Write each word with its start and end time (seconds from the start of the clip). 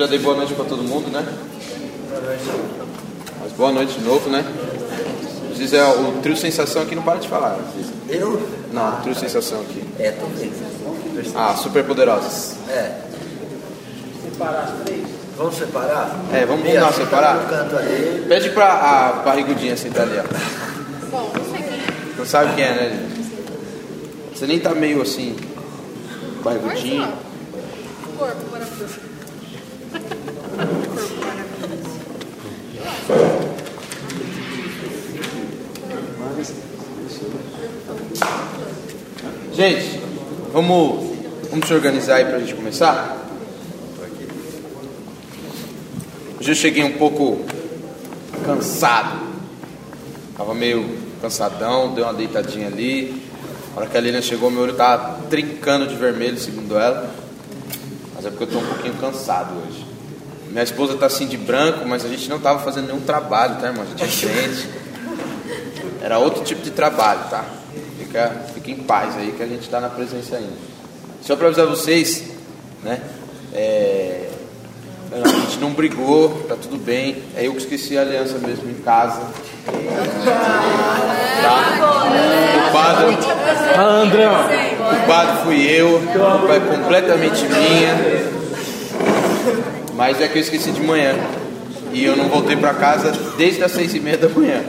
já 0.00 0.06
dei 0.06 0.18
boa 0.18 0.34
noite 0.34 0.54
para 0.54 0.64
todo 0.64 0.82
mundo, 0.82 1.10
né? 1.10 1.22
Mas 3.42 3.52
boa 3.52 3.70
noite 3.70 3.98
de 3.98 4.00
novo, 4.02 4.30
né? 4.30 4.42
Diz 5.54 5.74
é 5.74 5.84
o 5.84 6.12
trio 6.22 6.34
sensação 6.38 6.80
aqui 6.80 6.94
não 6.94 7.02
para 7.02 7.18
de 7.18 7.28
falar. 7.28 7.58
Eu? 8.08 8.40
Não, 8.72 8.94
o 8.94 9.02
trio 9.02 9.14
sensação 9.14 9.60
aqui. 9.60 9.84
É, 9.98 10.12
também. 10.12 10.50
Ah, 11.34 11.54
super 11.54 11.84
poderosas. 11.84 12.56
É. 12.70 12.98
Vamos 15.36 15.56
separar? 15.56 16.16
É, 16.32 16.46
vamos 16.46 16.62
Bia, 16.62 16.80
lá 16.80 16.92
senta 16.92 17.04
separar? 17.04 17.46
Pede 18.26 18.50
pra 18.50 18.72
a 18.72 19.12
barrigudinha 19.22 19.76
sentar 19.76 20.04
ali, 20.04 20.18
ó. 20.18 21.10
Bom, 21.10 21.30
não 21.36 21.44
sei 21.44 21.62
quem 21.62 21.74
é. 21.74 22.16
Não 22.16 22.24
sabe 22.24 22.54
quem 22.54 22.64
é, 22.64 22.72
né, 22.72 22.88
gente? 22.88 24.38
Você 24.38 24.46
nem 24.46 24.58
tá 24.58 24.74
meio 24.74 25.02
assim, 25.02 25.36
barrigudinho. 26.42 27.12
Corpo 28.16 28.49
Gente, 39.52 40.00
vamos, 40.52 41.16
vamos 41.50 41.66
se 41.66 41.74
organizar 41.74 42.16
aí 42.16 42.24
pra 42.24 42.38
gente 42.38 42.54
começar? 42.54 43.18
Hoje 46.40 46.50
eu 46.52 46.54
cheguei 46.54 46.82
um 46.82 46.92
pouco 46.92 47.44
cansado. 48.46 49.18
Tava 50.36 50.54
meio 50.54 50.98
cansadão, 51.20 51.92
dei 51.92 52.02
uma 52.02 52.14
deitadinha 52.14 52.68
ali. 52.68 53.22
A 53.76 53.80
hora 53.80 53.88
que 53.88 53.96
a 53.96 54.00
Lilian 54.00 54.22
chegou, 54.22 54.50
meu 54.50 54.62
olho 54.62 54.72
tava 54.72 55.20
trincando 55.28 55.86
de 55.86 55.94
vermelho, 55.94 56.38
segundo 56.38 56.78
ela. 56.78 57.14
Mas 58.14 58.24
é 58.24 58.30
porque 58.30 58.44
eu 58.44 58.48
tô 58.48 58.58
um 58.58 58.66
pouquinho 58.66 58.94
cansado 58.94 59.52
hoje. 59.58 59.84
Minha 60.48 60.64
esposa 60.64 60.96
tá 60.96 61.06
assim 61.06 61.26
de 61.26 61.36
branco, 61.36 61.86
mas 61.86 62.04
a 62.04 62.08
gente 62.08 62.28
não 62.28 62.40
tava 62.40 62.58
fazendo 62.60 62.86
nenhum 62.86 63.00
trabalho, 63.00 63.56
tá, 63.60 63.68
irmão? 63.68 63.84
A 63.84 63.86
gente 63.86 64.26
é 64.26 64.30
crente. 64.30 64.68
Era 66.02 66.18
outro 66.18 66.42
tipo 66.42 66.62
de 66.62 66.70
trabalho, 66.70 67.20
tá? 67.28 67.44
Fica, 68.10 68.32
fica 68.54 68.70
em 68.72 68.76
paz 68.78 69.16
aí 69.16 69.32
que 69.36 69.40
a 69.40 69.46
gente 69.46 69.62
está 69.62 69.78
na 69.78 69.88
presença 69.88 70.34
ainda. 70.34 70.50
Só 71.22 71.36
para 71.36 71.46
avisar 71.46 71.64
vocês, 71.66 72.24
né? 72.82 73.00
É, 73.54 74.28
a 75.12 75.28
gente 75.28 75.60
não 75.60 75.70
brigou, 75.70 76.44
tá 76.48 76.56
tudo 76.60 76.76
bem. 76.76 77.22
É 77.36 77.46
eu 77.46 77.52
que 77.52 77.58
esqueci 77.58 77.96
a 77.96 78.00
aliança 78.00 78.36
mesmo 78.38 78.68
em 78.68 78.74
casa. 78.82 79.22
Tá? 81.40 81.64
Culpado, 82.64 83.04
culpado 84.88 85.44
fui 85.44 85.62
eu, 85.70 85.98
a 85.98 86.38
culpa 86.38 86.54
é 86.54 86.60
completamente 86.60 87.44
minha. 87.44 87.94
Mas 89.94 90.20
é 90.20 90.26
que 90.26 90.36
eu 90.36 90.42
esqueci 90.42 90.72
de 90.72 90.82
manhã. 90.82 91.14
E 91.92 92.04
eu 92.04 92.16
não 92.16 92.28
voltei 92.28 92.56
para 92.56 92.74
casa 92.74 93.12
desde 93.38 93.62
as 93.62 93.70
seis 93.70 93.94
e 93.94 94.00
meia 94.00 94.18
da 94.18 94.28
manhã. 94.28 94.64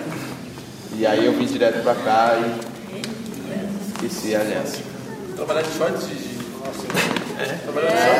E 0.96 1.08
aí 1.08 1.26
eu 1.26 1.34
vim 1.34 1.46
direto 1.46 1.82
pra 1.82 1.96
cá 1.96 2.38
e 2.40 2.71
esqueci 4.12 4.36
a 4.36 4.40
aliança. 4.42 4.78
Trabalhar 5.36 5.62
de 5.62 5.70
shorts 5.78 6.08
de. 6.08 6.16
de- 6.16 6.42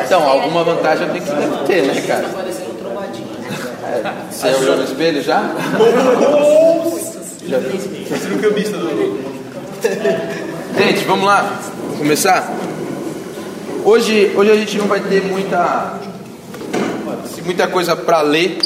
Então, 0.06 0.28
alguma 0.28 0.64
vantagem 0.64 1.08
tenho 1.10 1.24
que 1.24 1.30
deve 1.30 1.64
ter, 1.66 1.82
né, 1.86 2.00
cara? 2.02 2.28
parecendo 2.28 2.74
trombadinho. 2.74 3.28
É, 3.84 4.12
você 4.30 4.48
olhou 4.54 4.76
no 4.78 4.84
espelho 4.84 5.22
já? 5.22 5.42
já? 7.46 7.58
Você 7.58 8.28
viu 8.28 8.38
que 8.38 8.46
eu 8.46 8.54
visto 8.54 8.72
do. 8.72 9.32
Gente, 10.78 11.04
vamos 11.04 11.26
lá. 11.26 11.60
Vamos 11.82 11.98
começar? 11.98 12.50
Hoje, 13.84 14.32
hoje 14.36 14.50
a 14.50 14.56
gente 14.56 14.78
não 14.78 14.86
vai 14.86 15.00
ter 15.00 15.22
muita, 15.22 15.94
muita 17.44 17.66
coisa 17.66 17.96
para 17.96 18.22
ler, 18.22 18.58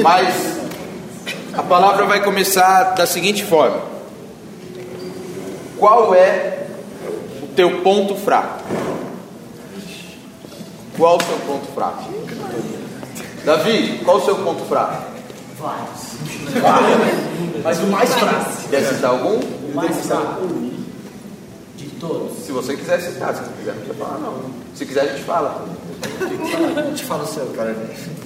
mas 0.00 0.58
a 1.52 1.62
palavra 1.62 2.06
vai 2.06 2.22
começar 2.24 2.94
da 2.94 3.06
seguinte 3.06 3.44
forma: 3.44 3.82
Qual 5.78 6.14
é 6.14 6.66
o 7.42 7.46
teu 7.54 7.82
ponto 7.82 8.14
fraco? 8.16 8.64
Qual 10.96 11.16
o 11.16 11.22
seu 11.22 11.36
ponto 11.38 11.66
fraco? 11.72 12.04
Davi, 13.44 14.00
qual 14.04 14.16
o 14.16 14.24
seu 14.24 14.36
ponto 14.36 14.64
fraco? 14.64 15.04
Mas 17.62 17.78
o 17.78 17.86
mais 17.86 18.12
fraco. 18.12 18.50
Quer 18.68 18.84
citar 18.84 19.10
algum? 19.10 19.38
O 19.38 19.72
mais 19.74 19.96
fraco. 20.06 20.46
De 21.76 21.86
todos. 22.00 22.38
Se 22.38 22.52
você 22.52 22.76
quiser 22.76 23.00
citar, 23.00 23.34
se 23.34 23.42
não 23.42 23.52
quiser, 23.52 23.74
não 23.74 23.82
precisa 23.82 24.04
falar 24.04 24.18
não. 24.18 24.50
Se 24.74 24.84
quiser, 24.86 25.00
a 25.02 25.06
gente 25.06 25.24
fala. 25.24 25.64
A 26.76 26.82
gente 26.82 27.04
fala 27.04 27.22
o 27.22 27.26
seu, 27.26 27.46
cara. 27.46 27.76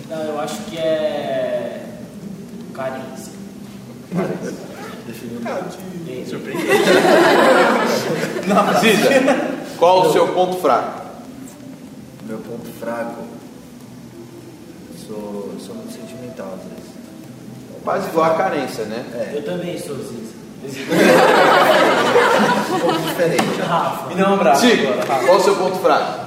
Não, 0.09 0.23
eu 0.23 0.41
acho 0.41 0.57
que 0.65 0.79
é. 0.79 1.85
Carência. 2.75 3.33
Cida, 8.81 9.37
qual 9.79 10.07
o 10.07 10.13
seu 10.13 10.29
ponto 10.29 10.61
fraco? 10.61 11.03
Meu 12.27 12.39
ponto 12.39 12.71
fraco. 12.79 13.23
Sou, 15.07 15.55
sou 15.59 15.75
muito 15.75 15.93
sentimental 15.93 16.55
às 16.55 16.61
vezes. 16.71 16.93
Quase 17.83 18.09
igual 18.09 18.33
a 18.33 18.37
carência, 18.37 18.85
né? 18.85 19.05
Eu 19.35 19.45
também 19.45 19.77
sou 19.79 19.97
Ziza. 19.97 20.33
Um 22.73 22.79
pouco 22.79 22.99
diferente. 23.01 23.61
Rafa. 23.61 24.13
E 24.13 24.15
não, 24.15 24.39
bravo. 24.39 24.61
Cid, 24.61 24.87
qual 25.27 25.37
o 25.37 25.41
seu 25.43 25.57
ponto 25.57 25.79
fraco? 25.81 26.23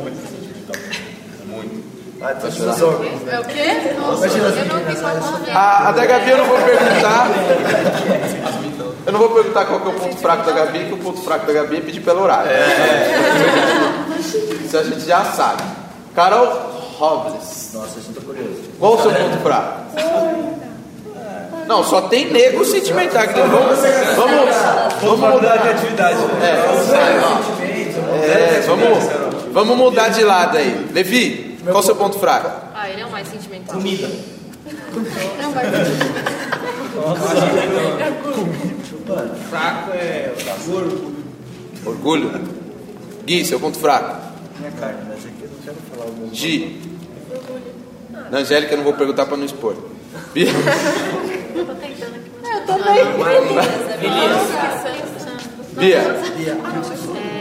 Ah, 2.23 2.35
os 2.43 2.83
órgãos. 2.83 3.29
É 3.33 3.41
o 3.41 3.45
quê? 3.45 3.95
Nossa, 3.99 4.27
Imagina 4.27 4.49
as 4.49 4.57
eu 4.57 4.65
não 4.65 4.77
vi 4.77 4.83
meninas, 4.85 5.01
qual 5.01 5.11
elas- 5.13 5.31
nome. 5.31 5.51
A, 5.51 5.89
a 5.89 5.93
da 5.93 6.07
Gabi 6.07 6.31
eu 6.31 6.39
não 6.39 6.45
vou 6.45 6.59
perguntar. 6.59 7.29
Eu 9.07 9.13
não 9.13 9.19
vou 9.21 9.31
perguntar 9.31 9.65
qual 9.65 9.81
que 9.81 9.87
é 9.87 9.91
o 9.91 9.95
ponto 9.95 10.17
fraco 10.19 10.45
da 10.45 10.53
Gabi, 10.53 10.85
que 10.87 10.93
o 10.93 10.99
ponto 10.99 11.23
fraco 11.23 11.47
da 11.47 11.53
Gabi 11.55 11.77
é 11.79 11.81
pedir 11.81 12.01
pelo 12.01 12.23
horário. 12.23 12.51
Isso 14.65 14.77
a 14.79 14.83
gente 14.85 15.01
já 15.07 15.25
sabe. 15.25 15.63
Carol 16.15 16.47
Robles, 16.99 17.71
Nossa, 17.73 17.99
eu 18.09 18.15
tô 18.15 18.21
curioso. 18.21 18.61
qual 18.79 18.95
o 18.97 19.03
seu 19.03 19.13
ponto 19.13 19.39
fraco? 19.43 19.81
Não, 21.67 21.85
só 21.85 22.03
tem 22.03 22.31
nego 22.31 22.65
sentimental 22.65 23.23
aqui. 23.23 23.41
Vamos, 23.41 23.79
vamos, 24.17 24.57
vamos 25.03 25.35
mudar 25.35 25.57
de 25.57 25.69
atividade. 25.69 26.17
né? 26.17 26.65
É, 28.25 28.61
vamos, 28.67 29.09
vamos 29.53 29.77
mudar 29.77 30.09
de 30.11 30.25
lado 30.25 30.57
aí. 30.59 30.89
Levi, 30.93 31.50
qual 31.65 31.79
o 31.79 31.83
seu 31.83 31.97
ponto 31.97 32.19
fraco? 32.19 32.67
Ah, 32.75 32.89
ele 32.89 33.01
é 33.01 33.07
o 33.07 33.11
mais 33.11 33.29
sentimental. 33.29 33.77
Comida. 33.77 34.09
Não, 35.41 35.53
vai 35.53 35.67
Fraco 39.49 39.91
é. 39.93 40.33
Orgulho. 41.85 42.31
Gui, 43.25 43.45
seu 43.45 43.61
ponto 43.61 43.79
fraco. 43.79 44.17
Minha 44.59 44.73
carne, 44.73 45.01
mas 45.09 45.19
aqui 45.19 45.43
eu 45.43 45.51
não 45.51 45.59
quero 45.65 45.77
falar 45.91 46.11
o 46.11 46.13
meu. 46.15 46.35
Gi. 46.35 46.81
Na 48.31 48.39
Angélica 48.39 48.73
eu 48.75 48.79
não 48.79 48.85
vou 48.85 48.95
perguntar 48.95 49.27
para 49.27 49.37
não 49.37 49.45
expor. 49.45 49.77
Bia. 50.33 50.49
Eu 51.55 52.67
também. 52.67 53.05
Bia, 55.79 55.99
É, 57.17 57.40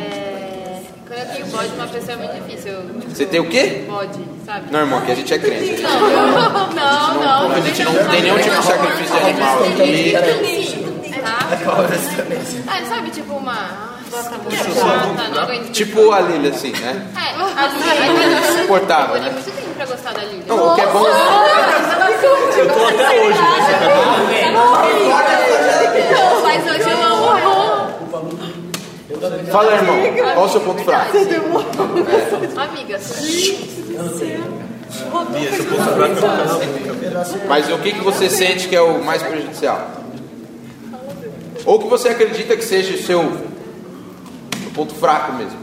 Quando 1.09 1.21
eu 1.21 1.25
tenho 1.25 1.45
bode, 1.47 1.69
uma 1.73 1.87
pessoa 1.87 2.13
é 2.13 2.15
muito 2.17 2.35
difícil. 2.35 2.71
Eu, 2.71 2.83
você 3.09 3.25
tem 3.25 3.39
o 3.39 3.49
quê? 3.49 3.83
Bode, 3.87 4.19
sabe? 4.45 4.71
Não, 4.71 4.81
irmão, 4.81 4.99
aqui 4.99 5.11
a 5.11 5.15
gente 5.15 5.33
é 5.33 5.39
crente. 5.39 5.81
Não, 5.81 5.99
não, 5.99 6.69
não. 6.69 6.69
não 6.69 7.51
A 7.51 7.59
gente 7.61 7.83
não 7.83 7.93
tem 8.11 8.21
nenhum 8.21 8.37
tipo 8.37 8.55
de 8.55 8.63
sacrifício 8.63 9.15
de 9.15 9.23
animal 9.23 9.63
aqui. 9.63 11.19
Tá? 11.19 11.39
Ah, 12.67 12.85
sabe, 12.87 13.09
tipo 13.09 13.33
uma. 13.33 13.89
Gosta 14.11 14.37
muito 14.37 14.55
chata, 14.55 15.29
não 15.33 15.41
aguento. 15.41 15.71
Tipo 15.71 16.11
a 16.11 16.19
Lili, 16.19 16.49
assim, 16.49 16.73
né? 16.73 17.07
É, 17.15 17.33
a 17.33 17.67
Lili 17.67 18.33
é 18.35 18.41
Suportável, 18.61 19.15
Olha, 19.15 19.31
né? 19.31 19.41
Você 19.41 19.49
tem 19.49 19.67
pra 19.73 19.85
gostar 19.87 20.13
da 20.13 20.21
Lili? 20.21 20.43
Não, 20.47 20.73
o 20.73 20.75
que 20.75 20.81
é 20.81 20.87
bom. 20.87 21.05
Eu 22.55 22.67
tô 22.67 22.85
até 22.85 23.21
hoje. 23.21 23.39
Não, 24.53 25.58
Fala, 29.51 29.73
irmão, 29.73 29.95
qual 30.33 30.45
o 30.45 30.49
seu 30.49 30.61
ponto 30.61 30.83
fraco? 30.83 31.17
Amigas. 32.57 33.13
Mas 37.47 37.69
o 37.69 37.77
que, 37.79 37.93
que 37.93 38.01
você 38.01 38.29
sente 38.29 38.67
que 38.67 38.75
é 38.75 38.81
o 38.81 39.03
mais 39.03 39.21
prejudicial? 39.21 39.91
Ou 41.65 41.79
que 41.79 41.87
você 41.87 42.09
acredita 42.09 42.55
que 42.55 42.63
seja 42.63 42.95
o 42.95 42.97
seu, 42.97 43.21
o 43.21 44.71
ponto 44.73 44.95
fraco 44.95 45.33
mesmo? 45.33 45.59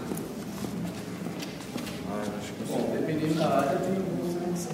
Dependendo 2.93 3.35
da 3.35 3.47
área, 3.47 3.79
tem 3.79 3.97
algumas 3.97 4.35
que 4.35 4.59
são 4.59 4.73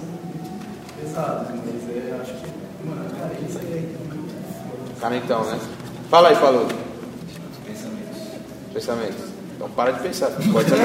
pesadas, 0.99 1.47
mas 1.49 1.95
é, 1.95 2.21
acho 2.21 2.33
que, 2.33 2.87
mano, 2.87 3.05
a 3.05 3.19
carência 3.19 3.59
é 3.59 3.83
Cara, 4.99 5.17
então, 5.17 5.43
né? 5.43 5.59
Fala 6.09 6.29
aí, 6.29 6.35
falou. 6.35 6.67
Pensamentos. 8.73 9.25
Então 9.55 9.69
para 9.69 9.91
de 9.91 10.01
pensar. 10.01 10.31
Pode 10.51 10.69
ser. 10.69 10.75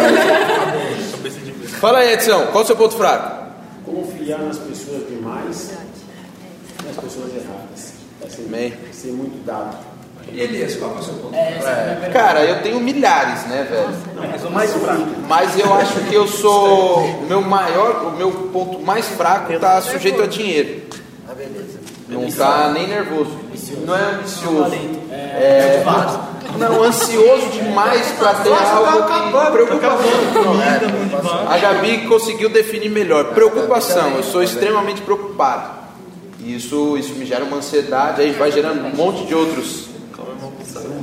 Fala 1.80 1.98
aí, 2.00 2.12
Edson. 2.12 2.46
Qual 2.52 2.62
o 2.62 2.66
seu 2.66 2.76
ponto 2.76 2.94
fraco? 2.96 3.48
Confiar 3.84 4.40
nas 4.40 4.58
pessoas 4.58 5.08
demais 5.08 5.72
e 6.82 6.86
nas 6.86 6.96
pessoas 6.96 7.34
erradas. 7.34 7.92
Vai 8.20 8.30
ser, 8.30 8.42
Amém. 8.42 8.74
ser 8.92 9.12
muito 9.12 9.44
dado. 9.44 9.76
E 10.30 10.40
Elias, 10.40 10.76
qual 10.76 10.94
é 10.94 10.98
o 10.98 11.02
seu 11.02 11.14
ponto? 11.14 11.34
Cara, 12.12 12.44
eu 12.44 12.62
tenho 12.62 12.78
milhares, 12.80 13.46
né, 13.46 13.66
velho? 13.68 13.88
Mas 14.14 14.44
o 14.44 14.50
mais 14.50 14.72
fraco. 14.74 15.02
Mas 15.26 15.58
eu 15.58 15.72
acho 15.72 16.00
que 16.00 16.14
eu 16.14 16.28
sou 16.28 16.98
o 17.00 17.26
meu 17.26 17.40
maior, 17.40 18.08
o 18.08 18.10
meu 18.16 18.30
ponto 18.52 18.78
mais 18.80 19.06
fraco 19.06 19.58
tá 19.58 19.80
sujeito 19.80 20.20
a 20.20 20.26
dinheiro. 20.26 20.82
Não 22.08 22.30
tá 22.30 22.70
nem 22.72 22.86
nervoso. 22.86 23.30
Não 23.86 23.96
é 23.96 24.02
ambicioso. 24.12 24.74
É, 25.10 25.84
não, 26.56 26.82
ansioso 26.82 27.48
demais 27.50 28.12
pra 28.12 28.34
ter 28.34 28.52
algo 28.52 29.02
que 29.06 29.52
preocupação. 29.52 31.48
A 31.48 31.58
Gabi 31.58 32.06
conseguiu 32.08 32.48
definir 32.48 32.90
melhor. 32.90 33.34
Preocupação. 33.34 34.16
Eu 34.16 34.22
sou 34.22 34.42
extremamente 34.42 35.02
preocupado. 35.02 35.78
E 36.40 36.54
isso, 36.54 36.96
isso 36.96 37.14
me 37.14 37.26
gera 37.26 37.44
uma 37.44 37.58
ansiedade, 37.58 38.22
aí 38.22 38.30
vai 38.32 38.50
gerando 38.50 38.86
um 38.86 38.94
monte 38.94 39.26
de 39.26 39.34
outros 39.34 39.88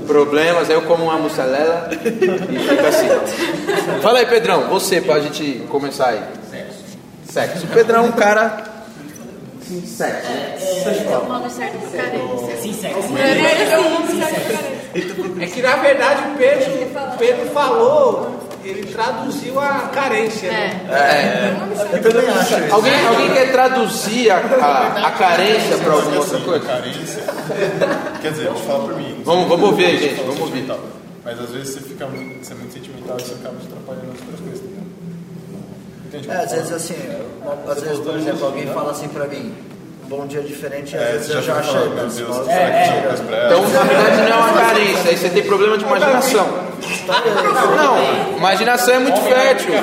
problemas. 0.07 0.69
Aí 0.69 0.75
eu 0.75 0.83
como 0.83 1.03
uma 1.03 1.17
mussarela 1.17 1.89
e 1.91 2.59
fica 2.59 2.87
assim. 2.87 3.07
Fala 4.01 4.19
aí, 4.19 4.25
Pedrão, 4.25 4.67
você, 4.69 5.01
pra 5.01 5.19
gente 5.19 5.65
começar 5.69 6.07
aí. 6.07 6.21
Sexo. 7.29 7.65
O 7.65 7.69
Pedrão 7.69 8.05
é 8.05 8.07
um 8.07 8.11
cara. 8.13 8.74
Sexo. 9.85 10.27
É 10.31 11.17
o 11.17 11.27
nome 11.27 11.49
certo 11.49 11.77
pra 11.89 12.03
carência. 12.03 12.57
Sim, 12.61 12.73
sexo. 12.73 12.99
É 15.41 15.45
que 15.47 15.61
na 15.61 15.75
verdade 15.77 16.21
o 16.29 16.37
Pedro, 16.37 16.71
o 17.13 17.17
Pedro 17.17 17.45
falou, 17.51 18.39
ele 18.63 18.85
traduziu 18.91 19.59
a 19.59 19.89
carência. 19.93 20.51
Né? 20.51 20.81
É. 20.89 21.97
Eu 21.97 22.01
também 22.01 22.29
acho. 22.29 22.73
Alguém, 22.73 23.05
alguém 23.05 23.33
quer 23.33 23.51
traduzir 23.51 24.29
a, 24.31 24.37
a, 24.37 25.07
a 25.07 25.11
carência 25.11 25.77
para 25.77 25.93
alguma 25.93 26.17
outra 26.17 26.39
coisa? 26.41 26.65
Carência. 26.65 27.23
Quer 28.21 28.31
dizer, 28.31 28.45
eu 28.45 28.55
falo 28.55 28.89
por 28.89 28.97
mim. 28.97 29.21
Vamos, 29.23 29.47
vamos 29.47 29.69
ouvir 29.69 29.85
aí, 29.85 29.97
gente. 29.97 30.21
Vamos 30.21 30.39
ouvir. 30.39 30.65
Mas 31.23 31.39
às 31.39 31.49
vezes 31.49 31.73
você 31.73 31.79
fica 31.81 32.05
muito, 32.05 32.45
você 32.45 32.53
é 32.53 32.55
muito 32.55 32.73
sentimental 32.73 33.17
e 33.19 33.23
você 33.23 33.33
acaba 33.33 33.55
te 33.57 33.65
atrapalhando 33.65 34.07
nas 34.07 34.21
outras 34.21 34.39
coisas. 34.41 34.59
entendeu? 34.59 34.83
Entende? 36.05 36.29
É, 36.29 36.35
às 36.35 36.51
vezes 36.51 36.71
assim, 36.71 36.95
às 37.67 37.81
vezes, 37.81 37.99
por 37.99 38.15
exemplo, 38.15 38.45
alguém 38.45 38.67
fala 38.67 38.91
assim 38.91 39.07
pra 39.07 39.25
mim, 39.25 39.53
um 40.05 40.07
bom 40.07 40.25
dia 40.27 40.41
diferente, 40.41 40.95
às 40.95 41.01
É, 41.01 41.11
vezes 41.13 41.27
você 41.27 41.37
eu 41.37 41.41
já 41.41 41.55
falando, 41.55 41.95
meu 41.95 42.03
mas 42.03 42.15
Deus, 42.15 42.35
será 42.45 42.45
que 42.47 42.51
é, 42.53 42.83
tinha? 42.83 43.45
Então, 43.45 43.61
na 43.69 43.83
verdade, 43.83 44.17
não 44.21 44.27
é 44.27 44.35
uma 44.35 44.53
carência, 44.53 45.09
aí 45.11 45.17
você 45.17 45.29
tem 45.29 45.43
problema 45.43 45.77
de 45.77 45.83
imaginação. 45.83 46.47
Não, 47.77 48.37
imaginação 48.37 48.93
é 48.95 48.99
muito 48.99 49.21
fértil. 49.21 49.73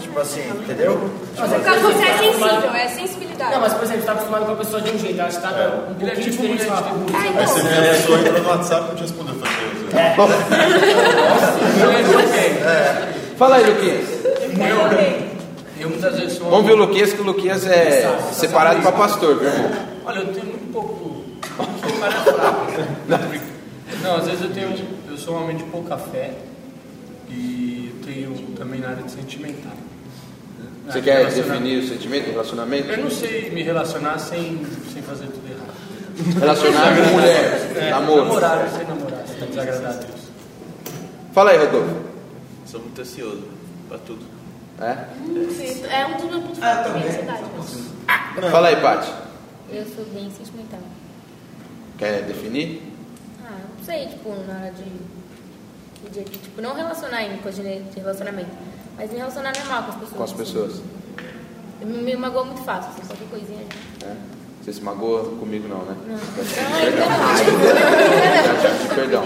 Tipo 0.00 0.20
assim, 0.20 0.40
entendeu? 0.48 1.10
Porque 1.36 1.78
você 1.80 2.04
é 2.04 2.16
sensível, 2.16 2.70
é 2.74 2.88
sensibilidade. 2.88 3.50
Não, 3.52 3.60
mas 3.60 3.74
por 3.74 3.82
exemplo, 3.84 4.00
você 4.00 4.06
tá 4.06 4.12
acostumado 4.12 4.46
com 4.46 4.52
a 4.52 4.56
pessoa 4.56 4.80
de 4.80 4.90
um 4.90 4.98
jeito, 4.98 5.20
ela 5.20 5.28
te 5.28 5.36
trata 5.38 5.68
um 5.90 5.94
pouquinho 5.94 6.30
diferente 6.30 6.58
de 6.60 6.64
fala, 6.64 6.82
"Putz, 6.82 7.14
Ah, 7.14 7.18
Aí 7.20 7.28
então, 7.30 7.46
você 7.46 7.62
vê 7.62 7.76
a 7.76 7.82
pessoa 7.94 8.18
entrou 8.20 8.42
no 8.42 8.48
WhatsApp 8.48 8.84
e 8.84 8.88
não 8.88 8.94
te 8.94 9.02
respondeu. 9.02 9.34
Eu 9.34 9.40
falei, 10.16 12.02
"Deus, 12.02 13.36
Fala 13.36 13.56
aí, 13.56 13.64
Luquinhas. 13.66 14.08
Eu 14.24 15.25
muitas 15.88 16.18
vezes 16.18 16.38
sou. 16.38 16.50
Vamos 16.50 16.66
ver 16.66 16.72
o 16.72 16.76
Luquinhas, 16.76 17.12
que 17.12 17.20
o 17.20 17.24
Luquinhas 17.24 17.66
é 17.66 18.18
separado 18.32 18.80
para 18.82 18.92
pastor, 18.92 19.38
viu, 19.38 19.48
irmão? 19.48 19.70
Olha, 20.04 20.18
eu 20.20 20.26
tenho 20.32 20.46
muito 20.46 20.72
pouco. 20.72 21.24
Sou 21.56 21.96
um 21.96 22.00
cara 22.00 22.12
fraco. 22.12 22.66
Não, 24.02 24.16
às 24.16 24.26
vezes 24.26 24.42
eu 24.42 24.50
tenho. 24.50 24.74
Eu 25.10 25.16
sou 25.16 25.34
um 25.34 25.44
homem 25.44 25.56
de 25.56 25.64
pouca 25.64 25.96
fé 25.96 26.32
e 27.28 27.92
tenho 28.04 28.34
também 28.56 28.80
na 28.80 28.90
área 28.90 29.02
de 29.02 29.10
sentimental. 29.10 29.72
Na 30.84 30.92
Você 30.92 31.00
de 31.00 31.04
quer 31.04 31.26
definir 31.26 31.78
o 31.78 31.88
sentimento, 31.88 32.28
o 32.28 32.30
relacionamento? 32.32 32.88
Eu 32.90 32.98
não 32.98 33.10
sei 33.10 33.50
me 33.50 33.62
relacionar 33.62 34.18
sem, 34.18 34.64
sem 34.92 35.02
fazer 35.02 35.26
tudo 35.26 35.48
errado. 35.50 36.40
Relacionar 36.40 36.96
com 36.96 37.10
mulher, 37.12 37.72
É, 37.76 37.90
namoro. 37.90 38.24
Namorar, 38.24 38.64
eu 38.64 38.76
sei 38.76 38.86
namorar, 38.86 39.24
sem 39.26 39.48
desagradar 39.48 39.90
a 39.90 39.94
Deus. 39.94 40.20
Fala 41.32 41.50
aí, 41.50 41.58
Rodolfo. 41.58 41.94
Sou 42.66 42.80
muito 42.80 43.00
ansioso 43.00 43.42
pra 43.88 43.98
tudo. 43.98 44.35
É? 44.78 44.94
Sim, 45.50 45.86
É 45.86 46.06
um 46.06 46.16
dos 46.16 46.24
meus 46.30 46.42
pontos 46.44 46.58
fracos, 46.58 46.92
minha 46.92 47.06
ansiedade. 47.06 47.44
Fala 48.50 48.68
aí, 48.68 48.76
Paty. 48.76 49.12
Eu 49.70 49.86
sou 49.86 50.04
bem 50.06 50.30
sentimental. 50.30 50.80
Quer 51.98 52.22
definir? 52.22 52.82
Ah, 53.44 53.58
não 53.76 53.84
sei, 53.84 54.06
tipo, 54.08 54.28
na 54.46 54.54
hora 54.54 54.72
de, 54.72 56.10
de, 56.10 56.24
de, 56.24 56.38
tipo, 56.38 56.60
não 56.60 56.74
relacionar 56.74 57.22
em 57.22 57.38
coisa 57.38 57.62
de 57.62 57.80
de 57.80 58.00
relacionamento, 58.00 58.50
mas 58.96 59.10
me 59.10 59.16
relacionar 59.18 59.52
normal 59.56 59.84
com 59.84 59.90
as 59.90 59.96
pessoas. 59.96 60.12
Com 60.16 60.24
as 60.24 60.30
assim. 60.30 60.38
pessoas. 60.38 60.82
Eu 61.80 61.86
me, 61.86 62.02
me 62.02 62.16
magoa 62.16 62.44
muito 62.44 62.62
fácil, 62.62 62.90
assim, 62.90 63.06
qualquer 63.06 63.28
coisinha. 63.28 63.64
É? 64.04 64.35
Você 64.66 64.72
se 64.72 64.82
magoa 64.82 65.22
comigo 65.38 65.68
não, 65.68 65.78
né? 65.84 65.94
Não. 66.08 66.18
Já, 68.42 68.62
já 68.62 68.70
pedi 68.74 68.94
perdão. 68.96 69.22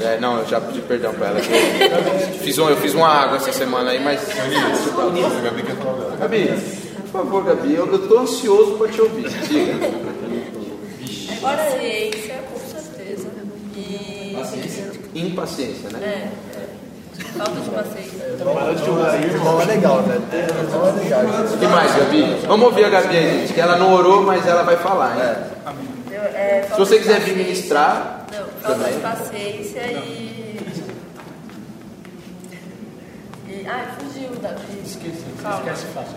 É, 0.00 0.20
não, 0.20 0.38
eu 0.38 0.46
já 0.46 0.60
pedi 0.60 0.80
perdão 0.82 1.12
pra 1.14 1.30
ela. 1.30 1.40
Eu 1.40 2.38
fiz, 2.38 2.56
um, 2.56 2.68
eu 2.68 2.76
fiz 2.76 2.94
uma 2.94 3.08
água 3.08 3.38
essa 3.38 3.52
semana 3.52 3.90
aí, 3.90 3.98
mas. 3.98 4.20
Gabi 6.20 6.48
por 7.10 7.24
favor, 7.24 7.44
Gabi, 7.44 7.74
eu, 7.74 7.90
eu 7.90 8.08
tô 8.08 8.20
ansioso 8.20 8.78
pra 8.78 8.86
te 8.86 9.00
ouvir. 9.00 9.28
Diga. 9.48 9.74
Paciência, 11.40 12.40
com 12.52 12.60
certeza. 12.70 13.28
E. 13.76 14.36
Impaciência, 15.12 15.90
né? 15.90 15.98
É, 16.00 16.30
é. 16.53 16.53
Falta 17.36 17.60
de 17.60 17.70
paciência. 17.70 18.24
Irmão 18.34 19.60
é 19.60 19.64
legal, 19.64 20.02
né? 20.02 20.18
Irmão 20.32 20.88
é 20.88 20.92
legal. 21.02 21.22
O 21.52 21.58
que 21.58 21.66
mais, 21.66 21.94
Gabi? 21.96 22.40
Vamos 22.46 22.66
ouvir 22.66 22.84
a 22.84 22.88
Gabi 22.90 23.16
aí, 23.16 23.40
gente, 23.40 23.52
que 23.54 23.60
ela 23.60 23.76
não 23.78 23.92
orou, 23.94 24.22
mas 24.22 24.46
ela 24.46 24.62
vai 24.62 24.76
falar, 24.76 25.16
hein? 25.16 25.74
Eu- 26.10 26.20
é, 26.22 26.66
Se 26.72 26.78
você 26.78 26.98
quiser 26.98 27.20
vir 27.20 27.36
ministrar, 27.36 28.24
Não, 28.32 28.46
falta 28.62 28.90
de 28.90 28.98
paciência 29.00 29.80
e. 29.92 30.60
E. 33.48 33.66
Ai, 33.66 33.86
fugiu, 33.98 34.30
Davi. 34.40 34.80
Esqueci, 34.84 35.24
Calma. 35.42 35.58
esquece 35.58 35.86
fácil. 35.94 36.16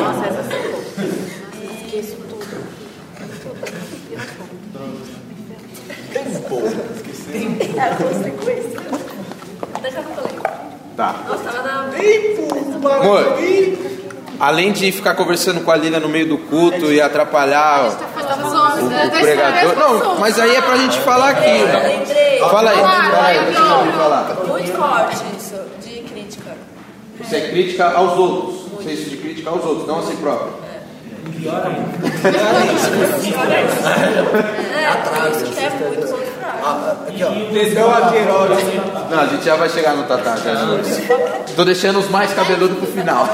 Nossa, 0.00 0.26
essa 0.26 0.42
foi 0.44 0.60
Esqueço 1.86 2.16
tudo. 2.28 2.40
É 7.76 7.80
a 7.80 7.96
consequência. 7.96 8.99
Tá. 10.96 11.14
Nossa, 11.28 11.44
tava 11.44 11.62
na. 11.68 12.96
Amor, 12.96 13.38
além 14.38 14.72
de 14.72 14.90
ficar 14.92 15.14
conversando 15.14 15.60
com 15.62 15.70
a 15.70 15.76
Lina 15.76 15.98
no 16.00 16.08
meio 16.08 16.28
do 16.28 16.38
culto 16.38 16.92
e 16.92 17.00
atrapalhar 17.00 17.84
o, 17.84 17.88
o 17.88 19.10
pregador. 19.20 19.76
Não, 19.76 20.18
mas 20.18 20.38
aí 20.38 20.56
é 20.56 20.60
pra 20.60 20.76
gente 20.76 20.98
falar 21.00 21.30
aqui. 21.30 21.46
né? 21.46 21.98
Lembrei. 21.98 22.38
Fala 22.38 22.70
aí. 22.70 23.46
Muito 24.46 24.72
forte 24.76 25.24
isso, 25.36 25.54
de 25.82 26.02
crítica. 26.02 26.50
Isso 27.20 27.34
é 27.34 27.40
crítica 27.48 27.90
aos 27.92 28.18
outros. 28.18 28.60
Isso 28.80 28.88
é 28.88 28.92
isso 28.92 29.10
de 29.10 29.16
crítica 29.18 29.50
aos 29.50 29.64
outros, 29.64 29.86
não 29.86 29.98
a 30.00 30.02
si 30.02 30.16
próprio. 30.16 30.52
É, 34.70 35.30
isso 35.32 35.44
que 35.44 35.60
é 35.64 35.70
muito 35.70 36.06
muito 36.06 36.32
fraco. 36.38 36.58
Ah, 36.62 36.96
aqui, 37.08 37.22
ó. 37.24 37.30
Não, 39.10 39.20
a 39.20 39.26
gente 39.26 39.44
já 39.44 39.56
vai 39.56 39.68
chegar 39.68 39.94
no 39.96 40.04
Tatá. 40.04 40.36
Já. 40.36 40.54
Tô 41.54 41.64
deixando 41.64 41.98
os 41.98 42.08
mais 42.10 42.32
cabeludos 42.34 42.78
pro 42.78 42.86
final. 42.88 43.26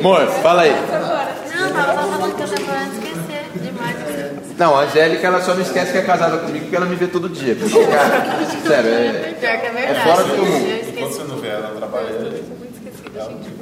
Amor, 0.00 0.26
fala 0.42 0.62
aí. 0.62 0.74
Não, 1.54 1.70
tava 1.72 1.92
falando 1.94 2.34
que 2.36 2.42
eu 2.42 2.48
tava 2.48 2.84
esquecer 2.84 3.44
demais. 3.54 3.96
Não, 4.58 4.76
a 4.76 4.80
Angélica 4.82 5.26
ela 5.26 5.40
só 5.42 5.54
não 5.54 5.62
esquece 5.62 5.92
que 5.92 5.98
é 5.98 6.02
casada 6.02 6.38
comigo 6.38 6.60
porque 6.64 6.76
ela 6.76 6.86
me 6.86 6.94
vê 6.96 7.06
todo 7.06 7.28
dia. 7.28 7.54
Porque, 7.56 7.84
cara, 7.86 8.38
sério, 8.66 8.90
é, 8.90 9.34
Pior 9.40 9.58
que 9.60 9.66
é 9.66 9.70
verdade. 9.70 9.98
é 9.98 10.02
fora 10.02 10.24
do 10.24 10.36
comum. 10.36 10.80
Quando 10.98 11.12
você 11.12 11.24
não 11.24 11.36
vê 11.36 11.48
ela 11.48 11.72
trabalha, 11.76 12.06
Eu 13.14 13.59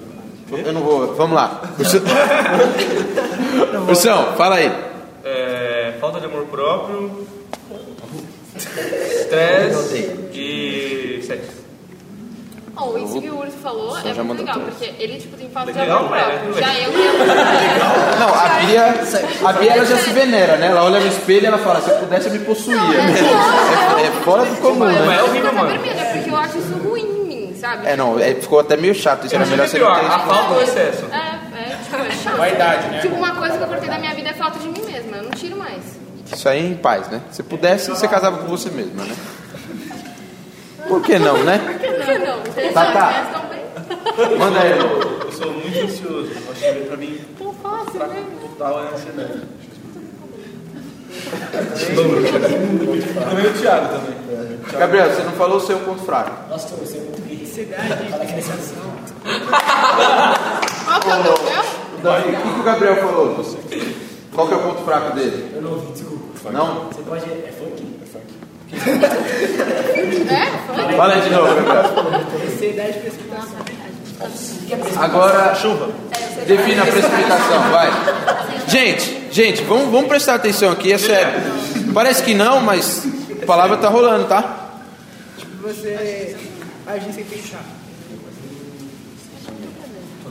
não 0.73 0.81
vou. 0.83 1.15
Vamos 1.15 1.37
lá. 1.37 1.61
Ursão, 3.89 4.33
fala 4.37 4.57
aí. 4.57 4.71
É, 5.25 5.95
falta 6.01 6.19
de 6.21 6.27
amor 6.27 6.45
próprio, 6.47 7.27
estresse 8.57 9.97
e 10.33 11.23
sexo. 11.27 11.59
Oh, 12.81 12.97
isso 12.97 13.21
que 13.21 13.29
o 13.29 13.41
Urso 13.41 13.57
falou 13.61 13.91
Só 13.91 14.09
é 14.09 14.15
já 14.15 14.23
muito 14.23 14.45
mandou 14.45 14.47
legal, 14.47 14.61
três. 14.77 14.93
porque 14.93 15.03
ele 15.03 15.19
tipo, 15.19 15.37
tem 15.37 15.51
falta 15.51 15.73
de 15.73 15.79
Legal, 15.81 15.99
amor 16.07 16.17
é, 16.17 16.21
próprio. 16.23 16.59
é. 16.59 16.61
Já 16.61 16.79
eu 16.79 16.93
tenho. 16.93 17.19
Não, 18.21 18.35
a 18.35 18.49
Bia, 18.61 18.95
a 19.49 19.53
Bia 19.55 19.73
ela 19.73 19.85
já 19.85 19.97
se 19.97 20.11
venera, 20.11 20.57
né? 20.59 20.69
Ela 20.69 20.85
olha 20.85 21.01
no 21.01 21.09
espelho 21.09 21.43
e 21.43 21.47
ela 21.47 21.59
fala, 21.59 21.81
se 21.81 21.91
eu 21.91 21.97
pudesse 21.97 22.29
eu 22.29 22.33
me 22.35 22.39
possuía. 22.39 22.77
É, 22.79 24.07
é 24.07 24.11
fora 24.23 24.45
do 24.45 24.55
comum, 24.61 24.79
Mas 24.79 24.97
é 24.97 25.01
né? 25.01 25.23
horrível, 25.25 25.51
Fica 25.51 25.53
mano. 25.53 25.69
vermelha, 25.71 26.05
porque 26.13 26.31
eu 26.31 26.37
acho 26.37 26.59
isso 26.59 26.73
ruim 26.89 26.98
sabe? 27.69 27.87
É, 27.87 27.97
não, 27.97 28.19
é, 28.19 28.35
ficou 28.35 28.61
até 28.61 28.77
meio 28.77 28.95
chato. 28.95 29.27
Isso 29.27 29.35
Eu 29.35 29.41
era 29.41 29.57
não 29.57 29.67
sei 29.69 29.81
melhor 29.81 29.99
é 29.99 30.03
não 30.03 30.09
pior, 30.09 30.15
a 30.15 30.19
falta 30.21 30.53
ou 30.55 30.59
o 30.59 30.63
excesso? 30.63 31.05
É, 31.13 31.39
é, 32.33 32.37
Vaidade, 32.37 32.89
né? 32.89 33.01
Tipo, 33.01 33.15
uma 33.17 33.35
coisa 33.35 33.57
que 33.57 33.65
eu 33.65 33.69
cortei 33.69 33.89
da 33.89 33.99
minha 33.99 34.15
vida 34.15 34.29
é 34.31 34.35
falta 34.35 34.59
de 34.59 34.69
mim 34.69 34.83
mesma. 34.85 35.17
Eu 35.17 35.25
não 35.25 35.31
tiro 35.31 35.57
mais. 35.57 35.83
Isso 36.33 36.49
aí 36.49 36.73
em 36.73 36.77
paz, 36.77 37.09
né? 37.09 37.21
Se 37.31 37.43
pudesse, 37.43 37.89
você 37.91 38.07
casava 38.07 38.39
com 38.39 38.47
você 38.47 38.71
mesma, 38.71 39.05
né? 39.05 39.17
Por 40.87 41.03
que 41.03 41.19
não, 41.19 41.43
né? 41.45 41.59
Por 41.59 41.79
que 41.79 42.19
não? 42.19 42.39
Interessante, 42.41 42.75
Tá, 42.75 42.93
tá. 42.93 43.45
Manda 44.39 44.61
aí. 44.61 44.71
Eu 44.79 45.33
sou 45.33 45.53
muito 45.53 45.79
ansioso. 45.79 46.31
Eu 46.31 46.53
acho 46.53 46.61
que 46.61 46.87
pra 46.87 46.97
mim, 46.97 47.21
Tão 47.39 47.53
fácil, 47.55 48.01
né? 48.01 48.25
total 48.43 48.85
é 48.85 48.95
ansiedade. 48.95 49.41
Também 53.15 53.47
o 53.47 53.53
Thiago 53.55 53.89
também. 53.89 54.19
Gabriel, 54.79 55.11
você 55.11 55.23
não 55.23 55.33
falou 55.33 55.57
o 55.57 55.61
seu 55.61 55.79
ponto 55.81 56.03
fraco. 56.03 56.49
Nossa, 56.51 56.75
você 56.77 56.99
é 56.99 57.01
muito 57.01 57.28
nessa 57.67 58.55
ação. 58.55 58.93
Qual 60.85 61.01
que 61.01 61.11
é 61.11 61.17
o? 61.17 62.03
Davi, 62.03 62.29
o 62.29 62.37
que, 62.37 62.55
que 62.55 62.61
o 62.61 62.63
Gabriel 62.63 62.97
falou? 62.97 63.45
Qual 64.35 64.47
que 64.47 64.55
é 64.55 64.57
o 64.57 64.63
ponto 64.63 64.85
fraco 64.85 65.17
dele? 65.17 65.51
Eu 65.55 65.63
não 65.63 65.73
ouvi, 65.73 65.93
desculpa. 65.93 66.51
Não? 66.51 66.85
Você 66.87 67.03
pode. 67.03 67.25
É 67.25 67.53
funk? 67.59 67.97
É 68.03 68.07
funk. 68.07 68.25
É? 70.31 70.47
Foi? 70.67 70.97
Fala 70.97 71.15
aí 71.15 71.21
de 71.23 71.31
novo, 71.31 71.55
Gabriel. 71.55 71.85
Ansiedade 72.47 72.91
e 72.91 73.01
precipitação. 73.01 73.59
Agora, 74.97 75.57
defina 76.47 76.83
a 76.83 76.87
precipitação, 76.87 77.71
vai. 77.71 77.91
Gente, 78.67 79.29
gente, 79.31 79.63
vamos, 79.63 79.91
vamos 79.91 80.09
prestar 80.09 80.35
atenção 80.35 80.73
aqui, 80.73 80.93
é 80.93 80.99
sério. 80.99 81.41
Parece 81.95 82.23
que 82.23 82.35
não, 82.35 82.61
mas 82.61 83.07
a 83.43 83.47
palavra 83.47 83.77
tá 83.77 83.89
rolando, 83.89 84.27
tá? 84.27 84.71
Você 85.63 86.37
agir 86.95 87.13
sem 87.13 87.25
pensar. 87.25 87.63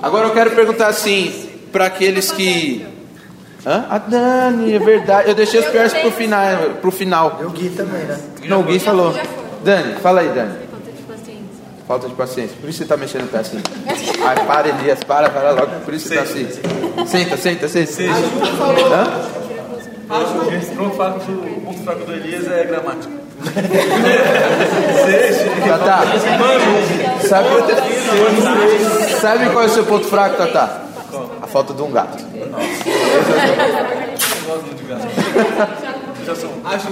Agora 0.02 0.28
eu 0.28 0.34
quero 0.34 0.52
perguntar 0.52 0.88
assim, 0.88 1.50
para 1.72 1.86
aqueles 1.86 2.32
que. 2.32 2.86
Hã? 3.66 3.86
A 3.90 3.98
Dani, 3.98 4.74
é 4.74 4.80
verdade. 4.80 5.30
Eu 5.30 5.36
deixei 5.36 5.60
os 5.60 5.66
piores 5.68 5.94
pro 5.94 6.12
final. 6.12 6.42
Pro 6.82 6.92
final. 6.92 7.40
E 7.42 7.46
o 7.46 7.50
Gui 7.50 7.70
também, 7.70 8.04
né? 8.04 8.20
Não, 8.46 8.62
o 8.62 8.64
Gui 8.64 8.80
falou. 8.80 9.14
Dani, 9.64 9.96
fala 9.96 10.22
aí, 10.22 10.30
Dani. 10.30 10.56
Falta 10.70 10.92
de 10.92 11.04
paciência. 11.04 11.64
Falta 11.88 12.08
de 12.08 12.16
paciência. 12.16 12.58
Por 12.62 12.70
isso 12.70 12.80
você 12.80 12.86
tá 12.86 12.98
mexendo 12.98 13.26
o 13.26 13.28
pé 13.28 13.40
assim. 13.40 13.62
Ai, 14.24 14.46
para, 14.46 14.70
Elias, 14.70 15.04
para, 15.04 15.30
para 15.30 15.52
logo. 15.52 15.80
Por 15.84 15.94
isso 15.94 16.08
você 16.08 16.16
tá 16.16 16.22
assim. 16.22 16.48
Senta, 17.08 17.38
senta, 17.38 17.68
senta. 17.68 18.04
Hã? 18.04 19.48
Ponto 20.08 20.96
fraco 20.96 21.20
do, 21.20 21.58
o 21.58 21.62
ponto 21.62 21.84
fraco 21.84 22.06
do 22.06 22.14
Elias 22.14 22.50
é 22.50 22.64
gramática. 22.64 23.27
Tatá, 25.68 26.04
sabe, 27.28 27.48
sabe 29.20 29.50
qual 29.50 29.64
é 29.64 29.68
o 29.68 29.70
seu 29.70 29.86
ponto 29.86 30.06
fraco, 30.08 30.38
Tatá? 30.38 30.82
A 31.42 31.48
falta 31.48 31.74
de 31.74 31.82
um 31.82 31.92
gato. 31.92 32.24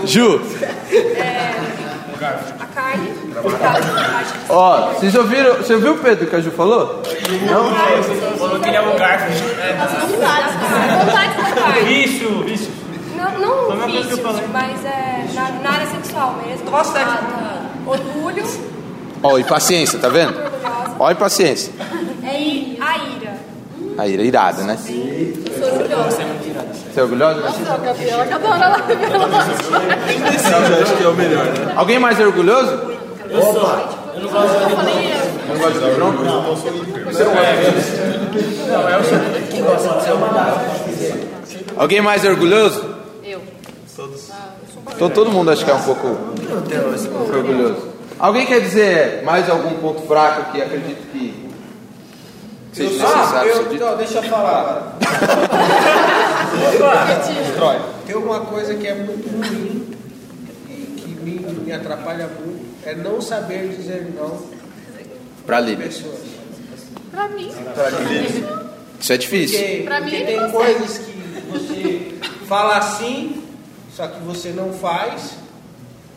Ju, 0.06 0.42
A 2.60 2.66
carne. 2.74 3.10
ó, 4.50 4.94
vocês 4.94 5.16
ouviram? 5.16 5.56
Você 5.56 5.74
ouviu, 5.74 5.98
Pedro, 5.98 6.28
que 6.28 6.36
a 6.36 6.42
Ju 6.42 6.52
falou? 6.52 7.02
Falou 8.38 8.60
que 8.60 8.68
ele 8.70 8.78
é 8.78 8.82
um 8.82 8.96
garfo. 8.96 9.32
Vontade 10.08 11.38
da 11.38 11.62
carne. 11.62 12.04
Isso, 12.06 12.46
isso. 12.48 12.72
Não, 13.32 13.40
não 13.40 13.66
Foi 13.66 13.76
uma 13.76 13.84
coisa 13.90 14.08
que 14.08 14.14
eu 14.14 14.18
vícios, 14.18 14.20
falei. 14.22 14.48
mas 14.54 14.86
é 14.86 15.26
na, 15.34 15.50
na 15.62 15.70
área 15.72 15.88
sexual 15.88 16.36
mesmo. 16.46 16.70
Nossa, 16.72 17.00
Ah, 17.00 17.04
tá. 17.06 17.62
Orgulho, 17.86 18.44
Ó, 19.24 19.38
impaciência, 19.40 19.98
tá 20.00 20.10
vendo? 20.10 20.34
Ó, 21.00 21.12
impaciência. 21.12 21.72
é 22.24 22.40
i- 22.40 22.78
a 22.82 22.98
ira. 22.98 23.34
A 23.98 24.08
ira, 24.08 24.24
irada, 24.24 24.64
né? 24.64 24.78
Sou 24.78 25.68
orgulhosa. 25.72 26.18
Você 26.94 27.00
é 27.00 27.04
orgulhosa? 27.04 27.40
Nossa, 27.42 27.78
Gabriela, 27.78 28.26
que 28.26 28.34
adora 28.34 28.66
ela 28.66 28.78
revela 28.88 29.38
acho 30.82 30.96
que 30.98 31.04
é 31.04 31.08
o 31.08 31.14
melhor, 31.14 31.46
né? 31.46 31.74
Alguém 31.76 32.00
mais 32.00 32.20
é 32.20 32.26
orgulhoso? 32.26 32.72
Eu 33.30 33.42
sou. 33.42 33.54
Eu 34.16 34.22
não 34.22 34.30
gosto 34.30 34.54
de 34.60 34.76
Não 35.48 35.58
gosta 35.58 35.80
de 35.80 35.96
pronto? 35.96 36.24
Quem 39.52 39.64
gosta 39.64 39.90
de 39.98 40.04
ser 40.04 40.14
mandado. 40.16 40.60
Alguém 41.78 42.02
mais 42.02 42.24
é 42.24 42.30
orgulhoso? 42.30 42.95
Eu. 43.98 44.14
Então, 44.94 45.10
todo 45.10 45.32
mundo 45.32 45.52
acho 45.52 45.64
que 45.64 45.72
é 45.72 45.74
um 45.74 45.84
pouco, 45.84 46.08
um 46.08 46.36
pouco 47.12 47.34
orgulhoso. 47.38 47.88
Alguém 48.20 48.46
quer 48.46 48.62
dizer 48.62 49.24
mais 49.24 49.50
algum 49.50 49.76
ponto 49.80 50.02
fraco 50.08 50.52
que 50.52 50.62
acredito 50.62 51.12
que 51.12 51.50
seja 52.74 52.90
necessário 52.92 53.54
ser 53.54 53.60
eu, 53.60 53.70
dito? 53.70 53.84
não, 53.86 53.98
deixa 53.98 54.18
eu 54.20 54.24
falar 54.24 54.96
agora. 56.76 57.86
Tem 58.06 58.16
uma 58.16 58.42
coisa 58.42 58.76
que 58.76 58.88
é 58.88 58.96
muito 58.96 59.28
ruim 59.30 59.88
e 60.70 60.74
que 60.98 61.10
me, 61.24 61.40
me 61.40 61.72
atrapalha 61.72 62.28
muito, 62.28 62.66
é 62.86 62.96
não 62.96 63.22
saber 63.22 63.70
dizer 63.70 64.14
não 64.16 64.40
Pra 65.46 65.58
a 65.58 65.62
Lívia. 65.62 65.88
pessoas. 65.88 66.20
Pra 67.12 67.28
mim. 67.30 67.52
Isso 69.00 69.14
é 69.14 69.18
difícil. 69.18 69.60
Porque, 69.60 69.84
Pra 69.84 70.00
mim, 70.02 70.10
porque 70.10 70.16
ele 70.16 70.26
tem 70.26 70.52
consegue. 70.52 70.74
coisas 70.80 70.98
que 70.98 71.42
você 71.52 72.18
fala 72.48 72.78
assim, 72.78 73.44
só 73.96 74.08
que 74.08 74.20
você 74.22 74.50
não 74.50 74.74
faz, 74.74 75.36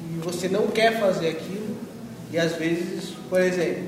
e 0.00 0.18
você 0.18 0.48
não 0.48 0.66
quer 0.68 0.98
fazer 1.00 1.28
aquilo, 1.28 1.76
e 2.32 2.38
às 2.38 2.52
vezes, 2.56 3.10
por 3.30 3.40
exemplo, 3.40 3.84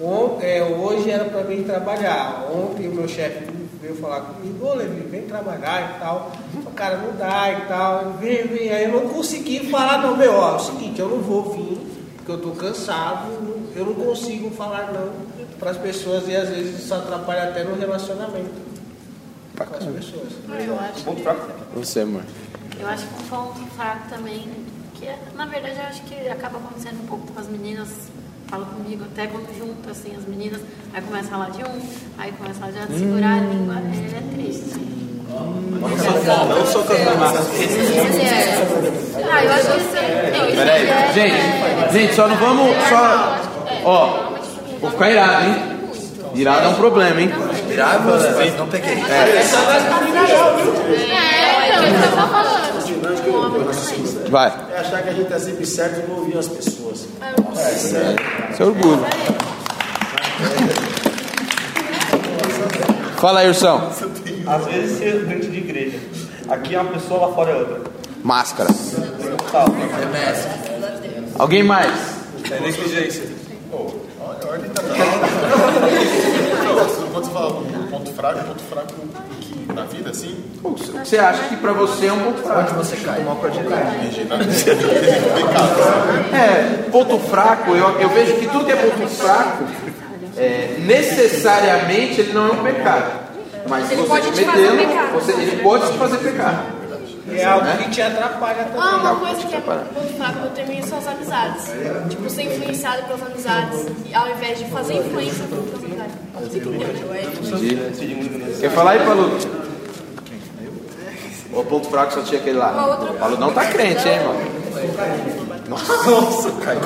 on- 0.00 0.38
é, 0.40 0.62
hoje 0.62 1.10
era 1.10 1.24
para 1.24 1.44
mim 1.44 1.62
trabalhar. 1.64 2.48
Ontem 2.52 2.88
o 2.88 2.92
meu 2.94 3.08
chefe 3.08 3.44
veio 3.82 3.94
falar 3.96 4.20
comigo, 4.22 4.64
ô 4.66 4.74
Levi, 4.74 5.00
vem 5.08 5.22
trabalhar 5.22 5.96
e 5.96 6.00
tal. 6.00 6.32
O 6.66 6.70
cara 6.70 6.96
não 6.98 7.14
dá 7.16 7.52
e 7.52 7.68
tal. 7.68 8.12
Vem, 8.20 8.46
vem. 8.46 8.70
Aí 8.70 8.84
eu 8.84 8.92
não 8.92 9.08
consegui 9.10 9.68
falar, 9.70 9.98
não, 10.02 10.16
meu, 10.16 10.32
ó, 10.32 10.52
é 10.52 10.56
o 10.56 10.60
seguinte, 10.60 11.00
eu 11.00 11.08
não 11.08 11.18
vou 11.18 11.52
vir, 11.52 11.78
porque 12.16 12.32
eu 12.32 12.38
tô 12.40 12.50
cansado, 12.52 13.28
eu 13.76 13.84
não 13.84 13.94
consigo 13.94 14.50
falar 14.50 14.90
não 14.92 15.12
para 15.58 15.70
as 15.70 15.76
pessoas 15.76 16.26
e 16.28 16.34
às 16.36 16.48
vezes 16.48 16.78
isso 16.84 16.94
atrapalha 16.94 17.44
até 17.44 17.62
no 17.64 17.76
relacionamento 17.78 18.50
com 19.56 19.62
as 19.76 19.84
pessoas. 19.84 20.28
Eu 20.66 20.78
acho. 20.80 21.04
Você, 21.74 22.00
amor. 22.00 22.22
Eu 22.80 22.88
acho 22.88 23.06
que 23.06 23.14
um 23.22 23.26
ponto 23.28 23.60
fraco 23.76 24.08
também, 24.10 24.48
que 24.94 25.06
é, 25.06 25.18
na 25.34 25.46
verdade 25.46 25.76
eu 25.78 25.86
acho 25.86 26.02
que 26.02 26.28
acaba 26.28 26.58
acontecendo 26.58 27.02
um 27.02 27.06
pouco 27.06 27.26
com 27.32 27.40
as 27.40 27.48
meninas, 27.48 27.88
falam 28.48 28.66
comigo, 28.66 29.04
até 29.12 29.26
quando 29.26 29.56
junto 29.56 29.90
assim 29.90 30.14
as 30.16 30.26
meninas, 30.26 30.60
aí 30.92 31.00
começa 31.02 31.28
a 31.28 31.30
falar 31.30 31.50
de 31.50 31.62
um, 31.64 31.80
aí 32.18 32.32
começa 32.32 32.56
a 32.58 32.60
falar 32.60 32.72
de 32.72 32.78
outro, 32.80 32.98
segurar 32.98 33.34
a 33.34 33.40
língua, 33.40 33.74
é, 33.76 34.18
é 34.18 34.34
triste. 34.34 34.94
Não 35.34 36.66
sou 36.66 36.84
campeonato. 36.84 37.38
Ah, 39.32 39.44
eu 39.44 39.52
acho 39.52 39.66
que 39.90 39.96
é. 39.96 40.52
Peraí, 40.54 40.86
é- 40.86 41.12
gente, 41.12 41.92
gente, 41.92 42.14
só 42.14 42.28
não 42.28 42.36
vamos. 42.36 42.70
Só. 42.88 43.40
Ó, 43.84 44.34
vou 44.80 44.90
ficar 44.90 45.10
irado, 45.10 45.46
hein? 45.46 45.54
Irado 46.36 46.66
é 46.66 46.68
um 46.68 46.74
problema, 46.74 47.20
hein? 47.20 47.30
Irado, 47.70 48.04
não 48.58 48.68
peguei. 48.68 48.92
É, 48.92 48.96
então, 51.68 51.84
isso 51.84 51.96
que 51.96 52.04
eu 52.06 52.10
tô 52.10 52.26
falando. 52.28 53.43
Vai. 54.30 54.52
É 54.72 54.78
achar 54.78 55.02
que 55.02 55.08
a 55.08 55.12
gente 55.12 55.28
tá 55.28 55.38
sempre 55.38 55.66
certo 55.66 56.00
e 56.00 56.08
não 56.08 56.18
ouvir 56.18 56.38
as 56.38 56.48
pessoas. 56.48 57.06
Isso 58.52 58.62
é 58.62 58.64
orgulho. 58.64 59.04
Fala 63.16 63.40
aí, 63.40 63.48
Ursão. 63.48 63.90
Às 64.46 64.66
vezes 64.66 64.98
você 64.98 65.04
é 65.08 65.12
dentro 65.12 65.50
de 65.50 65.58
igreja. 65.58 65.98
Aqui 66.48 66.74
é 66.74 66.80
uma 66.80 66.92
pessoa, 66.92 67.26
lá 67.26 67.34
fora 67.34 67.52
é 67.52 67.56
outra. 67.56 67.80
Máscara. 68.22 68.68
Alguém 71.38 71.62
mais? 71.62 71.92
É 72.50 72.60
negligência. 72.60 73.22
Quando 77.12 77.24
você 77.24 77.30
fala 77.30 77.60
um 77.60 77.86
ponto 77.88 78.12
fraco, 78.12 78.44
ponto 78.44 78.62
fraco 78.64 78.94
que 79.74 79.80
na 79.80 79.86
vida, 79.86 80.10
assim, 80.10 80.36
O 80.62 80.72
que 80.74 80.84
você 80.86 81.18
acha 81.18 81.44
que 81.48 81.56
pra 81.56 81.72
você 81.72 82.06
é 82.06 82.12
um 82.12 82.18
ponto 82.20 82.42
fraco? 82.42 82.60
Onde 82.74 82.86
você 82.86 82.96
cai? 82.96 83.20
Mal 83.22 83.36
com 83.36 83.46
a 83.46 83.50
direita. 83.50 83.74
É, 86.34 86.90
ponto 86.90 87.18
fraco, 87.18 87.70
eu, 87.74 88.00
eu 88.00 88.08
vejo 88.10 88.34
que 88.36 88.46
tudo 88.48 88.64
que 88.64 88.72
é 88.72 88.76
ponto 88.76 89.06
fraco, 89.08 89.64
é, 90.36 90.76
necessariamente 90.80 92.20
ele 92.20 92.32
não 92.32 92.48
é 92.48 92.52
um 92.52 92.62
pecado. 92.62 93.24
Mas 93.68 93.86
se 93.86 93.94
Ele 93.94 94.02
você 94.02 94.08
pode 94.08 94.30
te 94.32 94.44
cometê-lo, 94.44 94.66
fazer 94.76 94.86
pecar. 94.86 95.10
você- 95.12 95.32
ele 95.32 95.62
pode 95.62 95.90
te 95.92 95.98
fazer 95.98 96.18
pecar. 96.18 96.64
É 97.32 97.44
algo 97.46 97.66
que 97.78 97.88
te 97.90 98.02
atrapalha 98.02 98.64
também. 98.64 98.80
Ah, 98.82 98.96
uma 99.00 99.16
coisa 99.16 99.36
que 99.46 99.54
é 99.56 99.58
muito 99.60 100.16
fraca 100.18 100.38
eu 100.44 100.50
tenho 100.50 100.86
são 100.86 100.98
as 100.98 101.06
amizades. 101.06 101.72
Tipo, 102.10 102.28
ser 102.28 102.42
influenciado 102.42 103.02
pelas 103.04 103.22
amizades, 103.22 103.86
ao 104.12 104.28
invés 104.30 104.58
de 104.58 104.64
fazer 104.66 104.94
influência 104.98 105.44
pelas 105.46 105.82
amizades. 105.82 106.14
Quer 108.60 108.70
falar 108.70 108.90
aí, 108.92 108.98
Paulo? 109.06 109.30
O 111.54 111.64
ponto 111.64 111.88
fraco 111.88 112.12
só 112.14 112.22
tinha 112.22 112.40
aquele 112.40 112.58
lá. 112.58 112.72
Paulo 113.18 113.36
não 113.38 113.52
tá 113.52 113.64
crente, 113.66 114.08
hein, 114.08 114.20
mano? 114.24 114.64
Nossa, 115.68 116.50
cara. 116.52 116.78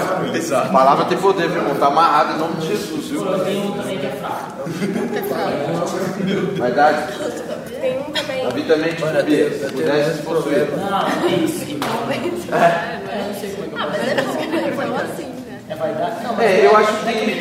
A 0.62 0.68
palavra 0.68 1.04
tem 1.06 1.18
poder, 1.18 1.48
meu 1.48 1.62
irmão. 1.62 1.75
Tá 1.76 1.87
amarrado 1.87 2.34
em 2.34 2.38
nome 2.38 2.54
de 2.60 2.68
Jesus, 2.68 3.06
viu? 3.06 3.25
Tem 3.44 3.64
um 3.64 3.72
também 3.72 3.98
que 3.98 4.06
é 4.06 4.10
fraco. 4.10 4.68
Verdade? 6.54 7.12
Tem 7.80 7.98
um 7.98 8.04
também. 8.04 8.44
Davi 8.44 8.62
também 8.62 8.94
te 8.94 9.02
podia. 9.02 9.50
Se 9.50 9.72
pudesse, 9.72 10.22
se 10.22 10.28
ele. 10.48 10.76
Não, 10.76 10.98
é 11.08 11.34
isso. 11.37 12.54
É. 12.54 12.98
Ah, 13.76 13.87
mas 13.90 14.08
é 14.08 14.22
porque 14.22 14.44
ele 14.44 14.72
falou 14.72 14.96
assim, 14.96 15.26
né? 15.26 15.60
É 15.68 15.75
vaidade? 15.75 16.25
Não, 16.25 16.34
mas 16.34 16.46
É, 16.46 16.66
eu 16.66 16.76
acho 16.76 16.92
que. 16.92 17.08
Ele 17.08 17.40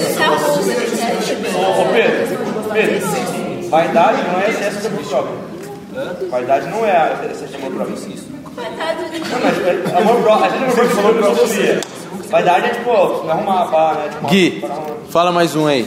se 0.00 0.22
arruma, 0.22 0.72
ele 0.72 0.96
quer. 0.96 1.10
Ô, 1.54 1.80
ô, 1.80 1.84
Pedro, 1.92 2.72
Pedro, 2.72 3.68
vaidade 3.68 4.22
não 4.30 4.40
é 4.40 4.50
excesso 4.50 4.80
de 4.80 4.86
amor 5.14 5.51
próprio. 5.92 6.28
Vaidade 6.30 6.68
não 6.68 6.84
é 6.84 7.28
excesso 7.30 7.52
de 7.52 7.56
amor 7.56 7.72
próprio. 7.72 7.96
Não, 7.96 9.40
mas 9.42 9.58
é 9.66 9.98
amor 9.98 10.22
próprio, 10.22 10.44
a 10.44 10.48
gente 10.48 10.62
amor 10.62 10.74
próprio 10.74 10.96
falou 10.96 11.14
que 11.14 11.20
não 11.20 11.36
sabia. 11.36 11.80
Vaidade 12.28 12.66
é 12.66 12.68
tipo, 12.70 13.24
me 13.24 13.30
arrumar, 13.30 13.66
pá, 13.66 13.94
né? 13.94 14.08
Tipo, 14.10 14.26
Gui, 14.28 14.64
fala 15.10 15.32
mais 15.32 15.54
um 15.54 15.66
aí. 15.66 15.86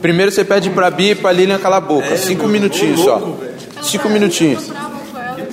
Primeiro 0.00 0.32
você 0.32 0.44
pede 0.44 0.70
pra 0.70 0.90
Bia 0.90 1.12
e 1.12 1.14
pra 1.14 1.30
Lilian 1.30 1.58
calar 1.58 1.78
a 1.78 1.80
boca. 1.80 2.16
Cinco 2.16 2.48
minutinhos 2.48 3.00
só. 3.00 3.20
Cinco 3.82 4.08
minutinhos. 4.08 4.70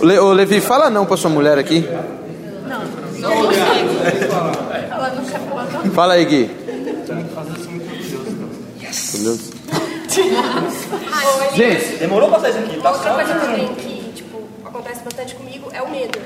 Le, 0.01 0.17
ô, 0.19 0.31
Levi, 0.31 0.62
fala 0.62 0.89
não 0.89 1.05
pra 1.05 1.17
sua 1.17 1.29
mulher 1.29 1.57
aqui. 1.57 1.88
Não, 2.67 2.79
não 3.19 3.43
não 3.43 3.51
não. 5.83 5.91
Fala 5.91 6.13
aí, 6.13 6.25
Gui. 6.25 6.50
Gente, 11.56 11.98
Demorou 11.98 12.30
pra 12.30 12.39
sair 12.39 12.51
isso 12.51 12.60
aqui, 12.60 12.82
tá 12.82 12.92
outra 12.92 13.10
só. 13.10 13.16
coisa 13.16 13.36
também 13.36 13.75
que, 13.75 14.12
tipo, 14.13 14.42
acontece 14.66 15.01
bastante 15.04 15.36
comigo 15.36 15.70
é 15.74 15.82
o 15.82 15.89
medo. 15.89 16.20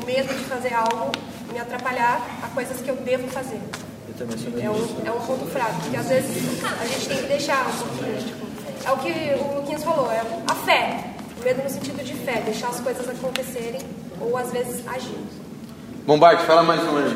O 0.00 0.04
medo 0.06 0.28
de 0.32 0.44
fazer 0.44 0.72
algo 0.74 1.12
me 1.52 1.58
atrapalhar 1.58 2.20
a 2.42 2.46
coisas 2.48 2.80
que 2.80 2.88
eu 2.88 2.96
devo 2.96 3.28
fazer. 3.28 3.60
Eu 4.08 4.14
também 4.16 4.38
sou 4.38 4.52
É 4.60 4.70
um, 4.70 5.06
é 5.06 5.10
um 5.10 5.20
ponto 5.20 5.46
fraco, 5.46 5.74
porque 5.82 5.96
às 5.96 6.08
vezes 6.08 6.64
a 6.80 6.84
gente 6.86 7.08
tem 7.08 7.16
que 7.18 7.26
deixar 7.28 7.66
um 7.66 7.72
pouquinho, 7.72 8.16
tipo, 8.18 8.46
é 8.86 8.92
o 8.92 8.96
que 8.96 9.10
o 9.42 9.54
Luquinhas 9.60 9.84
falou, 9.84 10.10
é 10.10 10.22
a 10.50 10.54
fé. 10.54 11.04
O 11.40 11.44
medo 11.44 11.62
no 11.62 11.70
sentido 11.70 12.02
de 12.04 12.14
fé, 12.14 12.42
deixar 12.44 12.68
as 12.68 12.80
coisas 12.80 13.08
acontecerem 13.08 13.80
ou 14.20 14.36
às 14.36 14.50
vezes 14.50 14.82
agir. 14.88 15.18
Bombarde, 16.06 16.42
fala 16.44 16.62
mais 16.62 16.82
um 16.82 16.96
aí. 16.96 17.14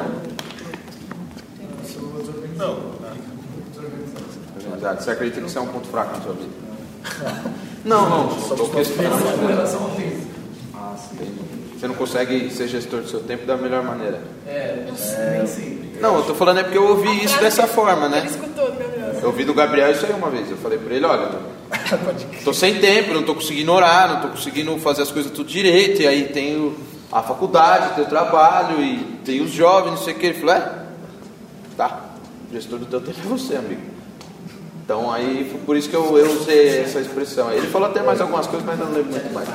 Não. 2.57 2.92
Verdade. 4.83 5.05
Você 5.05 5.11
acredita 5.13 5.41
que 5.41 5.47
isso 5.47 5.59
é 5.59 5.61
um 5.61 5.69
ponto 5.69 5.87
fraco 5.89 6.17
na 6.17 6.23
sua 6.23 6.33
vida? 6.33 7.53
Não, 7.85 8.09
não. 8.09 8.31
Só 8.43 8.55
tô 8.55 8.69
questionando. 8.69 9.15
Ah, 10.73 10.95
Você 11.77 11.89
não 11.89 11.97
consegue 11.97 12.49
ser 12.51 12.69
gestor 12.69 13.01
do 13.01 13.09
seu 13.09 13.19
tempo 13.19 13.45
da 13.45 13.57
melhor 13.57 13.83
maneira. 13.83 14.21
É, 14.47 14.87
Não, 16.01 16.19
eu 16.19 16.23
tô 16.23 16.33
falando 16.33 16.61
é 16.61 16.63
porque 16.63 16.79
eu 16.79 16.87
ouvi 16.87 17.25
isso 17.25 17.41
dessa 17.41 17.67
forma, 17.67 18.09
né? 18.09 18.19
Ele 18.19 18.29
escutou, 18.29 18.73
meu 18.75 18.89
Deus. 18.89 19.21
Eu 19.21 19.31
ouvi 19.31 19.45
do 19.45 19.53
Gabriel 19.53 19.91
isso 19.91 20.07
aí 20.07 20.13
uma 20.13 20.31
vez. 20.31 20.49
Eu 20.49 20.57
falei 20.59 20.79
pra 20.79 20.95
ele, 20.95 21.05
olha, 21.05 21.31
tô 22.45 22.53
sem 22.55 22.79
tempo, 22.79 23.13
não 23.13 23.25
tô 23.25 23.35
conseguindo 23.35 23.73
orar, 23.73 24.09
não 24.09 24.21
tô 24.21 24.29
conseguindo 24.29 24.79
fazer 24.79 25.03
as 25.03 25.11
coisas 25.11 25.33
tudo 25.33 25.49
direito, 25.49 26.03
e 26.03 26.07
aí 26.07 26.29
tenho 26.29 26.77
a 27.11 27.21
faculdade, 27.21 27.97
tenho 27.97 28.07
o 28.07 28.11
trabalho, 28.11 28.81
e 28.81 29.19
tenho 29.25 29.43
os 29.43 29.51
jovens, 29.51 29.91
não 29.91 29.99
sei 29.99 30.15
o 30.15 30.19
que. 30.19 30.27
Ele 30.27 30.39
falou, 30.39 30.55
é? 30.55 30.73
Tá, 31.77 32.11
o 32.49 32.55
gestor 32.55 32.79
do 32.79 32.87
teu 32.87 33.01
tempo 33.01 33.19
é 33.19 33.29
você, 33.29 33.57
amigo. 33.57 33.92
Então 34.85 35.13
aí 35.13 35.49
foi 35.51 35.61
por 35.61 35.77
isso 35.77 35.89
que 35.89 35.95
eu, 35.97 36.19
eu 36.19 36.33
usei 36.33 36.81
essa 36.83 36.99
expressão. 37.01 37.51
Ele 37.53 37.67
falou 37.69 37.89
até 37.89 38.03
mais 38.03 38.21
algumas 38.21 38.47
coisas, 38.47 38.67
mas 38.67 38.79
eu 38.81 38.87
não 38.87 38.93
lembro 38.93 39.13
muito 39.13 39.33
mais. 39.33 39.49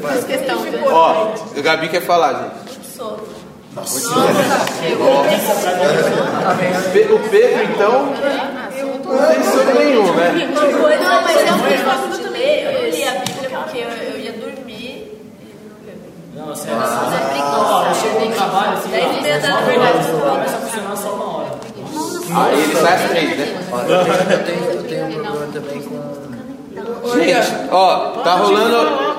Faz 0.00 0.24
questão 0.24 0.58
de 0.64 0.76
Ó, 0.88 1.34
o 1.56 1.62
Gabi 1.62 1.88
quer 1.88 2.02
falar, 2.02 2.32
gente. 2.34 2.72
Pe- 6.92 7.08
O 7.12 7.18
Pedro, 7.30 7.62
então, 7.64 8.06
não 8.06 9.28
tem 9.28 9.42
sono 9.44 9.74
nenhum, 9.78 10.14
né? 10.14 10.32
Não, 10.52 11.22
mas 11.22 11.36
é 11.36 11.52
um 11.52 11.56
negócio 11.62 12.08
que 12.08 12.14
eu 12.14 12.22
também. 12.26 12.60
Eu 12.62 12.90
li 12.90 13.04
a 13.04 13.12
Bíblia 13.12 13.50
porque 13.50 13.78
eu, 13.78 13.88
eu 13.88 14.18
ia 14.18 14.32
dormir. 14.32 15.18
Não, 16.36 16.46
você 16.46 16.68
é 16.70 16.74
Mas 16.74 16.90
é. 16.90 17.42
Ó, 17.42 17.86
eu 17.86 17.94
chego 17.94 18.20
no 18.26 18.34
trabalho 18.34 18.72
assim, 18.78 18.90
e 18.94 19.00
ó, 19.00 19.06
noite. 19.08 19.22
verdade, 19.22 20.12
começa 20.20 20.56
a 20.56 20.60
funcionar 20.60 20.96
só 20.96 21.08
uma 21.14 21.24
hora. 21.26 21.31
Aí 22.34 22.62
ele 22.62 22.76
sai 22.76 22.94
às 22.94 23.10
três, 23.10 23.38
né? 23.38 23.46
Olha, 23.72 23.92
eu 23.92 24.44
tenho, 24.44 24.64
eu 24.70 24.82
tenho, 24.84 25.06
um 25.06 25.12
problema 25.22 25.46
também 25.52 25.82
com. 25.82 26.22
Gente, 27.14 27.52
ó, 27.70 27.96
tá 28.22 28.34
rolando. 28.34 29.12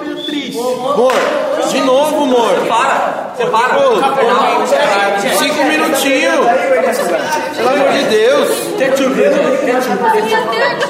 Amor, 0.53 1.13
de 1.69 1.81
novo, 1.81 2.23
amor. 2.23 2.55
Para! 2.67 3.33
Você 3.35 3.45
para! 3.45 3.77
Ô, 3.77 3.95
Cinco 5.37 5.63
minutinhos. 5.65 6.47
Pelo 7.57 7.69
amor 7.69 7.91
de 7.91 8.03
Deus. 8.05 8.49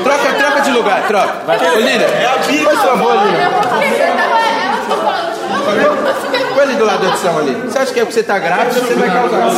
Troca, 0.03 0.33
troca 0.37 0.61
de 0.61 0.71
lugar, 0.71 1.07
troca. 1.07 1.33
Ô, 1.47 1.79
Lina, 1.79 2.05
por 2.63 2.77
favor, 2.77 3.13
Lina. 3.13 3.49
Põe 6.53 6.63
ali 6.63 6.75
do 6.75 6.85
lado 6.85 7.01
da 7.01 7.09
edição 7.09 7.37
ali. 7.37 7.53
Você 7.53 7.79
acha 7.79 7.93
que 7.93 7.99
é 7.99 8.03
porque 8.03 8.19
você 8.19 8.23
tá 8.23 8.37
grávida, 8.39 8.79
você 8.79 8.93
vai 8.95 9.09
causar. 9.09 9.49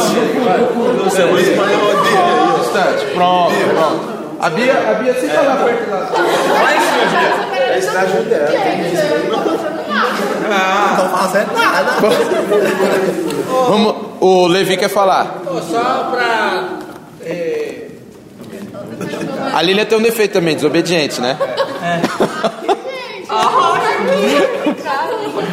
Você 1.04 1.22
é 1.22 1.26
um 1.26 2.35
Bastante. 2.76 3.06
Pronto, 3.14 3.54
pronto. 3.74 4.16
A 4.40 4.50
Bia, 4.50 4.74
a 4.74 4.94
Bia 4.96 5.14
sempre 5.14 5.38
lá 5.38 5.56
perto 5.64 5.90
lá. 5.90 6.10
Vai 6.62 6.78
cima, 6.80 7.06
Bia. 7.10 7.74
É 7.74 7.78
estágio 7.80 8.24
dela, 8.24 8.50
isso. 8.92 9.06
Não 10.98 11.10
fazendo 11.18 11.54
nada. 11.54 11.92
Vamos, 13.70 13.96
o 14.20 14.48
Levi 14.48 14.78
quer 14.78 14.90
falar. 14.90 15.42
Só 15.72 16.10
pra. 16.12 16.64
é, 17.26 17.88
A 19.54 19.62
Lília 19.62 19.86
tem 19.86 19.98
um 19.98 20.02
defeito 20.02 20.34
também, 20.34 20.56
desobediente, 20.56 21.22
né? 21.22 21.38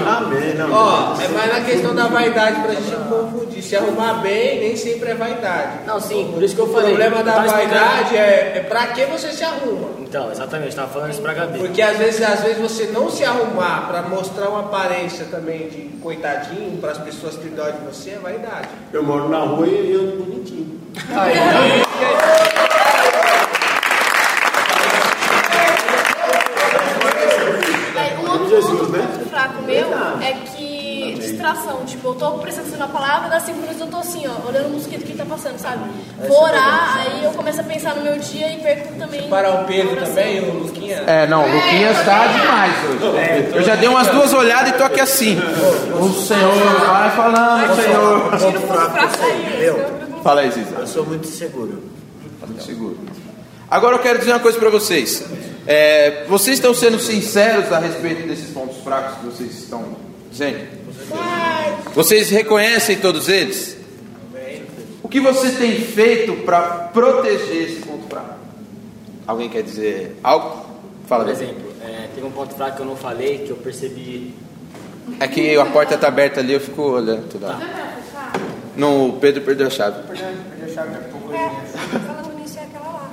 Amém, 0.07 0.55
não. 0.55 0.73
Ó, 0.73 1.15
é 1.21 1.29
mais 1.29 1.53
na 1.53 1.61
questão 1.65 1.95
da 1.95 2.07
vaidade 2.07 2.61
pra 2.63 2.75
gente 2.75 2.91
não 2.91 3.05
confundir. 3.05 3.63
Se 3.63 3.77
arrumar 3.77 4.15
bem, 4.15 4.61
nem 4.61 4.77
sempre 4.77 5.11
é 5.11 5.15
vaidade. 5.15 5.79
Não, 5.87 6.01
sim, 6.01 6.31
por 6.33 6.43
isso 6.43 6.55
que 6.55 6.61
eu 6.61 6.67
O 6.67 6.73
falei. 6.73 6.89
problema 6.91 7.19
eu 7.19 7.25
da 7.25 7.33
tava 7.33 7.49
vaidade 7.49 8.17
é, 8.17 8.53
é 8.57 8.67
pra 8.69 8.89
que 8.89 9.05
você 9.07 9.31
se 9.33 9.45
arruma. 9.45 9.89
Então, 10.01 10.31
exatamente, 10.31 10.75
tava 10.77 10.89
falando 10.93 11.11
isso 11.13 11.23
pra 11.23 11.33
Gabi. 11.33 11.59
Porque 11.59 11.81
às 11.81 11.97
vezes, 11.97 12.23
às 12.23 12.41
vezes 12.43 12.59
você 12.59 12.87
não 12.93 13.09
se 13.11 13.25
arrumar 13.25 13.87
pra 13.89 14.03
mostrar 14.03 14.49
uma 14.49 14.61
aparência 14.61 15.25
também 15.31 15.69
de 15.69 15.83
coitadinho, 16.03 16.79
para 16.79 16.91
as 16.93 16.99
pessoas 16.99 17.37
terem 17.37 17.55
dó 17.55 17.71
de 17.71 17.79
você, 17.79 18.11
é 18.11 18.19
vaidade. 18.19 18.69
Eu 18.93 19.03
moro 19.03 19.29
na 19.29 19.39
rua 19.41 19.67
e 19.67 19.93
eu 19.93 20.01
ando 20.01 20.25
bonitinho. 20.25 20.81
É, 27.97 28.19
um 28.19 28.31
outro 28.31 28.87
ponto 28.87 29.29
fraco 29.31 29.63
meu 29.63 29.87
é 30.21 30.33
Tipo, 31.87 32.09
eu 32.09 32.15
tô 32.15 32.31
prestando 32.39 32.69
atenção 32.69 32.87
na 32.87 32.93
palavra, 32.93 33.29
dá 33.29 33.41
cinco 33.41 33.59
minutos 33.61 33.81
eu 33.81 33.87
tô 33.87 33.99
assim, 33.99 34.25
ó, 34.27 34.49
olhando 34.49 34.67
o 34.67 34.71
mosquito 34.71 35.05
que 35.05 35.17
tá 35.17 35.25
passando, 35.25 35.59
sabe? 35.59 35.85
Vou 36.27 36.43
orar, 36.43 36.99
aí 36.99 37.25
eu 37.25 37.31
começo 37.33 37.61
a 37.61 37.65
pensar 37.65 37.95
no 37.95 38.03
meu 38.03 38.19
dia 38.19 38.53
e 38.53 38.61
perco 38.61 38.95
também. 38.99 39.29
Para 39.29 39.63
o 39.63 39.65
Pedro 39.65 40.01
a 40.01 40.05
também, 40.07 40.41
o 40.41 40.53
Luquinha. 40.61 40.97
É, 41.07 41.27
não, 41.27 41.45
o 41.45 41.55
Luquinhas 41.55 42.05
tá 42.05 42.27
demais 42.27 42.73
hoje. 42.85 43.57
Eu 43.57 43.63
já 43.63 43.75
dei 43.77 43.89
umas 43.89 44.09
duas 44.09 44.33
olhadas 44.33 44.71
e 44.71 44.73
tô 44.73 44.85
aqui 44.85 45.01
assim. 45.01 45.39
O 46.01 46.09
Senhor 46.13 46.53
vai 46.87 47.11
falando, 47.11 47.77
Senhor. 47.77 48.31
Ponto 48.31 48.61
fraco 48.67 49.25
aí. 49.25 49.59
Meu, 49.59 50.03
Fala 50.23 50.43
aí, 50.43 50.51
Ziza. 50.51 50.75
eu 50.79 50.87
sou 50.87 51.05
muito 51.05 51.29
inseguro. 51.29 51.83
Tá 52.41 52.47
muito 52.47 52.63
seguro. 52.63 52.99
Agora 53.71 53.97
eu 53.97 54.01
quero 54.01 54.19
dizer 54.19 54.33
uma 54.33 54.41
coisa 54.41 54.59
pra 54.59 54.71
vocês. 54.71 55.25
É, 55.67 56.25
vocês 56.29 56.57
estão 56.59 56.75
sendo 56.75 56.99
sinceros 56.99 57.73
a 57.73 57.79
respeito 57.79 58.27
desses 58.27 58.51
pontos 58.51 58.77
fracos 58.79 59.19
que 59.19 59.27
vocês 59.27 59.63
estão 59.63 59.97
dizendo? 60.31 60.82
Vocês 61.95 62.31
reconhecem 62.31 62.97
todos 62.97 63.29
eles? 63.29 63.77
O 65.03 65.09
que 65.09 65.21
você 65.21 65.51
tem 65.51 65.81
feito 65.81 66.35
para 66.45 66.61
proteger 66.93 67.69
esse 67.69 67.81
ponto 67.83 68.09
fraco? 68.09 68.35
Alguém 69.27 69.49
quer 69.49 69.63
dizer 69.63 70.17
algo? 70.23 70.67
Fala, 71.07 71.25
Por 71.25 71.33
exemplo, 71.33 71.73
é, 71.83 72.09
teve 72.15 72.27
um 72.27 72.31
ponto 72.31 72.55
fraco 72.55 72.77
que 72.77 72.83
eu 72.83 72.87
não 72.87 72.97
falei, 72.97 73.39
que 73.39 73.51
eu 73.51 73.57
percebi. 73.57 74.35
É 75.21 75.29
que 75.29 75.57
a 75.57 75.67
porta 75.67 75.99
tá 75.99 76.09
aberta 76.09 76.41
ali, 76.41 76.55
eu 76.55 76.61
fico 76.61 76.83
olhando 76.83 77.29
toda 77.29 77.49
hora. 77.49 77.93
Não, 78.77 79.11
o 79.11 79.13
Pedro 79.15 79.43
perdeu 79.43 79.67
a 79.67 79.71
chave. 79.71 80.03
Falando 80.07 82.39
nisso, 82.39 82.59
é 82.59 82.63
aquela 82.63 82.87
lá. 82.87 83.11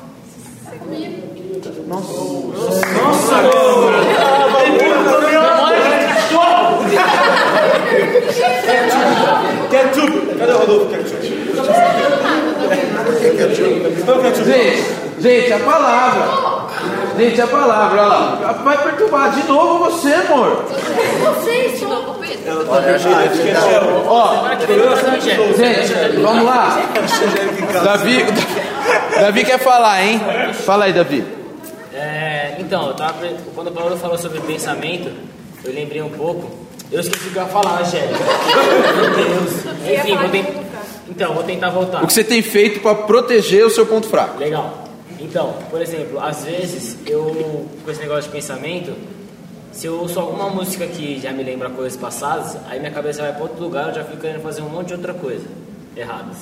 Ketchup! 9.69 10.37
Cadê 10.37 10.51
o 10.51 10.57
Rodolfo 10.57 10.85
Ketchup? 10.89 11.27
Gente, 14.45 14.83
gente, 15.19 15.53
a 15.53 15.59
palavra. 15.59 16.59
Gente, 17.17 17.41
a 17.41 17.47
palavra, 17.47 18.01
olha 18.01 18.07
lá. 18.07 18.51
Vai 18.63 18.77
perturbar 18.83 19.31
de 19.31 19.47
novo 19.47 19.85
você, 19.85 20.13
amor. 20.13 20.65
Vocês, 21.23 21.79
de 21.79 21.85
novo, 21.85 22.13
Pedro. 22.19 22.65
Ó, 22.69 22.81
gente, 25.55 26.15
vamos 26.21 26.45
lá. 26.45 26.79
Davi, 27.83 28.25
Davi 29.19 29.43
quer 29.43 29.59
falar, 29.59 30.03
hein? 30.03 30.21
Fala 30.65 30.85
aí, 30.85 30.93
Davi. 30.93 31.25
É, 31.93 32.55
então, 32.59 32.87
eu 32.87 32.93
tava, 32.93 33.27
quando 33.53 33.67
o 33.67 33.71
Paulo 33.71 33.97
falou 33.97 34.17
sobre 34.17 34.39
pensamento, 34.41 35.11
eu 35.65 35.73
lembrei 35.73 36.01
um 36.01 36.09
pouco. 36.09 36.68
Eu 36.91 36.99
esqueci 36.99 37.27
o 37.27 37.31
que 37.31 37.37
eu 37.37 37.43
ia 37.43 37.49
falar, 37.49 37.81
Angélica. 37.81 38.19
Meu 38.95 39.15
Deus. 39.15 39.99
Enfim, 39.99 40.17
vou 40.17 40.29
tentar. 40.29 40.85
Então, 41.07 41.33
vou 41.33 41.43
tentar 41.43 41.69
voltar. 41.69 42.03
O 42.03 42.07
que 42.07 42.13
você 42.13 42.23
tem 42.23 42.41
feito 42.41 42.79
para 42.81 42.95
proteger 42.95 43.65
o 43.65 43.69
seu 43.69 43.85
ponto 43.85 44.07
fraco? 44.07 44.39
Legal. 44.39 44.85
Então, 45.19 45.55
por 45.69 45.81
exemplo, 45.81 46.19
às 46.19 46.45
vezes 46.45 46.97
eu, 47.05 47.67
com 47.83 47.91
esse 47.91 47.99
negócio 47.99 48.23
de 48.23 48.29
pensamento, 48.29 48.93
se 49.71 49.87
eu 49.87 49.99
ouço 49.99 50.19
alguma 50.19 50.49
música 50.49 50.87
que 50.87 51.19
já 51.19 51.31
me 51.31 51.43
lembra 51.43 51.69
coisas 51.69 51.99
passadas, 51.99 52.57
aí 52.67 52.79
minha 52.79 52.91
cabeça 52.91 53.21
vai 53.21 53.33
para 53.33 53.43
outro 53.43 53.61
lugar, 53.61 53.89
eu 53.89 53.95
já 53.95 54.03
fico 54.03 54.21
querendo 54.21 54.41
fazer 54.41 54.61
um 54.61 54.69
monte 54.69 54.87
de 54.87 54.93
outra 54.93 55.13
coisa 55.13 55.45
erradas. 55.95 56.37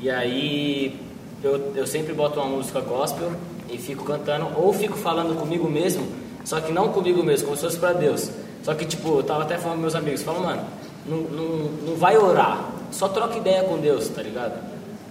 E 0.00 0.10
aí 0.10 0.98
eu, 1.42 1.72
eu 1.74 1.86
sempre 1.86 2.12
boto 2.12 2.40
uma 2.40 2.48
música 2.48 2.80
gospel 2.80 3.32
e 3.70 3.78
fico 3.78 4.04
cantando, 4.04 4.48
ou 4.56 4.72
fico 4.72 4.96
falando 4.96 5.38
comigo 5.38 5.70
mesmo, 5.70 6.06
só 6.44 6.60
que 6.60 6.72
não 6.72 6.88
comigo 6.88 7.22
mesmo, 7.22 7.46
como 7.46 7.56
se 7.56 7.62
fosse 7.62 7.78
para 7.78 7.92
Deus. 7.92 8.30
Só 8.64 8.74
que, 8.74 8.86
tipo, 8.86 9.18
eu 9.18 9.22
tava 9.22 9.42
até 9.42 9.58
falando 9.58 9.76
com 9.76 9.82
meus 9.82 9.94
amigos, 9.94 10.22
falo, 10.22 10.40
mano, 10.40 10.64
não, 11.06 11.18
não, 11.18 11.48
não 11.86 11.96
vai 11.96 12.16
orar, 12.16 12.70
só 12.90 13.08
troca 13.08 13.36
ideia 13.36 13.62
com 13.62 13.78
Deus, 13.78 14.08
tá 14.08 14.22
ligado? 14.22 14.58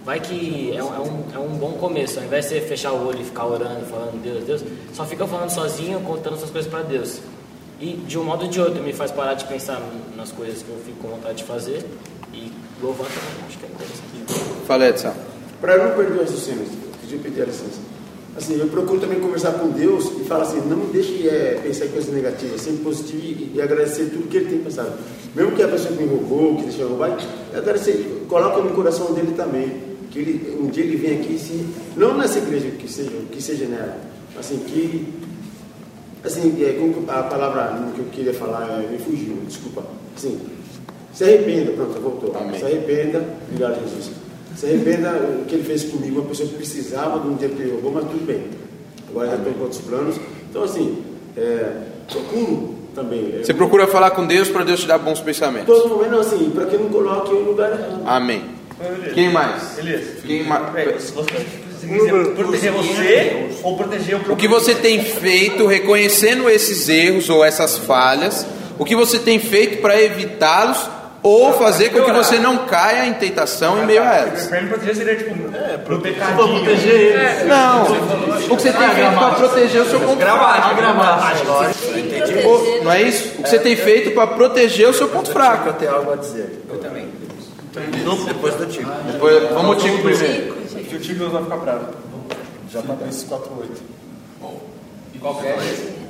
Vai 0.04 0.20
que 0.20 0.76
é 0.76 0.82
um, 0.82 0.94
é, 0.94 0.98
um, 0.98 1.24
é 1.34 1.38
um 1.38 1.56
bom 1.56 1.72
começo, 1.72 2.18
ao 2.18 2.24
invés 2.26 2.46
de 2.46 2.50
você 2.50 2.60
fechar 2.60 2.92
o 2.92 3.06
olho 3.06 3.20
e 3.20 3.24
ficar 3.24 3.46
orando, 3.46 3.86
falando 3.86 4.20
Deus, 4.20 4.44
Deus, 4.44 4.64
só 4.92 5.06
fica 5.06 5.26
falando 5.26 5.50
sozinho, 5.50 6.00
contando 6.00 6.36
suas 6.36 6.50
coisas 6.50 6.70
para 6.70 6.82
Deus. 6.82 7.20
E 7.80 7.92
de 7.92 8.18
um 8.18 8.24
modo 8.24 8.44
ou 8.44 8.50
de 8.50 8.60
outro 8.60 8.82
me 8.82 8.92
faz 8.92 9.10
parar 9.12 9.34
de 9.34 9.44
pensar 9.44 9.80
nas 10.16 10.32
coisas 10.32 10.62
que 10.62 10.68
eu 10.68 10.78
fico 10.84 10.98
com 10.98 11.08
vontade 11.08 11.38
de 11.38 11.44
fazer 11.44 11.86
e 12.32 12.52
louvar 12.82 13.06
também, 13.06 13.46
acho 13.46 13.58
que 13.58 13.64
é 13.64 13.68
interessante. 13.68 14.66
Fala, 14.66 14.88
Edson. 14.88 15.14
Para 15.60 15.78
não 15.78 15.96
perder 15.96 16.18
o 16.18 16.20
raciocínio, 16.20 16.66
pedi 17.00 17.16
pedir 17.18 17.42
a 17.42 17.46
licença. 17.46 17.80
Assim, 18.36 18.58
eu 18.58 18.66
procuro 18.66 19.00
também 19.00 19.20
conversar 19.20 19.52
com 19.52 19.68
Deus 19.68 20.10
e 20.20 20.24
falar 20.24 20.42
assim, 20.42 20.60
não 20.68 20.76
me 20.76 20.92
deixe 20.92 21.28
é, 21.28 21.60
pensar 21.62 21.86
em 21.86 21.90
coisas 21.90 22.12
negativas, 22.12 22.60
sempre 22.60 22.82
positivo 22.82 23.22
e, 23.22 23.52
e 23.54 23.62
agradecer 23.62 24.06
tudo 24.06 24.28
que 24.28 24.38
ele 24.38 24.46
tem 24.46 24.58
pensado. 24.58 24.92
Mesmo 25.34 25.52
que 25.52 25.62
a 25.62 25.68
pessoa 25.68 25.96
que 25.96 26.02
me 26.02 26.08
roubou, 26.08 26.56
que 26.56 26.64
deixou 26.64 26.88
roubar, 26.88 27.16
agradecer, 27.54 28.24
coloca 28.28 28.60
no 28.60 28.70
coração 28.74 29.12
dele 29.12 29.34
também. 29.36 29.94
Que 30.10 30.18
ele, 30.18 30.58
um 30.60 30.66
dia 30.66 30.84
ele 30.84 30.96
vem 30.96 31.20
aqui, 31.20 31.38
se, 31.38 31.64
não 31.96 32.16
nessa 32.16 32.38
igreja 32.38 32.70
que 32.70 32.90
seja, 32.90 33.10
que 33.30 33.42
seja 33.42 33.66
nela, 33.66 33.96
assim, 34.38 34.58
que 34.58 35.06
assim, 36.24 36.64
é, 36.64 36.72
como 36.72 37.08
a 37.10 37.22
palavra 37.24 37.92
que 37.94 38.00
eu 38.00 38.06
queria 38.06 38.34
falar 38.34 38.82
é, 38.82 38.90
me 38.90 38.98
fugiu, 38.98 39.36
desculpa. 39.46 39.84
Assim, 40.16 40.40
se 41.12 41.22
arrependa, 41.22 41.72
pronto, 41.72 42.00
voltou. 42.00 42.36
Amém. 42.36 42.58
Se 42.58 42.64
arrependa, 42.64 43.24
obrigado 43.48 43.80
Jesus. 43.80 44.23
Se 44.56 44.66
arrependa 44.66 45.10
o 45.10 45.44
que 45.46 45.54
ele 45.56 45.64
fez 45.64 45.84
comigo, 45.84 46.20
uma 46.20 46.28
pessoa 46.28 46.48
que 46.48 46.54
precisava 46.54 47.18
de 47.20 47.28
um 47.28 47.34
dia 47.36 47.48
que 47.48 47.62
roubou, 47.68 47.92
mas 47.92 48.04
tudo 48.04 48.24
bem. 48.24 48.44
Agora 49.10 49.28
já 49.28 49.36
estou 49.36 49.52
com 49.54 49.60
outros 49.62 49.80
planos. 49.80 50.16
Então, 50.50 50.62
assim, 50.62 51.02
é, 51.36 51.72
procuro 52.10 52.74
também. 52.94 53.34
é, 53.40 53.44
Você 53.44 53.54
procura 53.54 53.86
falar 53.86 54.10
com 54.12 54.26
Deus 54.26 54.48
para 54.48 54.64
Deus 54.64 54.80
te 54.80 54.86
dar 54.86 54.98
bons 54.98 55.20
pensamentos. 55.20 55.66
Todo 55.66 55.88
momento, 55.88 56.16
assim, 56.16 56.50
para 56.54 56.66
que 56.66 56.76
não 56.76 56.88
coloque 56.88 57.32
eu 57.32 57.40
no 57.40 57.50
lugar 57.50 57.72
errado. 57.72 58.02
Amém. 58.06 58.44
Quem 59.14 59.30
mais? 59.32 59.62
Beleza. 59.76 60.12
Quem 60.26 60.44
mais? 60.44 61.02
Se 61.02 61.12
você 61.12 61.46
quiser 61.80 62.34
proteger 62.34 62.72
você 62.72 63.48
ou 63.62 63.76
proteger 63.76 64.16
o 64.28 64.32
O 64.32 64.36
que 64.36 64.48
você 64.48 64.74
tem 64.74 65.02
feito 65.04 65.66
reconhecendo 65.66 66.48
esses 66.48 66.88
erros 66.88 67.28
ou 67.30 67.44
essas 67.44 67.78
falhas? 67.78 68.46
O 68.78 68.84
que 68.84 68.96
você 68.96 69.18
tem 69.18 69.38
feito 69.38 69.80
para 69.80 70.00
evitá-los 70.00 70.78
ou 71.24 71.54
fazer 71.54 71.88
com 71.88 72.04
que 72.04 72.12
você 72.12 72.38
não 72.38 72.66
caia 72.66 73.06
em 73.06 73.14
tentação 73.14 73.82
em 73.82 73.86
meio 73.86 74.02
a 74.02 74.14
elas? 74.14 74.46
Pra 74.46 74.60
proteger 74.60 74.94
seria 74.94 75.16
tipo, 75.16 75.56
é, 75.56 75.78
proteger, 75.78 76.22
proteger 76.36 76.94
ele. 76.94 77.44
Não. 77.44 77.82
O 78.50 78.56
que 78.56 78.62
você 78.62 78.70
tem 78.70 78.90
feito 78.90 79.14
para 79.14 79.30
proteger 79.30 79.80
o 79.80 79.86
seu 79.86 80.00
ponto 80.00 80.20
fraco? 80.20 80.38
Ô, 82.46 82.84
Não 82.84 82.92
é 82.92 83.02
isso? 83.02 83.38
O 83.38 83.42
que 83.42 83.48
você 83.48 83.58
tem 83.58 83.74
feito 83.74 84.10
para 84.10 84.26
proteger 84.26 84.86
o 84.86 84.92
seu 84.92 85.08
ponto 85.08 85.32
fraco? 85.32 85.70
Eu 85.70 85.72
tenho 85.72 85.94
algo 85.94 86.12
a 86.12 86.16
dizer. 86.16 86.62
Eu 86.68 86.78
também. 86.78 87.08
Depois 88.26 88.54
do 88.56 88.66
Tico. 88.66 88.90
Depois, 89.10 89.50
vamos 89.50 89.76
o 89.76 89.80
Tico 89.80 90.02
primeiro. 90.02 90.54
Que 90.54 90.94
o 90.94 91.00
Tico 91.00 91.30
vai 91.30 91.42
ficar 91.42 91.56
bravo. 91.56 91.86
Já 92.70 92.82
tá 92.82 92.92
bem. 92.92 93.08
48. 93.08 93.82
E 95.14 95.18
qual 95.18 95.34
que 95.36 95.46
é 95.46 95.56
esse? 95.56 96.03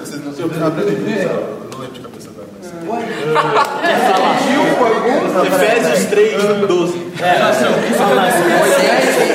Vocês 0.00 0.24
não 0.24 0.32
sabem 0.34 0.58
nada 0.58 0.82
de 0.84 0.90
não 0.92 1.78
lembro 1.80 1.94
de 1.94 2.00
cabeça 2.00 2.28
agora, 2.30 2.48
mas. 2.58 2.66
Efésios 5.46 6.04
3, 6.10 6.42
12. 6.66 6.98
É, 7.20 7.38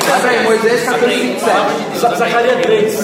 Moisés, 0.04 0.44
Moisés 0.44 0.84
capítulo 0.84 1.12
27. 1.12 2.00
Sa- 2.00 2.16
Zacarias 2.16 2.62
3. 2.62 2.96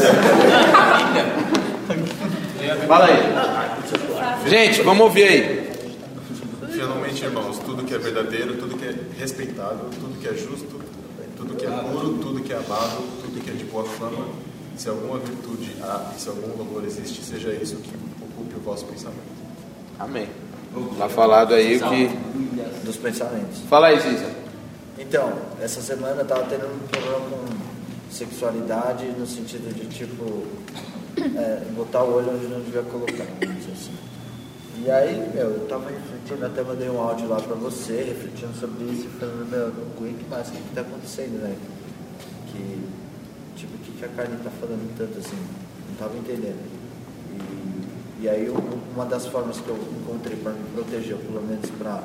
Fala 2.88 3.06
aí. 3.06 4.50
Gente, 4.50 4.82
vamos 4.82 5.02
ouvir 5.06 5.24
aí. 5.24 5.70
Finalmente, 6.72 7.24
irmãos, 7.24 7.60
tudo 7.60 7.84
que 7.84 7.94
é 7.94 7.98
verdadeiro, 7.98 8.54
tudo 8.56 8.78
que 8.78 8.86
é 8.86 8.94
respeitável, 9.20 9.90
tudo 10.00 10.18
que 10.20 10.28
é 10.28 10.34
justo, 10.34 10.80
tudo 11.36 11.56
que 11.56 11.66
é 11.66 11.70
puro, 11.70 12.14
tudo 12.22 12.40
que 12.42 12.54
é 12.54 12.56
amável, 12.58 13.02
tudo 13.22 13.42
que 13.44 13.50
é 13.50 13.54
de 13.54 13.64
boa 13.66 13.84
fama, 13.86 14.26
se 14.80 14.88
alguma 14.88 15.20
virtude 15.20 15.76
há 15.82 16.13
e 16.15 16.22
se 16.22 16.30
algum 16.30 16.58
louvor 16.58 16.86
existe, 16.86 17.22
seja 17.22 17.52
isso 17.54 17.76
que 17.76 17.92
ocupe 18.22 18.56
o 18.56 18.60
vosso 18.62 18.86
pensamento. 18.86 19.20
Amém. 20.00 20.30
Tá 20.98 21.10
falado 21.10 21.54
aí 21.54 21.76
o 21.76 21.89
que. 21.89 22.10
Dos 22.86 22.96
pensamentos. 22.96 23.60
Fala 23.70 23.88
aí, 23.88 24.00
Ziza. 24.00 24.32
Então, 24.98 25.34
essa 25.62 25.82
semana 25.82 26.22
eu 26.22 26.26
tava 26.26 26.44
tendo 26.44 26.65
um 26.65 26.80
problema 26.88 27.20
com 27.30 28.13
sexualidade 28.13 29.06
no 29.18 29.28
sentido 29.28 29.74
de 29.74 29.86
tipo 29.88 30.44
é, 31.18 31.62
botar 31.76 32.04
o 32.04 32.15
olho 32.15 32.32
onde 32.34 32.48
não 32.48 32.62
devia 32.62 32.84
colocar, 32.84 33.26
assim. 33.44 33.92
E 34.82 34.89
aí, 34.89 35.30
meu, 35.36 35.48
eu 35.48 35.68
tava 35.68 35.89
refletindo, 35.89 36.46
até 36.46 36.63
mandei 36.63 36.89
um 36.89 37.02
áudio 37.02 37.28
lá 37.28 37.36
pra 37.36 37.56
você, 37.56 38.02
refletindo 38.02 38.54
sobre 38.58 38.86
isso 38.86 39.08
e 39.08 39.20
falando, 39.20 39.50
meu, 39.50 39.68
não 39.68 39.92
aguento 39.92 40.30
mais, 40.30 40.48
o 40.48 40.52
que, 40.54 40.58
que 40.58 40.74
tá 40.74 40.82
acontecendo, 40.82 41.42
né? 41.42 41.54
Que, 42.48 42.80
tipo, 43.60 43.76
o 43.76 43.78
que, 43.80 43.91
que 43.91 44.06
a 44.06 44.08
Carne 44.10 44.38
tá 44.43 44.50
falando 44.50 44.95
tanto 44.98 45.19
assim? 45.19 45.38
Não 45.89 45.95
tava 45.98 46.17
entendendo. 46.17 46.60
E, 48.19 48.24
e 48.24 48.30
aí, 48.30 48.50
um- 48.50 48.80
uma 48.95 49.06
das 49.06 49.28
formas 49.28 49.58
que 49.60 49.67
eu 49.69 49.78
encontrei 50.02 50.36
pra 50.38 50.52
me 50.52 50.63
proteger, 50.74 51.17
pelo 51.17 51.41
menos 51.45 51.69
pra 51.72 52.04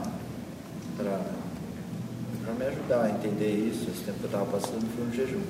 para 0.96 2.52
me 2.54 2.64
ajudar 2.66 3.02
a 3.04 3.10
entender 3.10 3.50
isso, 3.72 3.88
esse 3.90 4.04
tempo 4.04 4.18
que 4.18 4.24
eu 4.24 4.28
estava 4.28 4.44
passando 4.46 4.86
foi 4.94 5.06
um 5.06 5.12
jejum. 5.12 5.40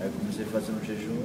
Aí 0.00 0.06
eu 0.08 0.12
comecei 0.18 0.44
a 0.44 0.48
fazer 0.48 0.72
um 0.72 0.84
jejum 0.84 1.22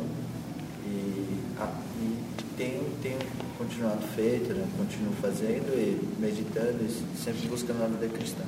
e, 0.86 1.26
ah, 1.60 1.72
e 2.02 2.18
tenho, 2.56 2.84
tenho 3.02 3.18
continuado 3.58 4.02
feito, 4.16 4.54
né? 4.54 4.66
continuo 4.78 5.12
fazendo 5.22 5.74
e 5.76 6.00
meditando 6.22 6.78
e 6.84 7.18
sempre 7.22 7.48
buscando 7.48 7.84
a 7.84 7.88
vida 7.88 8.08
cristã. 8.16 8.44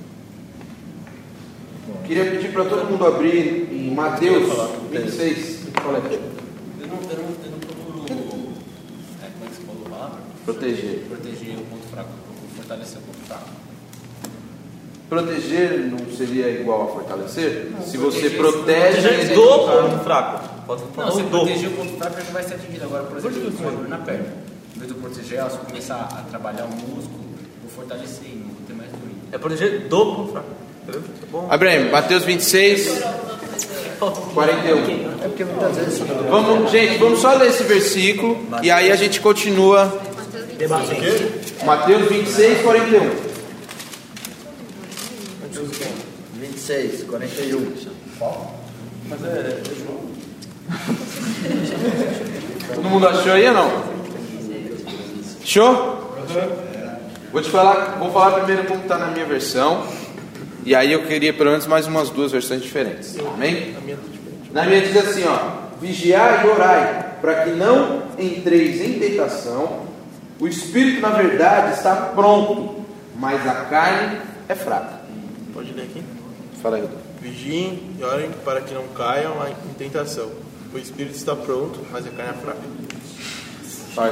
Bom, 1.88 2.04
Queria 2.06 2.30
pedir 2.30 2.54
para 2.54 2.66
todo 2.66 2.90
mundo 2.90 3.06
abrir 3.06 3.68
em 3.74 3.94
Mateus 3.94 4.48
26. 4.92 5.61
Aí. 5.76 6.20
Eu 6.82 6.88
não, 6.88 6.96
eu 6.96 7.18
não, 7.18 7.36
eu 7.46 7.52
não 7.52 7.60
procuro. 7.60 8.06
É, 9.22 9.28
como 9.32 9.46
é 9.46 9.48
que 9.50 9.56
você 9.56 9.62
falou 9.66 9.84
a 9.86 9.90
palavra? 9.90 10.20
Proteger. 10.46 11.06
Proteger 11.08 11.58
o 11.58 11.62
ponto 11.66 11.88
fraco, 11.92 12.10
eu 12.10 12.24
procuro 12.26 12.56
fortalecer 12.58 12.98
o 12.98 13.02
ponto 13.02 13.28
fraco. 13.28 13.50
Proteger 15.10 15.80
não 15.92 16.16
seria 16.16 16.50
igual 16.50 16.84
a 16.84 16.88
fortalecer? 16.88 17.68
Se 17.86 17.98
você 17.98 18.30
proteger- 18.30 18.38
protege. 18.38 19.02
Proteger 19.08 19.36
do 19.36 19.42
ponto 19.44 20.04
fraco. 20.04 20.50
Não, 20.98 21.12
se 21.12 21.24
proteger 21.24 21.70
o 21.70 21.74
ponto 21.74 21.98
fraco, 21.98 22.20
ele 22.20 22.32
vai 22.32 22.44
ser 22.44 22.54
atingido. 22.56 22.86
Agora, 22.86 23.04
por 23.04 23.18
exemplo, 23.18 23.44
eu 23.44 23.52
tenho 23.52 23.88
na 23.90 23.98
perna. 23.98 24.34
Em 24.76 24.80
vez 24.80 24.92
de 24.92 24.98
eu 24.98 25.02
proteger 25.02 25.40
ela, 25.40 25.50
se 25.50 25.58
eu 25.58 25.64
começar 25.66 25.96
a 25.96 26.22
trabalhar 26.30 26.64
o 26.66 26.70
músculo, 26.70 27.20
vou 27.62 27.70
fortalecer 27.76 28.26
e 28.26 28.36
não 28.36 28.48
vou 28.54 28.62
ter 28.68 28.74
mais 28.74 28.90
dor. 28.90 29.00
É 29.34 29.38
proteger 29.38 29.88
do 29.90 30.06
ponto 30.16 30.32
fraco. 30.32 30.48
Tá 30.88 31.00
bom. 31.32 31.48
Abre 31.50 31.70
aí, 31.70 31.92
Mateus 31.92 32.24
26, 32.24 33.02
41. 34.34 35.24
É 35.24 35.28
porque 35.28 35.46
muitas 35.46 35.78
vezes 35.78 36.00
Vamos, 36.30 36.72
gente, 36.72 36.98
vamos 36.98 37.20
só 37.20 37.34
ler 37.34 37.50
esse 37.50 37.64
versículo 37.64 38.38
e 38.62 38.72
aí 38.72 38.92
a 38.92 38.96
gente 38.96 39.20
continua. 39.20 40.02
Mateus 41.66 42.10
26, 42.10 42.62
41. 42.62 43.12
26, 46.36 47.04
41. 47.04 47.74
Mas 49.10 49.24
é. 49.26 49.62
Todo 52.76 52.90
mundo 52.90 53.08
achou 53.08 53.34
aí 53.34 53.48
ou 53.48 53.54
não? 53.54 53.84
Show? 55.44 56.16
Vou 57.32 57.42
te 57.42 57.50
falar, 57.50 57.98
vou 58.00 58.12
falar 58.12 58.32
primeiro 58.40 58.66
como 58.66 58.82
está 58.82 58.98
na 58.98 59.08
minha 59.08 59.26
versão. 59.26 59.86
E 60.64 60.76
aí 60.76 60.92
eu 60.92 61.04
queria 61.06 61.34
pelo 61.34 61.50
menos 61.52 61.66
mais 61.66 61.88
umas 61.88 62.10
duas 62.10 62.32
versões 62.32 62.62
diferentes. 62.62 63.18
Amém? 63.20 63.76
Na 64.52 64.66
minha 64.66 64.82
diz 64.82 64.96
assim, 64.96 65.24
ó: 65.26 65.72
Vigiai 65.82 66.46
e 66.46 66.50
orai, 66.50 67.16
para 67.22 67.44
que 67.44 67.52
não 67.52 68.04
entreis 68.20 68.82
em 68.82 69.00
tentação. 69.00 69.90
O 70.40 70.48
espírito, 70.48 71.02
na 71.02 71.10
verdade, 71.10 71.74
está 71.74 71.96
pronto, 71.96 72.84
mas 73.16 73.48
a 73.48 73.66
carne 73.66 74.20
é 74.50 74.56
fraca. 74.56 75.02
Pode 75.54 75.72
ler 75.74 75.84
aqui? 75.84 76.04
Fala 76.62 76.78
aí. 76.78 76.90
Vigiem 77.22 77.80
e 78.00 78.04
orem 78.04 78.32
para 78.44 78.62
que 78.62 78.74
não 78.74 78.88
caiam 78.90 79.36
em 79.48 79.74
tentação. 79.76 80.30
O 80.74 80.78
espírito 80.78 81.16
está 81.16 81.36
pronto, 81.36 81.80
mas 81.92 82.06
a 82.08 82.10
carne 82.10 82.32
é 82.32 82.42
fraca. 82.42 82.60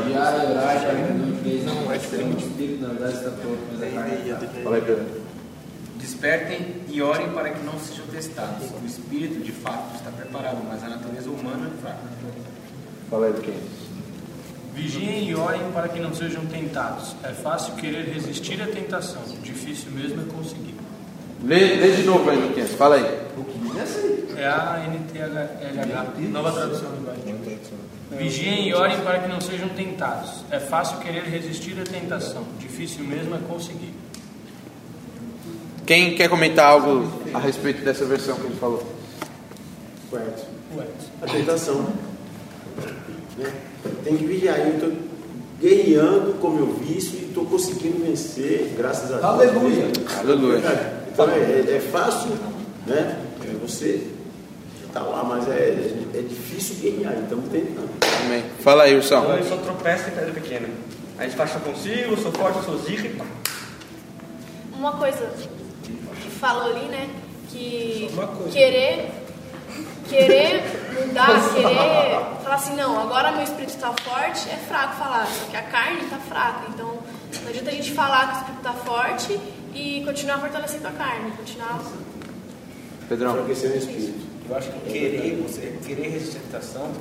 Vigiar 0.04 0.34
e 0.34 0.52
orar 0.52 0.82
para 0.82 0.96
que 0.96 1.14
não 1.14 1.36
vejam 1.42 1.90
a 1.90 1.96
extremo 1.96 2.38
espírito, 2.38 2.82
na 2.82 2.90
verdade 2.90 3.14
está 3.14 3.32
pronto, 3.32 3.60
mas 3.72 3.82
a 3.82 3.96
carne 3.96 4.30
é 4.30 4.36
fraca. 4.36 4.48
Fala 4.64 4.76
aí, 4.76 4.82
Pedro. 4.82 5.06
Despertem 6.00 6.76
e 6.88 7.02
orem 7.02 7.30
para 7.32 7.50
que 7.50 7.64
não 7.64 7.78
sejam 7.80 8.06
testados. 8.08 8.68
O 8.82 8.86
espírito, 8.86 9.44
de 9.44 9.52
fato, 9.52 9.96
está 9.96 10.10
preparado, 10.10 10.64
mas 10.68 10.84
a 10.84 10.90
natureza 10.90 11.30
humana 11.30 11.68
é 11.68 11.82
fraca. 11.82 12.00
Fala 13.10 13.28
aí, 13.28 13.34
quem? 13.42 13.56
Vigiem 14.74 15.30
e 15.30 15.36
orem 15.36 15.72
para 15.74 15.90
que 15.90 16.00
não 16.00 16.16
sejam 16.16 16.46
tentados. 16.46 17.16
É 17.24 17.34
fácil 17.34 17.76
querer 17.76 18.06
resistir 18.06 18.62
à 18.62 18.68
tentação, 18.68 19.22
difícil 19.44 19.92
mesmo 19.92 20.22
é 20.22 20.26
conseguir. 20.34 20.76
Lê, 21.44 21.76
lê 21.76 21.92
de 21.92 22.04
novo 22.04 22.30
aí, 22.30 22.38
Luquinhas. 22.38 22.74
Fala 22.76 22.96
aí. 22.96 23.30
É 24.38 24.48
a 24.48 24.86
NTLH, 24.88 26.30
nova 26.30 26.52
tradução 26.54 26.94
linguagem. 26.96 27.60
Vigiem 28.18 28.70
e 28.70 28.74
orem 28.74 29.00
para 29.02 29.20
que 29.20 29.28
não 29.28 29.42
sejam 29.42 29.68
tentados. 29.70 30.46
É 30.50 30.60
fácil 30.60 30.98
querer 31.00 31.24
resistir 31.24 31.78
à 31.80 31.84
tentação, 31.84 32.44
difícil 32.58 33.04
mesmo 33.04 33.36
é 33.36 33.40
conseguir. 33.40 33.94
Quem 35.90 36.14
quer 36.14 36.30
comentar 36.30 36.68
algo 36.68 37.04
a 37.34 37.40
respeito 37.40 37.84
dessa 37.84 38.06
versão 38.06 38.36
que 38.36 38.44
gente 38.44 38.60
falou? 38.60 38.84
O 40.12 40.18
Edson. 40.18 40.46
A 41.20 41.26
tentação. 41.26 41.88
Né? 43.36 43.52
Tem 44.04 44.16
que 44.16 44.24
vigiar. 44.24 44.60
Eu 44.60 44.76
estou 44.76 44.92
guerreando 45.60 46.34
com 46.34 46.50
meu 46.52 46.68
vício 46.76 47.18
e 47.18 47.26
estou 47.30 47.44
conseguindo 47.44 48.06
vencer, 48.06 48.72
graças 48.78 49.06
a 49.12 49.16
Deus. 49.16 49.24
Aleluia. 49.24 49.86
Aleluia. 50.20 50.62
Então 51.12 51.28
é, 51.28 51.40
é- 51.40 51.78
é 51.78 51.80
fácil, 51.80 52.38
né? 52.86 53.20
É 53.44 53.54
Você 53.68 54.10
está 54.86 55.02
lá, 55.02 55.24
mas 55.24 55.50
é, 55.50 55.92
é 56.14 56.22
difícil 56.22 56.76
guerrear. 56.76 57.16
Então 57.18 57.42
tentando. 57.52 57.90
Amém. 58.28 58.44
Fala 58.60 58.84
aí, 58.84 58.96
Ursão. 58.96 59.24
Eu 59.36 59.44
só 59.44 59.58
tropeço 59.58 60.08
em 60.08 60.12
pedra 60.12 60.34
pequena. 60.34 60.70
A 61.18 61.24
gente 61.24 61.36
faz, 61.36 61.52
eu 61.56 61.62
consigo, 61.62 62.12
eu 62.12 62.18
sou 62.18 62.32
forte, 62.32 62.60
eu 62.60 62.64
sou 62.64 62.78
zica 62.78 63.08
e 63.08 63.10
pá. 63.16 63.26
Uma 64.78 64.92
coisa 64.92 65.28
que 65.36 65.59
falou 66.40 66.72
ali, 66.72 66.88
né? 66.88 67.10
Que 67.50 68.10
querer, 68.52 69.12
querer 70.08 70.64
mudar, 70.94 71.28
querer 71.54 72.44
falar 72.44 72.56
assim, 72.56 72.76
não, 72.76 73.00
agora 73.00 73.32
meu 73.32 73.44
espírito 73.44 73.76
está 73.76 73.92
forte, 73.94 74.50
é 74.50 74.58
fraco 74.68 74.96
falar, 74.96 75.28
só 75.28 75.46
que 75.50 75.58
a 75.58 75.64
carne 75.64 76.02
está 76.02 76.18
fraca. 76.18 76.68
Então 76.70 77.00
não 77.42 77.50
adianta 77.50 77.70
a 77.70 77.74
gente 77.74 77.92
falar 77.92 78.28
que 78.28 78.34
o 78.34 78.38
espírito 78.40 78.58
está 78.58 78.74
forte 78.74 79.40
e 79.74 80.04
continuar 80.06 80.40
fortalecendo 80.40 80.88
a 80.88 80.92
carne, 80.92 81.32
continuar. 81.32 81.82
Pedrão. 83.08 83.32
Enfraquecendo 83.32 83.74
o 83.74 83.78
espírito. 83.78 84.30
Eu 84.50 84.56
acho 84.56 84.72
que 84.72 84.92
querer, 84.92 85.36
você 85.44 85.78
querer 85.86 86.10
resistir 86.10 86.38
à 86.38 86.42
tentação 86.42 86.92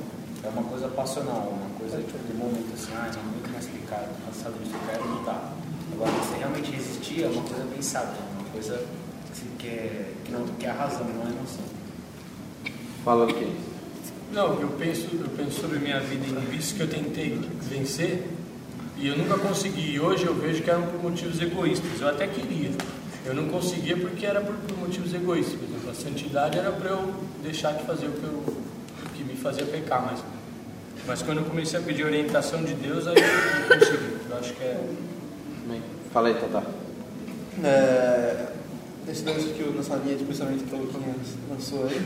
é 0.43 0.47
uma 0.49 0.63
coisa 0.63 0.87
passional, 0.89 1.51
uma 1.51 1.79
coisa 1.79 1.97
tipo 1.97 2.27
de 2.27 2.33
momento 2.33 2.73
assim, 2.73 2.91
ah, 2.93 3.11
não 3.15 3.23
muito 3.23 3.49
mais 3.51 3.65
pecado, 3.65 4.09
cansado 4.25 4.53
de 4.63 4.69
ficar 4.69 4.99
e 4.99 5.07
lutar. 5.07 5.53
Agora, 5.93 6.11
você 6.11 6.37
realmente 6.37 6.71
resistir 6.71 7.23
é 7.23 7.27
uma 7.27 7.41
coisa 7.41 7.65
pensada, 7.75 8.15
é 8.15 8.41
uma 8.41 8.49
coisa 8.51 8.85
que, 9.59 9.67
quer, 9.67 10.13
que, 10.23 10.31
não, 10.31 10.47
que 10.47 10.65
é 10.65 10.69
a 10.69 10.73
razão, 10.73 11.05
não 11.05 11.23
é 11.23 11.27
a 11.27 11.29
emoção. 11.29 11.63
Fala, 13.03 13.25
Luquinhas. 13.25 13.53
Não, 14.31 14.59
eu 14.59 14.69
penso, 14.69 15.07
eu 15.13 15.29
penso 15.35 15.59
sobre 15.59 15.79
minha 15.79 15.99
vida 15.99 16.25
em 16.25 16.45
vícios 16.45 16.73
que 16.73 16.81
eu 16.81 16.87
tentei 16.87 17.39
vencer 17.61 18.27
e 18.97 19.07
eu 19.07 19.17
nunca 19.17 19.37
consegui. 19.37 19.93
E 19.93 19.99
hoje 19.99 20.25
eu 20.25 20.35
vejo 20.35 20.61
que 20.63 20.69
eram 20.69 20.83
por 20.83 21.01
motivos 21.01 21.41
egoístas. 21.41 21.99
Eu 21.99 22.09
até 22.09 22.27
queria. 22.27 22.71
Eu 23.25 23.33
não 23.33 23.47
conseguia 23.47 23.97
porque 23.97 24.25
era 24.25 24.39
por, 24.41 24.55
por 24.55 24.77
motivos 24.77 25.13
egoístas. 25.13 25.59
Por 25.59 25.67
exemplo, 25.67 25.89
a 25.89 25.93
santidade 25.93 26.57
era 26.57 26.71
para 26.71 26.89
eu 26.91 27.13
deixar 27.41 27.73
de 27.73 27.83
fazer 27.83 28.07
o 28.07 28.11
que, 28.11 28.23
eu, 28.23 28.29
o 28.29 29.09
que 29.15 29.23
me 29.23 29.35
fazia 29.35 29.65
pecar. 29.65 30.05
Mas, 30.05 30.23
mas 31.07 31.21
quando 31.21 31.39
eu 31.39 31.45
comecei 31.45 31.79
a 31.79 31.81
pedir 31.81 32.05
orientação 32.05 32.63
de 32.63 32.73
Deus, 32.75 33.07
aí 33.07 33.15
eu 33.15 33.79
consegui. 33.79 34.17
Eu 34.29 34.37
acho 34.37 34.53
que 34.53 34.63
é. 34.63 34.79
Fala 36.13 36.27
aí, 36.29 36.33
Tata. 36.35 36.63
É, 37.63 38.47
esse 39.11 39.23
lance 39.25 39.47
que 39.49 39.63
o, 39.63 39.71
nessa 39.71 39.95
linha 39.95 40.15
de 40.15 40.23
pensamento 40.23 40.63
que 40.63 40.75
o 40.75 40.79
Luquinhas 40.79 41.15
lançou 41.49 41.85
aí, 41.87 42.01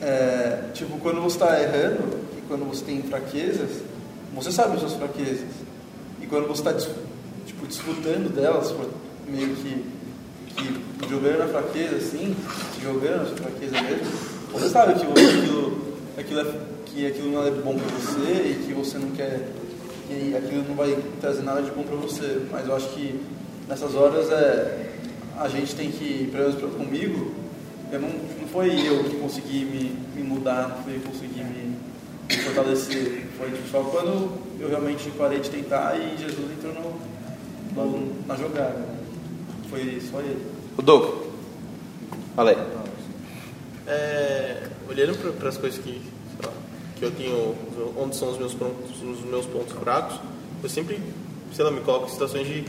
é, 0.00 0.70
tipo, 0.72 0.98
quando 0.98 1.20
você 1.20 1.36
está 1.36 1.60
errando 1.60 2.18
e 2.36 2.42
quando 2.46 2.64
você 2.68 2.84
tem 2.84 3.02
fraquezas, 3.02 3.82
você 4.34 4.52
sabe 4.52 4.74
as 4.74 4.80
suas 4.80 4.94
fraquezas. 4.94 5.48
E 6.20 6.26
quando 6.26 6.46
você 6.46 6.60
está 6.60 6.74
tipo, 6.74 7.66
desfrutando 7.66 8.28
delas, 8.28 8.74
meio 9.26 9.54
que, 9.56 9.84
que 10.54 11.08
jogando 11.08 11.38
na 11.38 11.48
fraqueza, 11.48 11.96
assim, 11.96 12.36
jogando 12.82 13.22
a 13.22 13.26
sua 13.26 13.36
fraqueza 13.36 13.82
mesmo, 13.82 14.06
você 14.52 14.68
sabe 14.68 14.94
que 14.94 15.04
aquilo, 15.04 15.96
aquilo, 16.18 16.40
é, 16.40 16.54
que 16.86 17.06
aquilo 17.06 17.32
não 17.32 17.46
é 17.46 17.50
bom 17.50 17.76
para 17.76 17.96
você 17.96 18.50
e 18.50 18.64
que 18.66 18.72
você 18.72 18.98
não 18.98 19.10
quer, 19.10 19.48
que 20.06 20.36
aquilo 20.36 20.64
não 20.68 20.74
vai 20.74 20.96
trazer 21.20 21.42
nada 21.42 21.62
de 21.62 21.70
bom 21.70 21.82
para 21.82 21.96
você. 21.96 22.40
Mas 22.50 22.68
eu 22.68 22.76
acho 22.76 22.88
que 22.90 23.20
nessas 23.68 23.94
horas 23.94 24.30
é, 24.30 24.83
a 25.38 25.48
gente 25.48 25.74
tem 25.74 25.90
que, 25.90 26.28
pelo 26.32 26.44
menos 26.48 26.60
pra- 26.60 26.68
comigo, 26.84 27.32
eu 27.92 28.00
não, 28.00 28.08
não 28.08 28.48
foi 28.52 28.70
eu 28.86 29.04
que 29.04 29.16
consegui 29.16 29.64
me, 29.64 29.96
me 30.14 30.22
mudar, 30.28 30.68
não 30.68 30.82
foi 30.84 30.94
eu 30.96 31.00
que 31.00 31.08
consegui 31.08 31.42
me, 31.44 31.76
me 32.28 32.36
fortalecer. 32.42 33.26
Foi 33.38 33.50
tipo, 33.50 33.68
só 33.70 33.82
quando 33.82 34.30
eu 34.60 34.68
realmente 34.68 35.10
parei 35.18 35.40
de 35.40 35.50
tentar 35.50 35.96
e 35.98 36.16
Jesus 36.18 36.50
entrou 36.52 36.72
no, 36.74 37.84
no- 37.84 38.26
na 38.26 38.36
jogada. 38.36 38.84
Foi 39.70 40.00
só 40.10 40.20
ele. 40.20 40.44
O 40.78 40.82
Doug. 40.82 41.24
Fala 42.36 42.50
aí. 42.50 42.56
É, 43.86 44.68
olhando 44.88 45.36
para 45.38 45.48
as 45.48 45.58
coisas 45.58 45.78
que, 45.82 46.00
lá, 46.42 46.50
que 46.96 47.04
eu 47.04 47.10
tenho, 47.10 47.54
onde 47.98 48.16
são 48.16 48.30
os 48.30 48.38
meus, 48.38 48.54
pontos, 48.54 48.90
os 49.02 49.24
meus 49.24 49.44
pontos 49.46 49.72
fracos, 49.74 50.18
eu 50.62 50.68
sempre, 50.68 50.98
sei 51.52 51.64
lá, 51.64 51.70
me 51.70 51.80
coloco 51.80 52.06
em 52.06 52.10
situações 52.10 52.46
de 52.46 52.64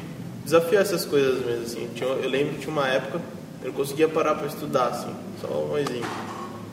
desafiar 0.45 0.81
essas 0.83 1.03
coisas 1.03 1.45
mesmo, 1.45 1.63
assim. 1.63 1.89
Tinha- 1.93 2.07
eu 2.09 2.29
lembro 2.29 2.57
tinha 2.59 2.71
uma 2.71 2.87
época 2.87 3.19
eu 3.61 3.69
não 3.71 3.73
conseguia 3.73 4.07
parar 4.07 4.35
para 4.35 4.45
estudar, 4.47 4.87
assim, 4.89 5.09
só 5.41 5.47
um 5.47 5.77
exemplo. 5.77 6.07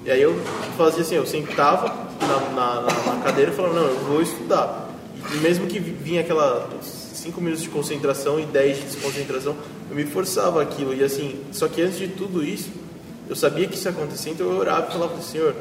E 0.04 0.10
aí 0.10 0.20
eu 0.20 0.34
fazia 0.76 1.00
assim, 1.00 1.14
eu 1.14 1.24
sentava 1.26 1.86
na, 2.20 2.38
na, 2.50 2.80
na- 2.82 3.14
na 3.14 3.22
cadeira 3.24 3.50
e 3.50 3.54
falava, 3.54 3.74
não, 3.74 3.86
eu 3.88 3.98
vou 4.00 4.20
estudar. 4.22 4.88
E 5.32 5.36
mesmo 5.38 5.66
que 5.66 5.78
vinha 5.80 6.20
aquela 6.20 6.68
5 6.82 7.40
minutos 7.40 7.62
de 7.62 7.70
concentração 7.70 8.38
e 8.38 8.44
10 8.44 8.76
de 8.78 8.82
desconcentração, 8.84 9.56
eu 9.88 9.96
me 9.96 10.04
forçava 10.04 10.60
aquilo. 10.60 10.92
E 10.94 11.02
assim, 11.02 11.40
só 11.52 11.66
que 11.68 11.80
antes 11.80 11.96
de 11.98 12.08
tudo 12.08 12.44
isso, 12.44 12.68
eu 13.28 13.34
sabia 13.36 13.66
que 13.66 13.74
isso 13.74 13.86
ia 13.88 13.92
acontecer, 13.92 14.30
então 14.30 14.46
eu 14.50 14.58
orava 14.58 14.88
e 14.88 14.92
falava, 14.92 15.22
Senhor, 15.22 15.54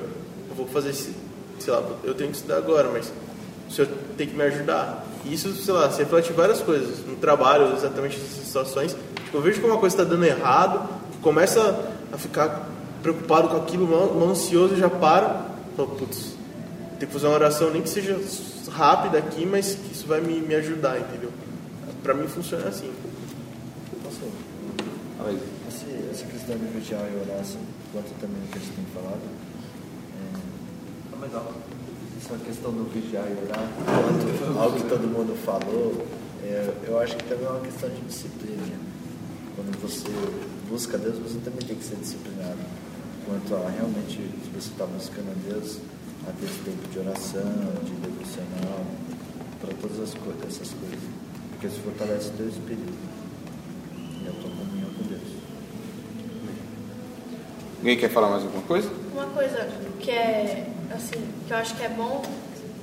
eu 0.49 0.55
vou 0.55 0.67
fazer 0.67 0.89
esse, 0.89 1.13
sei 1.59 1.71
lá, 1.71 1.81
eu 2.03 2.13
tenho 2.13 2.31
que 2.31 2.35
estudar 2.35 2.57
agora, 2.57 2.89
mas 2.91 3.13
o 3.71 3.73
Senhor 3.73 3.89
tem 4.17 4.27
que 4.27 4.35
me 4.35 4.43
ajudar. 4.43 5.05
E 5.23 5.33
isso, 5.33 5.53
sei 5.53 5.73
lá, 5.73 5.89
se 5.89 5.99
reflete 5.99 6.31
em 6.31 6.35
várias 6.35 6.59
coisas, 6.59 7.05
no 7.05 7.15
trabalho, 7.15 7.73
exatamente 7.73 8.19
nessas 8.19 8.45
situações. 8.45 8.95
Tipo, 9.23 9.37
eu 9.37 9.41
vejo 9.41 9.61
que 9.61 9.65
uma 9.65 9.77
coisa 9.77 9.95
está 9.95 10.03
dando 10.03 10.25
errado, 10.25 10.89
começa 11.21 11.89
a 12.11 12.17
ficar 12.17 12.67
preocupado 13.01 13.47
com 13.47 13.57
aquilo, 13.57 13.87
mal, 13.87 14.29
ansioso, 14.29 14.75
já 14.75 14.89
para, 14.89 15.45
fala, 15.75 15.87
putz, 15.89 16.35
tem 16.99 17.07
que 17.07 17.13
fazer 17.13 17.27
uma 17.27 17.35
oração, 17.35 17.71
nem 17.71 17.81
que 17.81 17.89
seja 17.89 18.19
rápida 18.69 19.17
aqui, 19.17 19.45
mas 19.45 19.73
que 19.73 19.93
isso 19.93 20.05
vai 20.05 20.19
me, 20.19 20.41
me 20.41 20.55
ajudar, 20.55 20.99
entendeu? 20.99 21.31
Pra 22.03 22.13
mim 22.13 22.27
funciona 22.27 22.67
assim. 22.67 22.91
Posso? 24.03 24.19
Esse, 25.69 25.85
essa 26.11 26.25
questão 26.25 26.57
de 26.57 26.65
vigiar 26.65 27.01
e 27.01 27.15
orar, 27.21 27.39
assim, 27.39 27.59
quanto 27.93 28.09
também 28.19 28.41
o 28.43 28.47
que 28.47 28.57
a 28.57 28.61
gente 28.61 28.73
tem 28.73 28.85
falado, 28.93 29.21
é, 31.15 31.70
essa 32.31 32.45
questão 32.45 32.71
do 32.71 32.85
vigiar 32.85 33.27
e 33.27 33.35
orar, 33.43 33.67
quanto 33.83 34.59
algo 34.59 34.77
que 34.77 34.87
todo 34.87 35.01
mundo 35.01 35.35
falou, 35.43 36.07
é, 36.43 36.73
eu 36.87 36.97
acho 36.99 37.17
que 37.17 37.25
também 37.25 37.45
é 37.45 37.49
uma 37.49 37.59
questão 37.59 37.89
de 37.89 38.01
disciplina. 38.01 38.79
Quando 39.55 39.77
você 39.81 40.07
busca 40.69 40.97
Deus, 40.97 41.17
você 41.19 41.39
também 41.39 41.59
tem 41.67 41.75
que 41.75 41.83
ser 41.83 41.97
disciplinado. 41.97 42.59
Quanto 43.25 43.53
a 43.55 43.69
realmente, 43.69 44.15
se 44.15 44.49
você 44.49 44.71
está 44.71 44.85
buscando 44.85 45.29
a 45.29 45.51
Deus, 45.51 45.79
a 46.27 46.31
ter 46.31 46.45
esse 46.45 46.59
tempo 46.59 46.87
de 46.87 46.99
oração, 46.99 47.51
de 47.83 47.91
devocional, 47.99 48.85
para 49.59 49.73
todas 49.75 49.99
as 49.99 50.13
coisas, 50.13 50.43
essas 50.47 50.73
coisas. 50.73 50.99
Porque 51.51 51.67
isso 51.67 51.79
fortalece 51.81 52.29
o 52.29 52.31
teu 52.31 52.47
espírito 52.47 52.93
e 54.23 54.27
a 54.27 54.31
tua 54.31 54.49
comunhão 54.49 54.89
com 54.97 55.03
Deus. 55.03 55.21
Alguém 57.77 57.97
quer 57.97 58.09
falar 58.09 58.29
mais 58.29 58.43
alguma 58.43 58.63
coisa? 58.63 58.89
Uma 59.13 59.25
coisa 59.27 59.67
que 59.99 60.11
é, 60.11 60.67
assim, 60.91 61.40
que 61.51 61.55
eu 61.55 61.59
acho 61.59 61.75
que 61.75 61.83
é 61.83 61.89
bom 61.89 62.21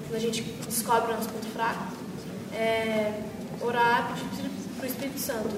quando 0.06 0.14
a 0.14 0.18
gente 0.18 0.42
descobre 0.42 1.10
o 1.10 1.16
nosso 1.16 1.30
ponto 1.30 1.46
fraco 1.46 1.84
é 2.54 3.14
orar 3.62 4.14
pro 4.76 4.86
Espírito 4.86 5.18
Santo. 5.18 5.56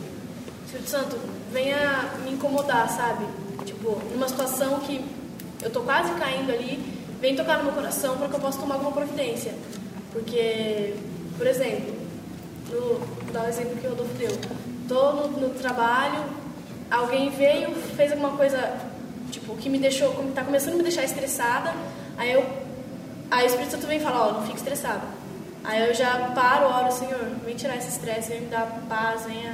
Espírito 0.65 0.91
Santo, 0.91 1.19
venha 1.53 2.09
me 2.23 2.31
incomodar, 2.31 2.89
sabe? 2.89 3.27
Tipo, 3.65 4.01
numa 4.13 4.29
situação 4.29 4.79
que 4.79 5.05
eu 5.61 5.71
tô 5.71 5.81
quase 5.81 6.15
caindo 6.21 6.53
ali, 6.53 6.81
vem 7.21 7.35
tocar 7.35 7.59
no 7.59 7.65
meu 7.65 7.73
coração 7.73 8.17
para 8.17 8.29
que 8.29 8.35
eu 8.37 8.41
possa 8.41 8.61
tomar 8.61 8.77
alguma 8.77 8.93
providência. 8.93 9.57
Porque, 10.13 10.95
por 11.37 11.49
exemplo, 11.49 11.93
no, 12.71 12.81
vou 12.81 13.33
dar 13.33 13.47
o 13.47 13.49
exemplo 13.49 13.77
que 13.77 13.89
o 13.89 13.91
Rodolfo 13.91 14.15
deu. 14.15 14.31
Tô 14.87 15.13
no, 15.15 15.29
no 15.31 15.51
trabalho, 15.55 16.25
alguém 16.89 17.29
veio, 17.31 17.75
fez 17.97 18.13
alguma 18.13 18.37
coisa, 18.37 18.73
tipo, 19.33 19.57
que 19.57 19.69
me 19.69 19.81
deixou, 19.81 20.15
tá 20.33 20.45
começando 20.45 20.75
a 20.75 20.77
me 20.77 20.85
deixar 20.85 21.03
estressada, 21.03 21.75
aí 22.17 22.31
eu, 22.33 22.60
aí 23.31 23.45
o 23.45 23.47
Espírito 23.47 23.73
Santo 23.73 23.87
vem 23.87 24.01
fala, 24.01 24.29
ó, 24.29 24.33
não 24.33 24.43
fique 24.43 24.57
estressada. 24.57 25.03
Aí 25.63 25.89
eu 25.89 25.95
já 25.95 26.33
paro, 26.35 26.67
oro, 26.67 26.93
Senhor, 26.93 27.21
vem 27.45 27.55
tirar 27.55 27.77
esse 27.77 27.89
estresse, 27.89 28.31
vem 28.31 28.41
me 28.43 28.47
dar 28.47 28.83
paz, 28.89 29.25
venha 29.27 29.53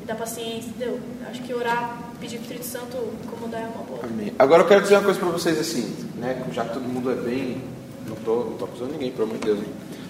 me 0.00 0.06
dar 0.06 0.16
paciência, 0.16 0.68
entendeu? 0.68 0.98
Acho 1.30 1.40
que 1.42 1.54
orar, 1.54 1.96
pedir 2.20 2.38
pro 2.38 2.44
Espírito 2.44 2.66
Santo 2.66 2.96
incomodar 3.24 3.62
é 3.62 3.66
uma 3.66 3.84
boa. 3.84 4.00
Amém. 4.04 4.32
Agora 4.38 4.62
eu 4.62 4.66
quero 4.66 4.82
dizer 4.82 4.96
uma 4.96 5.04
coisa 5.04 5.18
para 5.18 5.28
vocês 5.28 5.58
assim, 5.58 5.94
né? 6.16 6.42
Já 6.52 6.64
todo 6.64 6.82
mundo 6.82 7.10
é 7.10 7.14
bem. 7.14 7.62
Não 8.06 8.16
tô, 8.16 8.44
não 8.44 8.52
tô 8.58 8.64
acusando 8.64 8.92
ninguém, 8.92 9.10
pelo 9.12 9.24
amor 9.24 9.38
de 9.38 9.46
Deus. 9.46 9.60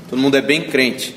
Todo 0.08 0.18
mundo 0.18 0.36
é 0.36 0.42
bem 0.42 0.68
crente. 0.68 1.16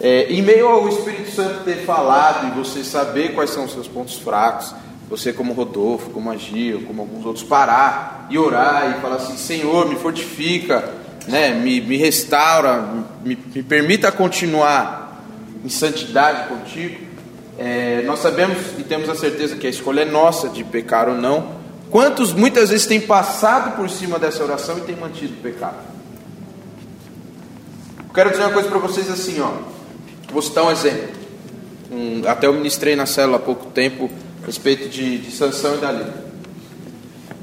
É, 0.00 0.32
em 0.32 0.40
meio 0.42 0.68
ao 0.68 0.88
Espírito 0.88 1.30
Santo 1.32 1.64
ter 1.64 1.84
falado 1.84 2.46
e 2.46 2.50
você 2.58 2.84
saber 2.84 3.34
quais 3.34 3.50
são 3.50 3.64
os 3.64 3.72
seus 3.72 3.88
pontos 3.88 4.16
fracos, 4.16 4.72
você 5.10 5.32
como 5.32 5.52
Rodolfo, 5.52 6.10
como 6.10 6.30
Agil, 6.30 6.84
como 6.86 7.02
alguns 7.02 7.26
outros, 7.26 7.44
parar 7.44 8.28
e 8.30 8.38
orar 8.38 8.96
e 8.96 9.00
falar 9.00 9.16
assim, 9.16 9.36
Senhor, 9.36 9.88
me 9.88 9.96
fortifica, 9.96 10.94
né, 11.28 11.50
me, 11.50 11.80
me 11.80 11.96
restaura, 11.96 12.82
me, 13.24 13.38
me 13.54 13.62
permita 13.62 14.10
continuar 14.10 15.22
em 15.64 15.68
santidade 15.68 16.48
contigo. 16.48 17.06
É, 17.58 18.02
nós 18.02 18.20
sabemos 18.20 18.58
e 18.78 18.82
temos 18.82 19.08
a 19.08 19.14
certeza 19.14 19.56
que 19.56 19.66
a 19.66 19.70
escolha 19.70 20.02
é 20.02 20.04
nossa 20.04 20.48
de 20.48 20.64
pecar 20.64 21.08
ou 21.08 21.14
não. 21.14 21.58
Quantos 21.90 22.32
muitas 22.32 22.70
vezes 22.70 22.86
têm 22.86 23.00
passado 23.00 23.76
por 23.76 23.88
cima 23.90 24.18
dessa 24.18 24.42
oração 24.42 24.78
e 24.78 24.82
têm 24.82 24.96
mantido 24.96 25.34
o 25.34 25.42
pecado? 25.42 25.76
Quero 28.14 28.30
dizer 28.30 28.42
uma 28.42 28.52
coisa 28.52 28.68
para 28.68 28.78
vocês 28.78 29.10
assim, 29.10 29.40
ó. 29.40 29.50
Vou 30.32 30.42
citar 30.42 30.64
um 30.64 30.70
exemplo. 30.70 31.08
Um, 31.90 32.22
até 32.26 32.46
eu 32.46 32.52
ministrei 32.52 32.94
na 32.94 33.06
célula 33.06 33.36
há 33.36 33.40
pouco 33.40 33.66
tempo 33.70 34.10
a 34.42 34.46
respeito 34.46 34.88
de, 34.88 35.18
de 35.18 35.30
Sansão 35.30 35.76
e 35.76 35.78
Dalila. 35.78 36.27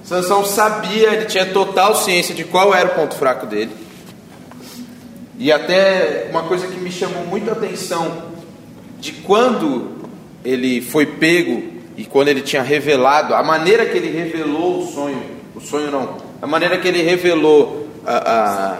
Sansão 0.05 0.45
sabia, 0.45 1.13
ele 1.13 1.25
tinha 1.25 1.47
total 1.47 1.95
ciência 1.95 2.35
de 2.35 2.43
qual 2.43 2.75
era 2.75 2.89
o 2.89 2.91
ponto 2.93 3.15
fraco 3.15 3.47
dele. 3.47 3.71
E 5.39 5.51
até 5.51 6.27
uma 6.29 6.43
coisa 6.43 6.67
que 6.67 6.79
me 6.79 6.91
chamou 6.91 7.25
muito 7.25 7.49
a 7.49 7.53
atenção 7.53 8.25
de 8.99 9.11
quando 9.11 9.95
ele 10.43 10.79
foi 10.79 11.07
pego 11.07 11.63
e 11.97 12.05
quando 12.05 12.27
ele 12.27 12.41
tinha 12.41 12.61
revelado, 12.61 13.33
a 13.33 13.41
maneira 13.41 13.83
que 13.87 13.97
ele 13.97 14.11
revelou 14.11 14.83
o 14.83 14.91
sonho, 14.93 15.23
o 15.55 15.59
sonho 15.59 15.89
não, 15.89 16.17
a 16.39 16.45
maneira 16.45 16.77
que 16.77 16.87
ele 16.87 17.01
revelou 17.01 17.89
a, 18.05 18.31
a, 18.31 18.77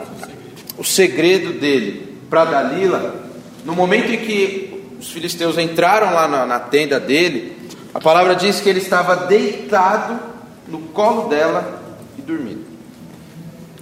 o 0.77 0.83
segredo 0.83 1.59
dele 1.59 2.19
para 2.29 2.45
Dalila, 2.45 3.25
no 3.65 3.73
momento 3.73 4.11
em 4.11 4.17
que 4.17 4.83
os 4.99 5.11
filisteus 5.11 5.57
entraram 5.57 6.13
lá 6.13 6.27
na, 6.27 6.45
na 6.45 6.59
tenda 6.59 6.99
dele, 6.99 7.57
a 7.93 7.99
palavra 7.99 8.35
diz 8.35 8.61
que 8.61 8.69
ele 8.69 8.79
estava 8.79 9.15
deitado 9.15 10.35
no 10.67 10.80
colo 10.80 11.30
dela 11.30 11.84
e 12.17 12.21
dormindo. 12.21 12.65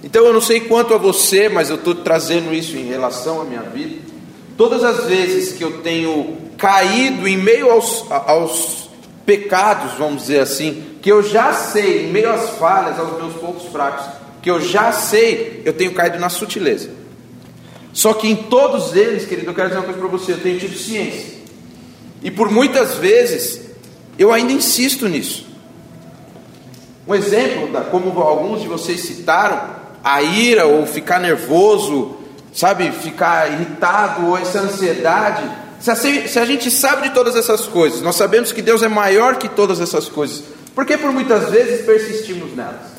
Então 0.02 0.24
eu 0.26 0.32
não 0.32 0.40
sei 0.40 0.60
quanto 0.60 0.92
a 0.92 0.98
você, 0.98 1.48
mas 1.48 1.70
eu 1.70 1.76
estou 1.76 1.94
trazendo 1.94 2.52
isso 2.54 2.76
em 2.76 2.84
relação 2.84 3.40
à 3.40 3.44
minha 3.44 3.62
vida. 3.62 4.02
Todas 4.56 4.84
as 4.84 5.06
vezes 5.06 5.52
que 5.54 5.64
eu 5.64 5.80
tenho 5.80 6.36
caído 6.58 7.26
em 7.26 7.36
meio 7.36 7.70
aos, 7.70 8.04
aos 8.10 8.88
pecados, 9.24 9.94
vamos 9.98 10.22
dizer 10.22 10.40
assim, 10.40 10.84
que 11.00 11.10
eu 11.10 11.22
já 11.22 11.52
sei, 11.52 12.06
em 12.06 12.12
meio 12.12 12.30
às 12.30 12.50
falhas, 12.50 12.98
aos 12.98 13.16
meus 13.18 13.34
pontos 13.34 13.66
fracos, 13.72 14.06
que 14.42 14.50
eu 14.50 14.60
já 14.60 14.92
sei, 14.92 15.62
eu 15.64 15.72
tenho 15.72 15.92
caído 15.92 16.18
na 16.18 16.28
sutileza. 16.28 16.90
Só 17.92 18.12
que 18.12 18.28
em 18.28 18.36
todos 18.36 18.94
eles, 18.94 19.24
querido, 19.24 19.50
eu 19.50 19.54
quero 19.54 19.68
dizer 19.68 19.80
uma 19.80 19.86
coisa 19.86 20.00
para 20.00 20.08
você, 20.08 20.32
eu 20.32 20.40
tenho 20.40 20.58
tido 20.58 20.76
ciência. 20.76 21.34
E 22.22 22.30
por 22.30 22.50
muitas 22.50 22.96
vezes, 22.96 23.60
eu 24.18 24.32
ainda 24.32 24.52
insisto 24.52 25.08
nisso. 25.08 25.46
Um 27.06 27.14
exemplo, 27.14 27.68
como 27.90 28.18
alguns 28.20 28.62
de 28.62 28.68
vocês 28.68 29.00
citaram, 29.00 29.60
a 30.02 30.22
ira 30.22 30.66
ou 30.66 30.86
ficar 30.86 31.20
nervoso, 31.20 32.16
sabe, 32.52 32.90
ficar 32.92 33.52
irritado 33.52 34.26
ou 34.26 34.38
essa 34.38 34.60
ansiedade. 34.60 35.42
Se 35.80 35.90
a, 35.90 35.96
se 35.96 36.38
a 36.38 36.44
gente 36.46 36.70
sabe 36.70 37.08
de 37.08 37.14
todas 37.14 37.36
essas 37.36 37.66
coisas, 37.66 38.00
nós 38.00 38.16
sabemos 38.16 38.52
que 38.52 38.62
Deus 38.62 38.82
é 38.82 38.88
maior 38.88 39.36
que 39.36 39.48
todas 39.48 39.80
essas 39.80 40.08
coisas, 40.08 40.42
por 40.74 40.86
que 40.86 40.96
por 40.96 41.12
muitas 41.12 41.50
vezes 41.50 41.84
persistimos 41.84 42.54
nelas? 42.56 42.94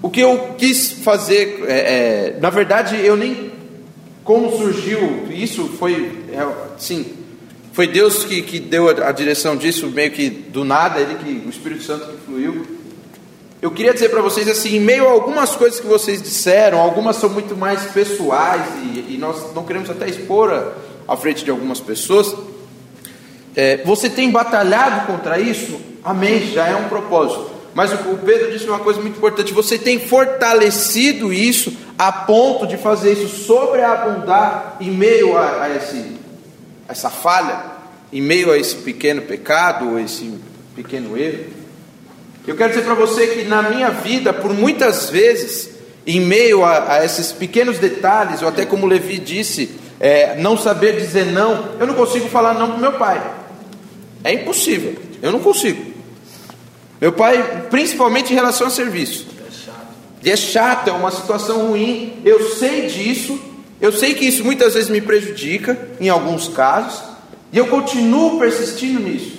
O 0.00 0.10
que 0.10 0.20
eu 0.20 0.54
quis 0.56 0.90
fazer, 0.90 1.64
é, 1.66 1.78
é, 1.78 2.40
na 2.40 2.50
verdade, 2.50 3.04
eu 3.04 3.16
nem. 3.16 3.52
Como 4.22 4.56
surgiu, 4.56 5.26
isso 5.30 5.66
foi. 5.78 6.24
É, 6.30 6.46
sim, 6.78 7.06
foi 7.78 7.86
Deus 7.86 8.24
que, 8.24 8.42
que 8.42 8.58
deu 8.58 8.88
a, 8.88 9.08
a, 9.08 9.12
direção 9.12 9.56
disso, 9.56 9.86
meio 9.86 10.10
que 10.10 10.28
do 10.28 10.64
nada, 10.64 10.98
ele 10.98 11.14
que, 11.14 11.46
o 11.46 11.48
Espírito 11.48 11.84
Santo 11.84 12.06
que 12.06 12.26
fluiu. 12.26 12.66
Eu 13.62 13.70
queria 13.70 13.94
dizer 13.94 14.08
para 14.08 14.20
vocês 14.20 14.48
assim, 14.48 14.78
em 14.78 14.80
meio 14.80 15.06
a 15.06 15.12
algumas 15.12 15.54
coisas 15.54 15.78
que 15.78 15.86
vocês 15.86 16.20
disseram, 16.20 16.80
algumas 16.80 17.14
são 17.14 17.30
muito 17.30 17.56
mais 17.56 17.84
pessoais 17.92 18.64
e, 18.82 19.14
e 19.14 19.16
nós 19.16 19.54
não 19.54 19.62
queremos 19.62 19.88
até 19.88 20.08
expor 20.08 20.72
à 21.06 21.16
frente 21.16 21.44
de 21.44 21.52
algumas 21.52 21.78
pessoas. 21.78 22.34
É, 23.54 23.76
você 23.84 24.10
tem 24.10 24.28
batalhado 24.28 25.06
contra 25.06 25.38
isso? 25.38 25.80
Amém, 26.02 26.50
já 26.50 26.66
é 26.66 26.74
um 26.74 26.88
propósito. 26.88 27.48
Mas 27.76 27.92
o 27.92 28.18
Pedro 28.24 28.50
disse 28.50 28.66
uma 28.66 28.80
coisa 28.80 29.00
muito 29.00 29.18
importante: 29.18 29.54
você 29.54 29.78
tem 29.78 30.00
fortalecido 30.00 31.32
isso 31.32 31.72
a 31.96 32.10
ponto 32.10 32.66
de 32.66 32.76
fazer 32.76 33.12
isso 33.12 33.28
sobreabundar 33.44 34.78
em 34.80 34.90
meio 34.90 35.38
a, 35.38 35.62
a 35.62 35.76
esse, 35.76 36.17
essa 36.88 37.10
falha, 37.10 37.60
em 38.12 38.20
meio 38.20 38.50
a 38.50 38.58
esse 38.58 38.76
pequeno 38.76 39.22
pecado, 39.22 39.90
ou 39.90 39.98
esse 39.98 40.32
pequeno 40.74 41.16
erro. 41.16 41.44
Eu 42.46 42.56
quero 42.56 42.70
dizer 42.70 42.84
para 42.84 42.94
você 42.94 43.26
que 43.26 43.44
na 43.44 43.62
minha 43.62 43.90
vida, 43.90 44.32
por 44.32 44.54
muitas 44.54 45.10
vezes, 45.10 45.70
em 46.06 46.20
meio 46.20 46.64
a, 46.64 46.94
a 46.94 47.04
esses 47.04 47.30
pequenos 47.30 47.78
detalhes, 47.78 48.40
ou 48.40 48.48
até 48.48 48.64
como 48.64 48.86
Levi 48.86 49.18
disse, 49.18 49.70
é, 50.00 50.36
não 50.36 50.56
saber 50.56 50.98
dizer 50.98 51.26
não, 51.26 51.76
eu 51.78 51.86
não 51.86 51.94
consigo 51.94 52.28
falar 52.28 52.54
não 52.54 52.70
para 52.70 52.78
meu 52.78 52.92
pai. 52.92 53.22
É 54.24 54.32
impossível, 54.32 54.96
eu 55.20 55.30
não 55.30 55.40
consigo. 55.40 55.92
Meu 57.00 57.12
pai, 57.12 57.66
principalmente 57.70 58.32
em 58.32 58.34
relação 58.34 58.66
a 58.66 58.70
serviço. 58.70 59.26
E 60.22 60.30
é 60.30 60.36
chato, 60.36 60.88
é 60.88 60.92
uma 60.92 61.10
situação 61.10 61.68
ruim. 61.68 62.20
Eu 62.24 62.50
sei 62.56 62.88
disso. 62.88 63.38
Eu 63.80 63.92
sei 63.92 64.14
que 64.14 64.24
isso 64.24 64.44
muitas 64.44 64.74
vezes 64.74 64.90
me 64.90 65.00
prejudica, 65.00 65.78
em 66.00 66.08
alguns 66.08 66.48
casos. 66.48 67.02
E 67.52 67.58
eu 67.58 67.66
continuo 67.68 68.38
persistindo 68.38 69.00
nisso. 69.00 69.38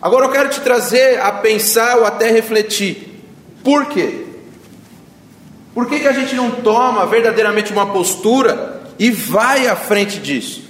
Agora 0.00 0.26
eu 0.26 0.30
quero 0.30 0.48
te 0.48 0.60
trazer 0.60 1.20
a 1.20 1.32
pensar 1.32 1.98
ou 1.98 2.04
até 2.04 2.30
refletir. 2.30 3.22
Por 3.64 3.86
quê? 3.86 4.24
Por 5.74 5.86
que, 5.88 6.00
que 6.00 6.08
a 6.08 6.12
gente 6.12 6.34
não 6.34 6.50
toma 6.50 7.04
verdadeiramente 7.06 7.72
uma 7.72 7.86
postura 7.86 8.82
e 8.98 9.10
vai 9.10 9.66
à 9.66 9.76
frente 9.76 10.18
disso? 10.18 10.62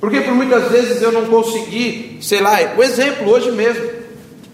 Porque 0.00 0.20
por 0.20 0.34
muitas 0.34 0.70
vezes 0.70 1.00
eu 1.00 1.12
não 1.12 1.26
consegui, 1.26 2.18
sei 2.20 2.40
lá, 2.40 2.58
o 2.76 2.82
exemplo 2.82 3.30
hoje 3.30 3.52
mesmo. 3.52 3.88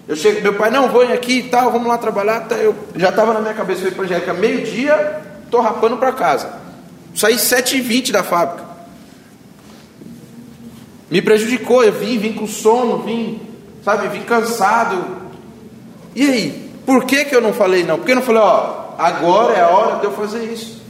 Eu 0.06 0.14
chego, 0.14 0.42
meu 0.42 0.54
pai, 0.54 0.70
não, 0.70 0.88
vou 0.88 1.02
aqui 1.02 1.38
e 1.38 1.42
tal, 1.44 1.72
vamos 1.72 1.88
lá 1.88 1.96
trabalhar. 1.96 2.40
Tá, 2.40 2.56
eu 2.56 2.74
já 2.94 3.08
estava 3.08 3.32
na 3.32 3.40
minha 3.40 3.54
cabeça, 3.54 3.80
falei 3.80 3.94
para 3.94 4.04
Angélica, 4.04 4.34
meio-dia, 4.34 5.22
estou 5.44 5.60
rapando 5.60 5.96
para 5.96 6.12
casa. 6.12 6.67
Saí 7.18 7.34
7h20 7.34 8.12
da 8.12 8.22
fábrica. 8.22 8.64
Me 11.10 11.20
prejudicou, 11.20 11.82
eu 11.82 11.92
vim, 11.92 12.16
vim 12.16 12.32
com 12.32 12.46
sono, 12.46 12.98
vim, 12.98 13.40
sabe, 13.84 14.06
vim 14.06 14.22
cansado. 14.22 15.04
E 16.14 16.24
aí, 16.24 16.70
por 16.86 17.06
que, 17.06 17.24
que 17.24 17.34
eu 17.34 17.40
não 17.40 17.52
falei 17.52 17.82
não? 17.82 17.96
Porque 17.96 18.12
eu 18.12 18.16
não 18.16 18.22
falei, 18.22 18.40
ó, 18.40 18.94
agora 18.96 19.54
é 19.54 19.60
a 19.62 19.68
hora 19.68 19.96
de 19.96 20.04
eu 20.04 20.12
fazer 20.12 20.44
isso. 20.44 20.80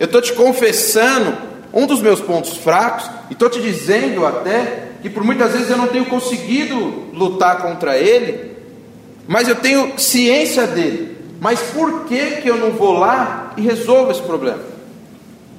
Eu 0.00 0.06
estou 0.06 0.20
te 0.20 0.32
confessando 0.32 1.38
um 1.72 1.86
dos 1.86 2.02
meus 2.02 2.20
pontos 2.20 2.56
fracos, 2.56 3.08
e 3.30 3.34
estou 3.34 3.48
te 3.48 3.62
dizendo 3.62 4.26
até 4.26 4.88
que 5.00 5.08
por 5.08 5.22
muitas 5.22 5.52
vezes 5.52 5.70
eu 5.70 5.76
não 5.76 5.86
tenho 5.86 6.06
conseguido 6.06 6.74
lutar 7.12 7.62
contra 7.62 7.96
ele, 7.96 8.50
mas 9.28 9.46
eu 9.46 9.54
tenho 9.54 9.96
ciência 9.96 10.66
dele. 10.66 11.16
Mas 11.40 11.60
por 11.60 12.06
que, 12.06 12.40
que 12.40 12.50
eu 12.50 12.56
não 12.56 12.72
vou 12.72 12.98
lá 12.98 13.52
e 13.56 13.60
resolvo 13.60 14.10
esse 14.10 14.22
problema? 14.22 14.74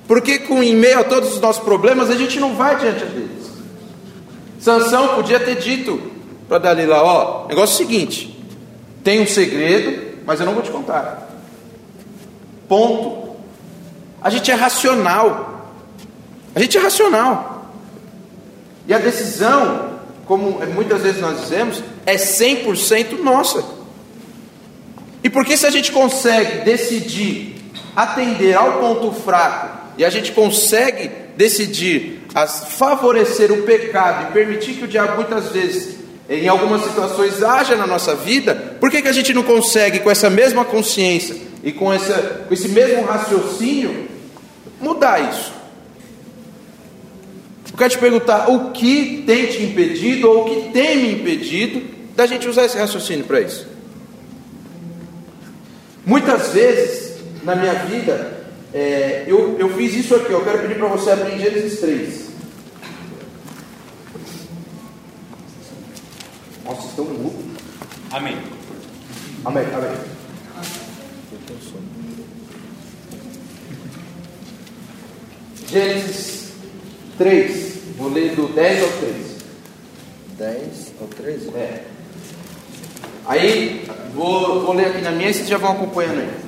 Porque 0.08 0.40
com 0.40 0.64
em 0.64 0.76
meio 0.76 1.00
a 1.00 1.04
todos 1.04 1.34
os 1.34 1.42
nossos 1.42 1.62
problemas 1.62 2.10
a 2.10 2.16
gente 2.16 2.40
não 2.40 2.56
vai 2.56 2.78
diante 2.78 3.06
deles. 3.06 3.48
Sansão 4.60 5.16
podia 5.16 5.40
ter 5.40 5.58
dito 5.58 6.02
para 6.48 6.58
Dalila, 6.58 7.04
ó, 7.04 7.48
negócio 7.48 7.74
é 7.74 7.76
o 7.76 7.78
seguinte, 7.78 8.42
tem 9.04 9.22
um 9.22 9.28
segredo, 9.28 10.18
mas 10.26 10.40
eu 10.40 10.46
não 10.46 10.54
vou 10.54 10.64
te 10.64 10.72
contar. 10.72 11.30
Ponto. 12.68 13.36
A 14.22 14.30
gente 14.30 14.50
é 14.50 14.54
racional. 14.54 15.70
A 16.56 16.60
gente 16.60 16.78
é 16.78 16.82
racional. 16.82 17.72
E 18.88 18.94
a 18.94 18.98
decisão, 18.98 20.00
como 20.26 20.60
muitas 20.74 21.02
vezes 21.02 21.22
nós 21.22 21.40
dizemos, 21.42 21.84
é 22.06 22.16
100% 22.16 23.20
nossa. 23.22 23.64
E 25.24 25.30
porque 25.30 25.58
se 25.58 25.66
a 25.66 25.70
gente 25.70 25.92
consegue 25.92 26.64
decidir 26.64 27.56
atender 27.96 28.56
ao 28.56 28.80
ponto 28.80 29.12
fraco 29.12 29.77
e 29.98 30.06
a 30.06 30.10
gente 30.10 30.32
consegue 30.32 31.10
decidir 31.36 32.22
favorecer 32.78 33.52
o 33.52 33.64
pecado 33.64 34.30
e 34.30 34.34
permitir 34.34 34.74
que 34.74 34.84
o 34.84 34.88
diabo 34.88 35.16
muitas 35.16 35.52
vezes, 35.52 35.96
em 36.30 36.48
algumas 36.48 36.84
situações, 36.84 37.42
haja 37.42 37.76
na 37.76 37.88
nossa 37.88 38.16
vida, 38.16 38.54
por 38.80 38.92
que, 38.92 39.02
que 39.02 39.08
a 39.08 39.14
gente 39.14 39.34
não 39.34 39.44
consegue, 39.44 40.00
com 40.00 40.12
essa 40.12 40.30
mesma 40.30 40.64
consciência 40.64 41.36
e 41.64 41.72
com, 41.72 41.92
essa, 41.92 42.46
com 42.48 42.54
esse 42.54 42.70
mesmo 42.70 43.04
raciocínio, 43.04 44.08
mudar 44.80 45.32
isso? 45.32 45.54
Eu 47.72 47.78
quero 47.78 47.90
te 47.90 47.98
perguntar 47.98 48.50
o 48.50 48.72
que 48.72 49.24
tem 49.26 49.48
te 49.48 49.64
impedido 49.64 50.30
ou 50.30 50.42
o 50.42 50.46
que 50.46 50.70
tem 50.70 50.98
me 50.98 51.14
impedido 51.14 51.82
da 52.16 52.26
gente 52.26 52.48
usar 52.48 52.66
esse 52.66 52.78
raciocínio 52.78 53.26
para 53.26 53.42
isso. 53.42 53.68
Muitas 56.06 56.54
vezes 56.54 57.18
na 57.44 57.56
minha 57.56 57.74
vida, 57.74 58.37
é, 58.78 59.24
eu, 59.26 59.58
eu 59.58 59.70
fiz 59.70 59.96
isso 59.96 60.16
aqui, 60.16 60.32
eu 60.32 60.44
quero 60.44 60.60
pedir 60.60 60.78
para 60.78 60.88
você 60.88 61.10
abrir 61.10 61.40
Gênesis 61.40 61.80
3. 61.80 62.28
Nossa, 66.64 66.88
estão 66.88 67.06
mudos. 67.06 67.44
Amém. 68.12 68.38
Amém, 69.44 69.66
amém. 69.74 69.98
Gênesis 75.68 76.52
3, 77.18 77.74
vou 77.98 78.10
ler 78.10 78.36
do 78.36 78.48
10 78.50 78.84
ao 78.84 78.90
13. 78.90 79.38
10 80.38 80.94
ao 81.02 81.08
13? 81.08 81.50
É. 81.56 81.84
Aí, 83.26 83.88
vou, 84.14 84.62
vou 84.66 84.76
ler 84.76 84.86
aqui 84.86 85.02
na 85.02 85.10
minha 85.10 85.32
e 85.32 85.34
vocês 85.34 85.50
já 85.50 85.58
vão 85.58 85.72
acompanhando 85.72 86.20
aí. 86.20 86.47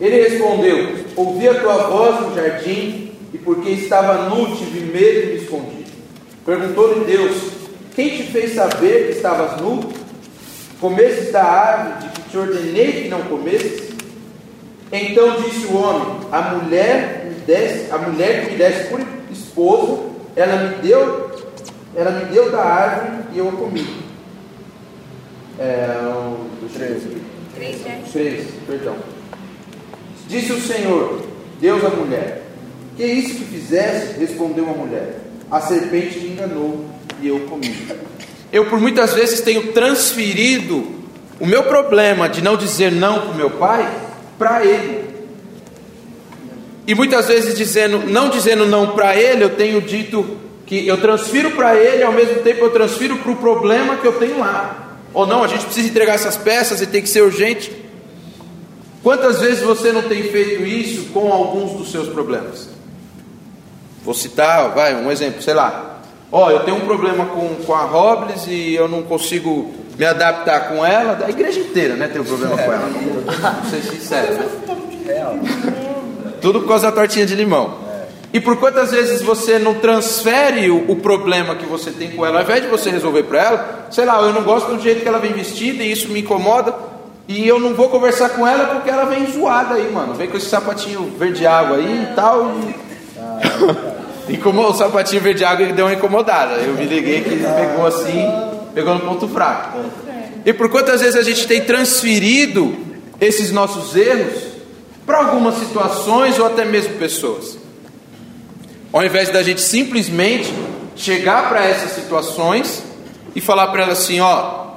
Ele 0.00 0.28
respondeu: 0.28 0.96
Ouvi 1.16 1.48
a 1.48 1.60
tua 1.60 1.88
voz 1.88 2.20
no 2.20 2.34
jardim, 2.34 3.12
e 3.32 3.38
porque 3.38 3.70
estava 3.70 4.28
nu, 4.28 4.56
tive 4.56 4.80
medo 4.80 5.22
e 5.22 5.26
me 5.26 5.42
escondi. 5.42 5.86
Perguntou-lhe 6.46 7.04
Deus: 7.04 7.36
Quem 7.94 8.10
te 8.10 8.22
fez 8.24 8.54
saber 8.54 9.06
que 9.06 9.12
estavas 9.16 9.60
nu? 9.60 9.92
Comestes 10.80 11.32
da 11.32 11.42
árvore 11.42 12.06
de 12.06 12.08
que 12.12 12.30
te 12.30 12.38
ordenei 12.38 13.02
que 13.02 13.08
não 13.08 13.22
comesses? 13.22 13.88
Então 14.92 15.40
disse 15.42 15.66
o 15.66 15.76
homem: 15.76 16.20
A 16.30 16.42
mulher, 16.42 17.24
me 17.26 17.34
desse, 17.40 17.90
a 17.92 17.98
mulher 17.98 18.44
que 18.44 18.52
me 18.52 18.58
desse 18.58 18.88
por 18.88 19.00
esposa, 19.30 20.02
ela 20.36 20.56
me 20.56 20.76
deu, 20.76 21.30
ela 21.96 22.12
me 22.12 22.24
deu 22.26 22.50
da 22.50 22.62
árvore 22.62 23.24
e 23.34 23.38
eu 23.38 23.48
a 23.48 23.52
comi. 23.52 23.86
É, 25.58 25.88
o 26.62 26.68
13. 26.72 27.16
13, 28.12 28.46
perdão. 28.64 29.17
Disse 30.28 30.52
o 30.52 30.60
Senhor, 30.60 31.22
Deus 31.60 31.82
à 31.84 31.88
mulher: 31.88 32.42
Que 32.96 33.04
isso 33.04 33.34
que 33.34 33.44
fizesse? 33.44 34.18
Respondeu 34.18 34.68
a 34.68 34.74
mulher: 34.74 35.20
A 35.50 35.60
serpente 35.60 36.18
me 36.20 36.32
enganou 36.32 36.84
e 37.20 37.28
eu 37.28 37.40
comi. 37.40 37.74
Eu 38.52 38.66
por 38.66 38.78
muitas 38.78 39.14
vezes 39.14 39.40
tenho 39.40 39.72
transferido 39.72 40.86
o 41.40 41.46
meu 41.46 41.64
problema 41.64 42.28
de 42.28 42.42
não 42.42 42.56
dizer 42.56 42.92
não 42.92 43.20
para 43.20 43.30
o 43.30 43.34
meu 43.34 43.50
pai 43.50 43.88
para 44.38 44.64
ele. 44.64 45.08
E 46.86 46.94
muitas 46.94 47.26
vezes 47.26 47.54
dizendo, 47.54 47.98
não 48.06 48.30
dizendo 48.30 48.64
não 48.64 48.94
para 48.94 49.14
ele, 49.14 49.44
eu 49.44 49.50
tenho 49.50 49.80
dito 49.80 50.38
que 50.64 50.86
eu 50.86 50.98
transfiro 50.98 51.50
para 51.50 51.76
ele, 51.76 52.02
ao 52.02 52.12
mesmo 52.12 52.36
tempo 52.36 52.64
eu 52.64 52.70
transfiro 52.70 53.16
para 53.18 53.32
o 53.32 53.36
problema 53.36 53.96
que 53.96 54.06
eu 54.06 54.14
tenho 54.14 54.38
lá. 54.38 54.98
Ou 55.12 55.26
não, 55.26 55.42
a 55.42 55.48
gente 55.48 55.64
precisa 55.64 55.88
entregar 55.88 56.14
essas 56.14 56.36
peças 56.36 56.80
e 56.80 56.86
tem 56.86 57.02
que 57.02 57.08
ser 57.08 57.22
urgente. 57.22 57.70
Quantas 59.02 59.40
vezes 59.40 59.62
você 59.62 59.92
não 59.92 60.02
tem 60.02 60.24
feito 60.24 60.62
isso 60.62 61.12
com 61.12 61.32
alguns 61.32 61.72
dos 61.72 61.90
seus 61.90 62.08
problemas? 62.08 62.68
Vou 64.04 64.14
citar, 64.14 64.70
vai, 64.74 64.94
um 64.94 65.10
exemplo, 65.10 65.42
sei 65.42 65.54
lá. 65.54 66.00
Ó, 66.30 66.46
oh, 66.46 66.50
eu 66.50 66.60
tenho 66.60 66.76
um 66.76 66.86
problema 66.86 67.26
com, 67.26 67.54
com 67.64 67.74
a 67.74 67.84
Robles 67.84 68.46
e 68.46 68.74
eu 68.74 68.88
não 68.88 69.02
consigo 69.02 69.72
me 69.98 70.04
adaptar 70.04 70.68
com 70.68 70.84
ela. 70.84 71.24
A 71.24 71.30
igreja 71.30 71.60
inteira, 71.60 71.94
né, 71.94 72.08
tem 72.08 72.20
um 72.20 72.24
problema 72.24 72.56
com 72.56 72.72
ela. 72.72 72.88
Vou 72.88 73.70
ser 73.70 73.82
sincero, 73.82 74.34
né? 74.34 74.48
Tudo 76.40 76.60
por 76.60 76.68
causa 76.68 76.86
da 76.86 76.92
tortinha 76.92 77.26
de 77.26 77.34
limão. 77.34 77.88
E 78.32 78.38
por 78.40 78.58
quantas 78.58 78.90
vezes 78.90 79.22
você 79.22 79.58
não 79.58 79.74
transfere 79.74 80.70
o, 80.70 80.90
o, 80.90 80.96
problema 80.96 81.54
que 81.56 81.64
você 81.64 81.90
tem 81.90 82.10
com 82.10 82.26
ela, 82.26 82.38
ao 82.38 82.44
invés 82.44 82.62
de 82.62 82.68
você 82.68 82.90
resolver 82.90 83.22
para 83.22 83.42
ela, 83.42 83.86
sei 83.90 84.04
lá, 84.04 84.20
eu 84.20 84.34
não 84.34 84.42
gosto 84.42 84.74
do 84.74 84.82
jeito 84.82 85.00
que 85.00 85.08
ela 85.08 85.18
vem 85.18 85.32
vestida 85.32 85.82
e 85.82 85.90
isso 85.90 86.08
me 86.10 86.20
incomoda, 86.20 86.74
e 87.28 87.46
eu 87.46 87.60
não 87.60 87.74
vou 87.74 87.90
conversar 87.90 88.30
com 88.30 88.46
ela 88.46 88.68
porque 88.68 88.88
ela 88.88 89.04
vem 89.04 89.30
zoada 89.30 89.74
aí, 89.74 89.92
mano. 89.92 90.14
Vem 90.14 90.28
com 90.28 90.38
esse 90.38 90.48
sapatinho 90.48 91.12
verde 91.18 91.46
água 91.46 91.76
aí 91.76 92.08
e 92.10 92.14
tal. 92.14 92.54
E, 94.28 94.32
e 94.32 94.36
como 94.38 94.66
o 94.66 94.72
sapatinho 94.72 95.20
verde 95.20 95.44
água 95.44 95.66
deu 95.66 95.84
uma 95.84 95.92
incomodada. 95.92 96.54
Eu 96.54 96.72
me 96.72 96.86
liguei 96.86 97.20
que 97.20 97.28
ele 97.28 97.44
pegou 97.46 97.86
assim, 97.86 98.24
pegou 98.74 98.94
no 98.94 99.00
ponto 99.00 99.28
fraco. 99.28 99.78
E 100.42 100.54
por 100.54 100.70
quantas 100.70 101.02
vezes 101.02 101.16
a 101.16 101.22
gente 101.22 101.46
tem 101.46 101.62
transferido 101.62 102.74
esses 103.20 103.52
nossos 103.52 103.94
erros 103.94 104.44
para 105.04 105.18
algumas 105.18 105.56
situações 105.56 106.38
ou 106.38 106.46
até 106.46 106.64
mesmo 106.64 106.94
pessoas? 106.94 107.58
Ao 108.90 109.04
invés 109.04 109.28
da 109.28 109.42
gente 109.42 109.60
simplesmente 109.60 110.50
chegar 110.96 111.50
para 111.50 111.62
essas 111.62 111.92
situações 111.92 112.82
e 113.34 113.40
falar 113.42 113.66
para 113.66 113.82
elas 113.82 113.98
assim: 113.98 114.18
ó, 114.18 114.67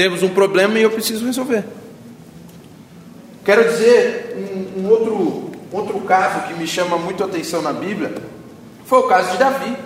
temos 0.00 0.22
um 0.22 0.30
problema 0.30 0.78
e 0.78 0.82
eu 0.82 0.90
preciso 0.90 1.26
resolver. 1.26 1.62
Quero 3.44 3.70
dizer 3.70 4.34
um, 4.34 4.80
um 4.80 4.88
outro, 4.88 5.50
outro 5.70 6.00
caso 6.00 6.48
que 6.48 6.54
me 6.54 6.66
chama 6.66 6.96
muito 6.96 7.22
a 7.22 7.26
atenção 7.26 7.60
na 7.60 7.70
Bíblia 7.70 8.14
foi 8.86 9.00
o 9.00 9.02
caso 9.02 9.32
de 9.32 9.36
Davi. 9.36 9.76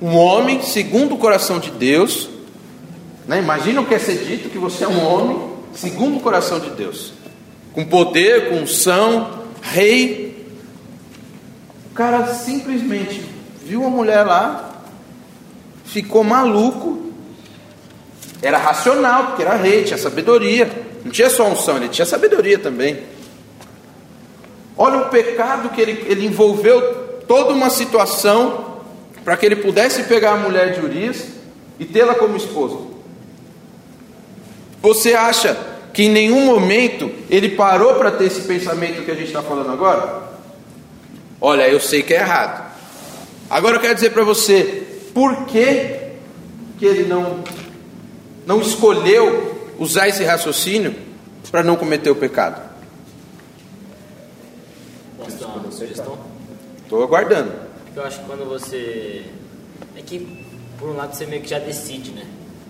Um 0.00 0.16
homem 0.16 0.62
segundo 0.62 1.16
o 1.16 1.18
coração 1.18 1.58
de 1.58 1.72
Deus. 1.72 2.30
Né? 3.26 3.40
Imagina 3.40 3.80
o 3.80 3.86
que 3.86 3.92
é 3.92 3.98
ser 3.98 4.18
dito 4.18 4.48
que 4.48 4.56
você 4.56 4.84
é 4.84 4.88
um 4.88 5.04
homem 5.04 5.50
segundo 5.74 6.18
o 6.18 6.20
coração 6.20 6.60
de 6.60 6.70
Deus. 6.70 7.12
Com 7.72 7.84
poder, 7.84 8.50
com 8.50 8.58
unção, 8.58 9.42
rei, 9.60 10.46
o 11.90 11.94
cara 11.94 12.32
simplesmente 12.34 13.20
viu 13.66 13.84
a 13.84 13.90
mulher 13.90 14.22
lá, 14.22 14.84
ficou 15.86 16.22
maluco. 16.22 17.11
Era 18.42 18.58
racional, 18.58 19.28
porque 19.28 19.42
era 19.42 19.54
rei, 19.54 19.84
tinha 19.84 19.96
sabedoria. 19.96 20.68
Não 21.04 21.12
tinha 21.12 21.30
só 21.30 21.48
unção, 21.48 21.76
ele 21.76 21.88
tinha 21.88 22.04
sabedoria 22.04 22.58
também. 22.58 23.00
Olha 24.76 24.98
o 24.98 25.08
pecado 25.08 25.68
que 25.70 25.80
ele, 25.80 26.04
ele 26.08 26.26
envolveu 26.26 26.80
toda 27.28 27.52
uma 27.52 27.70
situação 27.70 28.80
para 29.24 29.36
que 29.36 29.46
ele 29.46 29.56
pudesse 29.56 30.04
pegar 30.04 30.32
a 30.32 30.36
mulher 30.36 30.72
de 30.72 30.80
Urias 30.80 31.24
e 31.78 31.84
tê-la 31.84 32.14
como 32.14 32.36
esposa. 32.36 32.78
Você 34.80 35.14
acha 35.14 35.56
que 35.92 36.04
em 36.04 36.10
nenhum 36.10 36.46
momento 36.46 37.10
ele 37.30 37.50
parou 37.50 37.94
para 37.94 38.10
ter 38.10 38.24
esse 38.24 38.40
pensamento 38.42 39.04
que 39.04 39.10
a 39.10 39.14
gente 39.14 39.28
está 39.28 39.42
falando 39.42 39.70
agora? 39.70 40.32
Olha, 41.40 41.68
eu 41.68 41.78
sei 41.78 42.02
que 42.02 42.14
é 42.14 42.18
errado. 42.18 42.72
Agora 43.48 43.76
eu 43.76 43.80
quero 43.80 43.94
dizer 43.94 44.10
para 44.10 44.24
você, 44.24 44.82
por 45.12 45.44
que, 45.44 45.96
que 46.78 46.86
ele 46.86 47.04
não, 47.04 47.44
não 48.46 48.60
escolheu 48.60 49.72
usar 49.78 50.08
esse 50.08 50.24
raciocínio 50.24 50.94
para 51.50 51.62
não 51.62 51.76
cometer 51.76 52.10
o 52.10 52.16
pecado? 52.16 52.70
Posso 55.18 55.36
dar 55.36 55.46
uma 55.48 55.70
sugestão? 55.70 56.18
Estou 56.82 57.02
aguardando. 57.02 57.52
Porque 57.84 57.98
eu 57.98 58.04
acho 58.04 58.20
que 58.20 58.26
quando 58.26 58.48
você. 58.48 59.24
É 59.96 60.02
que, 60.02 60.46
por 60.78 60.90
um 60.90 60.96
lado, 60.96 61.14
você 61.14 61.26
meio 61.26 61.42
que 61.42 61.48
já 61.48 61.58
decide, 61.58 62.10
né? 62.10 62.26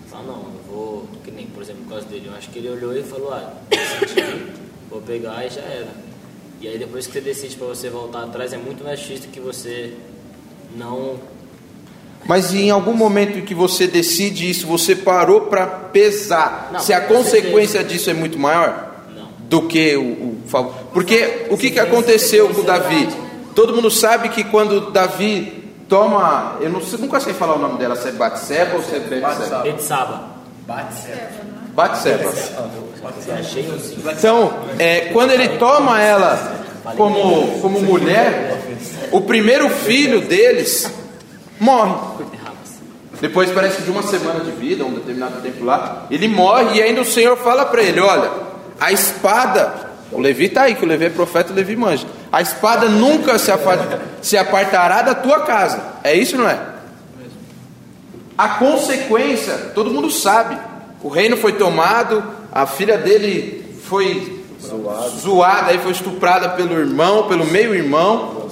Fala, 0.09 0.23
não, 0.23 0.35
eu 0.35 0.61
vou. 0.67 1.07
Que 1.23 1.31
nem, 1.31 1.47
por 1.47 1.63
exemplo, 1.63 1.83
no 1.83 1.89
caso 1.89 2.05
dele, 2.07 2.27
eu 2.27 2.33
acho 2.35 2.49
que 2.49 2.59
ele 2.59 2.69
olhou 2.69 2.95
e 2.95 3.03
falou, 3.03 3.33
ah, 3.33 3.53
decidi, 3.69 4.53
vou 4.89 5.01
pegar 5.01 5.45
e 5.45 5.49
já 5.49 5.61
era. 5.61 5.91
E 6.61 6.67
aí 6.67 6.77
depois 6.77 7.07
que 7.07 7.13
você 7.13 7.21
decide 7.21 7.55
para 7.55 7.67
você 7.67 7.89
voltar 7.89 8.23
atrás 8.23 8.53
é 8.53 8.57
muito 8.57 8.83
mais 8.83 8.99
difícil 8.99 9.29
que 9.31 9.39
você 9.39 9.93
não. 10.77 11.19
Mas 12.25 12.53
em 12.53 12.69
algum 12.69 12.93
momento 12.93 13.39
em 13.39 13.41
que 13.41 13.53
você 13.53 13.85
decide 13.85 14.49
isso, 14.49 14.65
você 14.65 14.95
parou 14.95 15.41
para 15.41 15.65
pesar 15.65 16.69
Não, 16.71 16.79
se 16.79 16.93
a 16.93 17.01
consequência 17.01 17.79
certeza. 17.79 17.83
disso 17.83 18.09
é 18.09 18.13
muito 18.13 18.39
maior 18.39 18.93
Não. 19.15 19.27
do 19.49 19.63
que 19.63 19.95
o, 19.95 20.01
o 20.01 20.37
favor. 20.47 20.73
Porque 20.93 21.47
o 21.49 21.57
que, 21.57 21.71
que 21.71 21.79
aconteceu 21.79 22.49
com 22.49 22.63
Davi? 22.63 23.09
Todo 23.53 23.75
mundo 23.75 23.91
sabe 23.91 24.29
que 24.29 24.43
quando 24.45 24.91
Davi 24.91 25.63
toma, 25.89 26.57
eu 26.61 26.69
não 26.69 26.81
sei, 26.81 26.97
nunca 26.99 27.19
sei 27.19 27.33
falar 27.33 27.55
o 27.55 27.59
nome 27.59 27.77
dela, 27.77 27.95
se 27.95 28.07
é 28.07 28.11
Batseba 28.11 28.75
ou 28.75 28.83
se 28.83 28.95
é 28.95 28.99
Betseba. 28.99 29.59
Betsaba. 29.63 30.23
Batseba. 31.75 32.29
Assim. 32.29 33.67
Então, 34.17 34.53
é, 34.79 35.01
quando 35.11 35.31
ele 35.31 35.57
toma 35.57 36.01
ela 36.01 36.61
como, 36.95 37.59
como 37.59 37.81
mulher, 37.81 38.57
o 39.11 39.21
primeiro 39.21 39.69
filho 39.69 40.21
deles 40.21 40.91
morre. 41.63 41.95
Depois 43.21 43.49
parece 43.51 43.77
que 43.77 43.83
de 43.83 43.91
uma 43.91 44.03
semana 44.03 44.41
de 44.43 44.51
vida, 44.51 44.83
um 44.83 44.93
determinado 44.93 45.39
tempo 45.41 45.63
lá, 45.63 46.05
ele 46.11 46.27
morre 46.27 46.77
e 46.77 46.81
ainda 46.81 47.01
o 47.01 47.05
Senhor 47.05 47.37
fala 47.37 47.65
para 47.65 47.81
ele: 47.81 47.99
olha, 48.01 48.29
a 48.79 48.91
espada, 48.91 49.73
o 50.11 50.19
Levi 50.19 50.45
está 50.45 50.63
aí, 50.63 50.75
que 50.75 50.83
o 50.83 50.87
Levi 50.87 51.05
é 51.05 51.09
profeta, 51.09 51.53
o 51.53 51.55
Levi 51.55 51.75
manja. 51.75 52.05
A 52.31 52.41
espada 52.41 52.89
nunca 52.89 53.37
se, 53.39 53.51
afa- 53.51 53.99
se 54.21 54.35
apartará 54.37 55.01
da 55.03 55.15
tua 55.15 55.41
casa. 55.41 55.79
É 56.03 56.13
isso, 56.15 56.35
não 56.37 56.49
é? 56.49 56.59
A 58.37 58.49
consequência, 58.49 59.53
todo 59.75 59.91
mundo 59.91 60.09
sabe. 60.11 60.57
O 61.03 61.07
reino 61.09 61.37
foi 61.37 61.53
tomado, 61.53 62.23
a 62.51 62.65
filha 62.65 62.97
dele 62.97 63.77
foi 63.85 64.43
zoada, 65.21 65.67
aí 65.71 65.77
foi 65.77 65.91
estuprada 65.91 66.49
pelo 66.49 66.73
irmão, 66.79 67.27
pelo 67.27 67.45
meio-irmão. 67.45 68.42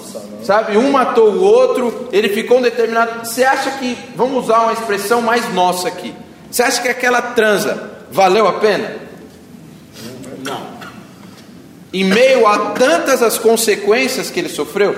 Sabe? 0.44 0.78
Um 0.78 0.92
matou 0.92 1.32
o 1.32 1.44
outro, 1.44 2.10
ele 2.12 2.30
ficou 2.30 2.58
um 2.58 2.62
determinado. 2.62 3.26
Você 3.26 3.44
acha 3.44 3.72
que, 3.72 3.98
vamos 4.16 4.46
usar 4.46 4.64
uma 4.64 4.74
expressão 4.74 5.22
mais 5.22 5.52
nossa 5.54 5.88
aqui. 5.88 6.14
Você 6.50 6.64
acha 6.64 6.82
que 6.82 6.88
aquela 6.88 7.22
transa 7.22 7.92
valeu 8.12 8.48
a 8.48 8.54
pena? 8.54 8.96
Não. 10.44 10.72
Em 11.94 12.04
meio 12.04 12.48
a 12.48 12.72
tantas 12.72 13.22
as 13.22 13.38
consequências 13.38 14.30
que 14.30 14.40
ele 14.40 14.50
sofreu? 14.50 14.98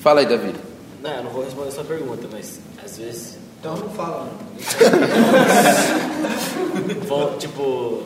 Fala 0.00 0.20
aí, 0.20 0.26
Davi. 0.26 0.54
Não, 1.02 1.10
eu 1.10 1.24
não 1.24 1.30
vou 1.30 1.44
responder 1.44 1.68
essa 1.68 1.84
pergunta, 1.84 2.26
mas 2.30 2.60
às 2.84 2.98
vezes. 2.98 3.38
Então 3.58 3.76
não 3.76 3.88
fala. 3.90 4.28
Vou, 7.06 7.36
tipo, 7.38 8.02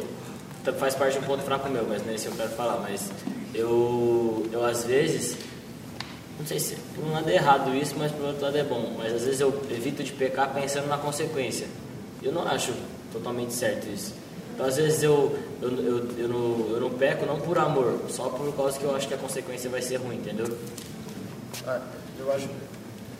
tá- 0.64 0.72
faz 0.74 0.94
parte 0.94 1.14
de 1.14 1.18
um 1.20 1.22
ponto 1.22 1.42
fraco 1.42 1.68
meu, 1.70 1.84
mas 1.88 2.04
não 2.04 2.12
é 2.12 2.14
esse 2.14 2.26
que 2.26 2.32
eu 2.32 2.36
quero 2.36 2.50
falar. 2.50 2.78
Mas 2.82 3.10
eu, 3.54 4.46
eu 4.52 4.64
às 4.64 4.84
vezes, 4.84 5.36
não 6.38 6.46
sei 6.46 6.60
se 6.60 6.76
por 6.94 7.04
um 7.04 7.12
lado 7.12 7.30
é 7.30 7.34
errado 7.34 7.74
isso, 7.74 7.94
mas 7.96 8.12
por 8.12 8.26
outro 8.26 8.42
lado 8.42 8.56
é 8.56 8.64
bom. 8.64 8.94
Mas 8.98 9.14
às 9.14 9.24
vezes 9.24 9.40
eu 9.40 9.48
evito 9.70 10.02
de 10.02 10.12
pecar 10.12 10.52
pensando 10.52 10.86
na 10.86 10.98
consequência. 10.98 11.66
Eu 12.22 12.32
não 12.32 12.46
acho 12.46 12.72
totalmente 13.12 13.52
certo 13.54 13.88
isso. 13.88 14.12
Então 14.54 14.66
às 14.66 14.76
vezes 14.76 15.02
eu, 15.02 15.38
eu, 15.62 15.70
eu, 15.70 16.18
eu, 16.18 16.28
não, 16.28 16.70
eu 16.70 16.80
não 16.80 16.90
peco 16.90 17.24
não 17.26 17.40
por 17.40 17.58
amor, 17.58 18.00
só 18.08 18.28
por 18.28 18.54
causa 18.54 18.78
que 18.78 18.84
eu 18.84 18.94
acho 18.94 19.08
que 19.08 19.14
a 19.14 19.18
consequência 19.18 19.68
vai 19.70 19.82
ser 19.82 19.96
ruim, 19.96 20.16
entendeu? 20.16 20.46
Ah, 21.66 21.80
eu 22.18 22.32
acho, 22.32 22.48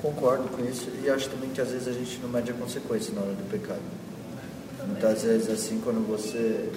concordo 0.01 0.49
com 0.49 0.64
isso 0.64 0.89
e 1.03 1.11
acho 1.11 1.29
também 1.29 1.51
que 1.51 1.61
às 1.61 1.71
vezes 1.71 1.89
a 1.89 1.93
gente 1.93 2.19
não 2.19 2.29
mede 2.29 2.51
a 2.51 2.55
consequência 2.55 3.14
na 3.14 3.23
hora 3.23 3.33
do 3.33 3.51
pecado. 3.51 3.81
Muitas 4.87 5.23
vezes 5.23 5.51
assim 5.51 5.81
quando 5.83 6.07
você, 6.07 6.71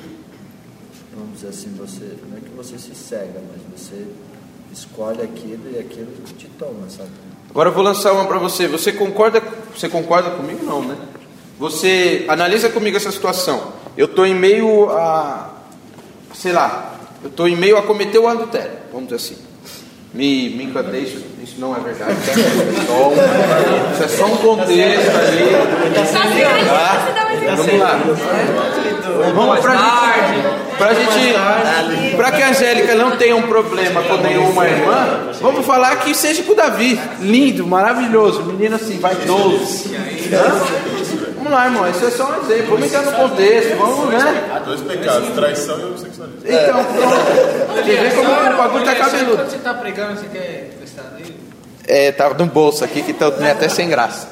vamos 1.14 1.36
dizer 1.36 1.50
assim, 1.50 1.74
você, 1.78 2.18
não 2.30 2.38
é 2.38 2.42
que 2.42 2.50
você 2.50 2.78
se 2.78 2.96
cega, 2.96 3.42
mas 3.52 3.80
você 3.80 4.08
escolhe 4.72 5.22
aquilo 5.22 5.70
e 5.74 5.80
aquilo 5.80 6.07
te 6.38 6.47
toma, 6.59 6.89
sabe? 6.89 7.09
Agora 7.49 7.70
eu 7.70 7.74
vou 7.74 7.84
lançar 7.84 8.11
uma 8.13 8.26
para 8.26 8.38
você. 8.38 8.67
Você 8.67 8.91
concorda? 8.91 9.41
Você 9.76 9.89
concorda 9.89 10.30
comigo? 10.32 10.63
Não, 10.65 10.84
né? 10.84 10.95
Você 11.57 12.26
analisa 12.28 12.70
comigo 12.70 12.95
essa 12.97 13.11
situação. 13.11 13.74
Eu 13.97 14.05
estou 14.05 14.26
em 14.26 14.36
meio 14.36 14.89
a, 14.91 15.49
sei 16.34 16.51
lá, 16.53 16.93
eu 17.24 17.30
estou 17.30 17.47
em 17.49 17.55
meio 17.55 17.78
a 17.78 17.82
cometer 17.84 18.17
o 18.20 18.28
adultério, 18.28 18.72
vamos 18.93 19.09
dizer 19.09 19.15
assim. 19.15 19.38
Me, 20.13 20.49
me 20.51 20.63
encantei, 20.63 21.01
isso, 21.01 21.24
isso 21.43 21.55
não 21.59 21.76
é 21.76 21.80
verdade, 21.82 22.15
tá? 22.26 22.34
Só 22.88 23.09
um- 23.09 23.93
isso 23.93 24.03
é 24.03 24.07
só 24.07 24.26
um 24.26 24.38
contexto 24.38 25.09
ali. 25.17 25.51
Tá? 25.93 27.55
Vamos 27.55 27.80
lá. 27.80 27.99
Vamos 29.34 29.59
pra 29.59 29.76
gente, 29.76 30.78
pra 30.78 30.93
gente, 30.93 32.15
pra 32.15 32.32
que 32.32 32.41
a 32.41 32.49
Angélica 32.49 32.95
não 32.95 33.11
tenha 33.17 33.36
um 33.36 33.43
problema 33.43 34.01
com 34.03 34.17
nenhuma 34.17 34.67
irmã, 34.67 35.30
vamos 35.41 35.65
falar 35.65 35.97
que 35.97 36.15
seja 36.15 36.43
com 36.43 36.53
o 36.53 36.55
Davi. 36.55 36.99
Lindo, 37.20 37.67
maravilhoso, 37.67 38.43
menino 38.43 38.76
assim, 38.76 38.97
vaidoso. 38.99 39.91
Hã? 40.34 41.30
Vamos 41.36 41.53
lá, 41.53 41.65
irmão, 41.65 41.89
isso 41.89 42.05
é 42.05 42.11
só 42.11 42.32
um 42.32 42.43
exemplo. 42.43 42.78
Vamos 42.78 42.86
entrar 42.86 43.01
no 43.01 43.11
contexto, 43.11 43.78
vamos, 43.78 44.09
né? 44.09 44.61
Dois 44.65 44.82
pecados, 44.82 45.30
traição 45.30 45.80
e 45.80 45.84
homossexualismo. 45.86 46.41
Então, 46.45 46.86
pronto. 46.86 47.76
Você 47.76 47.95
vê 47.95 48.09
como 48.11 48.30
o 48.30 48.57
bagulho 48.57 48.86
tá 48.86 48.95
cabeludo. 48.95 49.38
Quando 49.38 49.49
você 49.49 49.57
tá 49.57 49.74
pregando, 49.74 50.20
você 50.20 50.28
quer 50.28 50.76
prestar 50.78 51.03
nele? 51.17 51.39
É, 51.88 52.11
tá 52.11 52.30
no 52.30 52.45
bolso 52.45 52.84
aqui 52.84 53.01
que 53.01 53.13
tá 53.13 53.32
né, 53.32 53.51
até 53.51 53.67
sem 53.67 53.89
graça. 53.89 54.28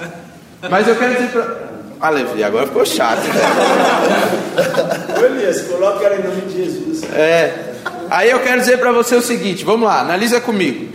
Mas 0.69 0.88
eu 0.88 0.95
quero 0.95 1.13
dizer 1.15 1.29
pra. 1.29 1.66
Ah, 2.00 2.10
Levi, 2.10 2.43
agora 2.43 2.68
ficou 2.68 2.86
chato. 2.86 3.22
Ô 5.20 5.26
Elias, 5.26 5.62
coloca 5.64 6.06
ela 6.06 6.16
em 6.16 6.24
nome 6.24 6.41
de 6.41 6.66
Jesus. 6.66 7.04
É. 7.12 7.74
Aí 8.10 8.30
eu 8.30 8.39
quero 8.39 8.60
dizer 8.60 8.78
pra 8.78 8.91
você 8.91 9.16
o 9.16 9.22
seguinte, 9.22 9.66
vamos 9.66 9.88
lá, 9.88 10.02
analisa 10.02 10.39
comigo. 10.39 10.93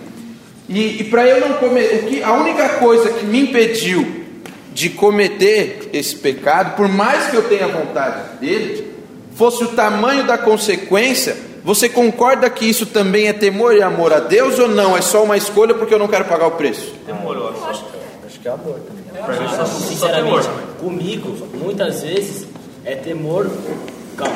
E, 0.68 1.00
e 1.00 1.04
para 1.04 1.26
eu 1.26 1.40
não 1.40 1.54
comer, 1.54 2.02
o 2.02 2.06
que 2.06 2.22
a 2.22 2.32
única 2.32 2.68
coisa 2.78 3.10
que 3.10 3.26
me 3.26 3.40
impediu 3.40 4.22
de 4.72 4.88
cometer 4.90 5.90
esse 5.92 6.16
pecado, 6.16 6.76
por 6.76 6.88
mais 6.88 7.26
que 7.26 7.36
eu 7.36 7.42
tenha 7.42 7.68
vontade 7.68 8.38
dele, 8.40 8.92
fosse 9.34 9.64
o 9.64 9.68
tamanho 9.68 10.24
da 10.24 10.38
consequência, 10.38 11.36
você 11.64 11.88
concorda 11.88 12.48
que 12.48 12.64
isso 12.64 12.86
também 12.86 13.28
é 13.28 13.32
temor 13.32 13.76
e 13.76 13.82
amor 13.82 14.12
a 14.12 14.20
Deus 14.20 14.58
ou 14.58 14.68
não? 14.68 14.96
É 14.96 15.02
só 15.02 15.22
uma 15.22 15.36
escolha 15.36 15.74
porque 15.74 15.94
eu 15.94 15.98
não 15.98 16.08
quero 16.08 16.24
pagar 16.24 16.46
o 16.46 16.52
preço? 16.52 16.94
Que 18.42 18.48
é 18.48 18.50
amor 18.50 18.80
também. 18.80 19.66
Sinceramente, 19.86 20.48
comigo, 20.80 21.46
muitas 21.54 22.02
vezes 22.02 22.48
é 22.84 22.96
temor. 22.96 23.48
Calma. 24.16 24.34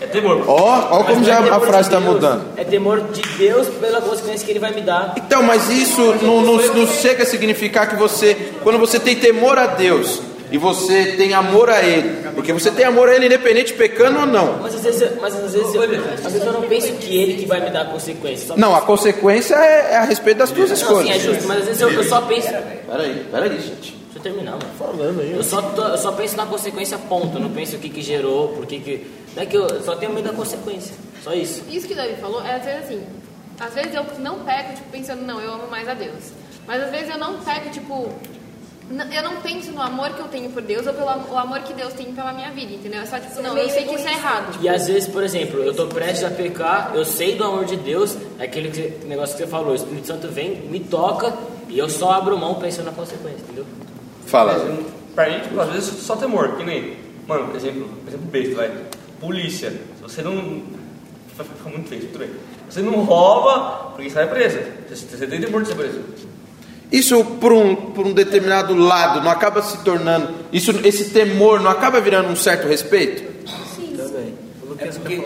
É 0.00 0.06
temor. 0.06 0.44
Ó, 0.46 0.54
ó 0.54 0.98
Mas 0.98 1.06
como 1.08 1.18
não 1.18 1.24
já 1.24 1.44
é 1.44 1.50
a 1.50 1.58
frase 1.58 1.90
de 1.90 1.96
está 1.96 1.98
mudando. 1.98 2.44
É 2.56 2.62
temor 2.62 3.00
de 3.10 3.20
Deus 3.36 3.66
pela 3.80 4.00
consequência 4.00 4.46
que 4.46 4.52
Ele 4.52 4.60
vai 4.60 4.72
me 4.72 4.82
dar. 4.82 5.14
Então, 5.16 5.42
mas 5.42 5.68
isso 5.68 6.00
não, 6.22 6.40
não, 6.40 6.56
não 6.56 6.86
chega 6.86 7.24
a 7.24 7.26
significar 7.26 7.88
que 7.88 7.96
você, 7.96 8.52
quando 8.62 8.78
você 8.78 9.00
tem 9.00 9.16
temor 9.16 9.58
a 9.58 9.66
Deus 9.66 10.22
e 10.50 10.58
você 10.58 11.12
tem 11.16 11.34
amor 11.34 11.68
a 11.70 11.82
Ele, 11.82 12.28
porque 12.34 12.52
você 12.52 12.70
tem 12.70 12.84
amor 12.84 13.08
a 13.08 13.14
Ele 13.14 13.26
independente 13.26 13.72
pecando 13.74 14.20
ou 14.20 14.26
não. 14.26 14.58
Mas 14.62 14.74
às 14.74 14.82
vezes, 14.82 15.02
eu- 15.02 15.18
mas 15.20 15.34
às 15.34 15.52
vezes, 15.52 15.74
eu, 15.74 15.82
às 15.82 16.32
vezes 16.32 16.44
eu 16.46 16.52
não 16.52 16.62
penso 16.62 16.92
que 16.94 17.16
Ele 17.16 17.34
que 17.34 17.46
vai 17.46 17.60
me 17.60 17.70
dar 17.70 17.82
a 17.82 17.84
consequência. 17.86 18.56
Não, 18.56 18.74
a 18.74 18.80
consequência 18.80 19.54
é, 19.54 19.92
é 19.92 19.96
a 19.96 20.04
respeito 20.04 20.38
das 20.38 20.50
tuas 20.50 20.70
Não, 20.70 20.76
sim, 20.76 20.82
escolhas. 20.84 21.10
é 21.16 21.18
justo, 21.18 21.46
mas 21.46 21.58
às 21.60 21.64
vezes 21.66 21.80
eu, 21.82 21.90
eu 21.90 22.04
só 22.04 22.20
penso. 22.22 22.48
Peraí, 22.48 23.26
peraí, 23.30 23.50
gente. 23.60 23.96
Deixa 24.08 24.16
eu 24.16 24.22
terminar, 24.22 24.52
mano. 24.52 24.64
Falando 24.78 25.20
aí. 25.20 25.32
Eu 25.32 25.42
só, 25.44 25.60
tô- 25.60 25.82
eu 25.84 25.98
só 25.98 26.12
penso 26.12 26.36
na 26.36 26.46
consequência, 26.46 26.96
ponto. 26.98 27.36
Eu 27.36 27.40
não 27.42 27.50
penso 27.50 27.76
o 27.76 27.78
que, 27.78 27.88
que 27.90 28.00
gerou, 28.02 28.48
por 28.48 28.64
que 28.66 28.78
que. 28.80 29.06
Não 29.36 29.42
é 29.42 29.46
que 29.46 29.56
eu 29.56 29.82
só 29.82 29.94
tenho 29.96 30.12
medo 30.12 30.28
da 30.28 30.34
consequência. 30.34 30.94
Só 31.22 31.32
isso. 31.34 31.62
Isso 31.70 31.86
que 31.86 31.92
o 31.92 31.96
Davi 31.96 32.14
falou 32.20 32.42
é 32.44 32.54
às 32.56 32.64
vezes 32.64 32.84
assim. 32.84 33.02
Às 33.60 33.74
vezes 33.74 33.92
eu 33.94 34.04
não 34.20 34.38
pego, 34.40 34.72
tipo, 34.74 34.88
pensando, 34.90 35.22
não, 35.22 35.40
eu 35.40 35.52
amo 35.52 35.68
mais 35.68 35.86
a 35.88 35.94
Deus. 35.94 36.32
Mas 36.66 36.82
às 36.82 36.90
vezes 36.90 37.10
eu 37.10 37.18
não 37.18 37.34
pego, 37.40 37.70
tipo. 37.70 38.08
Eu 38.90 39.22
não 39.22 39.36
penso 39.42 39.70
no 39.72 39.82
amor 39.82 40.10
que 40.14 40.20
eu 40.20 40.28
tenho 40.28 40.50
por 40.50 40.62
Deus 40.62 40.86
ou 40.86 40.94
pelo 40.94 41.06
o 41.30 41.36
amor 41.38 41.60
que 41.60 41.74
Deus 41.74 41.92
tem 41.92 42.06
pela 42.12 42.32
minha 42.32 42.50
vida, 42.50 42.72
entendeu? 42.72 43.02
É 43.02 43.06
só 43.06 43.18
tipo, 43.18 43.42
não, 43.42 43.56
eu 43.56 43.68
sei 43.68 43.84
que 43.84 43.94
isso 43.94 44.08
é 44.08 44.12
errado. 44.12 44.58
E 44.62 44.68
às 44.68 44.86
vezes, 44.86 45.06
por 45.06 45.22
exemplo, 45.22 45.60
eu 45.62 45.74
tô 45.74 45.86
prestes 45.88 46.24
a 46.24 46.30
pecar, 46.30 46.92
eu 46.94 47.04
sei 47.04 47.34
do 47.34 47.44
amor 47.44 47.66
de 47.66 47.76
Deus, 47.76 48.16
é 48.38 48.44
aquele 48.44 48.70
que- 48.70 49.04
negócio 49.06 49.36
que 49.36 49.42
você 49.42 49.48
falou, 49.48 49.72
o 49.72 49.74
Espírito 49.74 50.06
Santo 50.06 50.28
vem, 50.28 50.62
me 50.62 50.80
toca 50.80 51.34
e 51.68 51.78
eu 51.78 51.88
só 51.88 52.12
abro 52.12 52.38
mão 52.38 52.54
pensando 52.54 52.86
na 52.86 52.92
consequência, 52.92 53.42
entendeu? 53.42 53.66
Fala. 54.26 54.54
Pra 55.14 55.28
gente, 55.28 55.44
tipo, 55.48 55.60
às 55.60 55.68
vezes 55.70 55.90
só 56.02 56.16
temor, 56.16 56.56
que 56.56 56.64
nem. 56.64 56.96
Mano, 57.26 57.54
exemplo, 57.54 57.90
exemplo 58.06 58.26
besta, 58.30 58.54
vai. 58.54 58.70
Polícia. 59.20 59.70
Se 59.70 60.02
você 60.02 60.22
não. 60.22 60.62
Vai 61.36 61.46
ficar 61.46 61.70
muito 61.70 61.88
feio, 61.88 62.02
tudo 62.06 62.18
bem. 62.20 62.30
Você 62.70 62.80
não 62.80 63.04
rouba, 63.04 63.90
porque 63.94 64.08
você 64.08 64.14
vai 64.14 64.28
preso. 64.28 64.58
Você 64.88 65.04
você 65.16 65.26
tem 65.26 65.40
temor 65.40 65.60
de 65.62 65.68
ser 65.68 65.74
preso. 65.74 66.00
Isso 66.90 67.22
por 67.24 67.52
um, 67.52 67.76
por 67.76 68.06
um 68.06 68.12
determinado 68.12 68.74
lado 68.74 69.20
não 69.22 69.30
acaba 69.30 69.62
se 69.62 69.78
tornando, 69.84 70.34
isso, 70.52 70.70
esse 70.84 71.10
temor 71.10 71.60
não 71.60 71.70
acaba 71.70 72.00
virando 72.00 72.30
um 72.30 72.36
certo 72.36 72.66
respeito? 72.66 73.22
Também. 73.96 74.34
É 74.78 74.86
porque, 74.86 75.20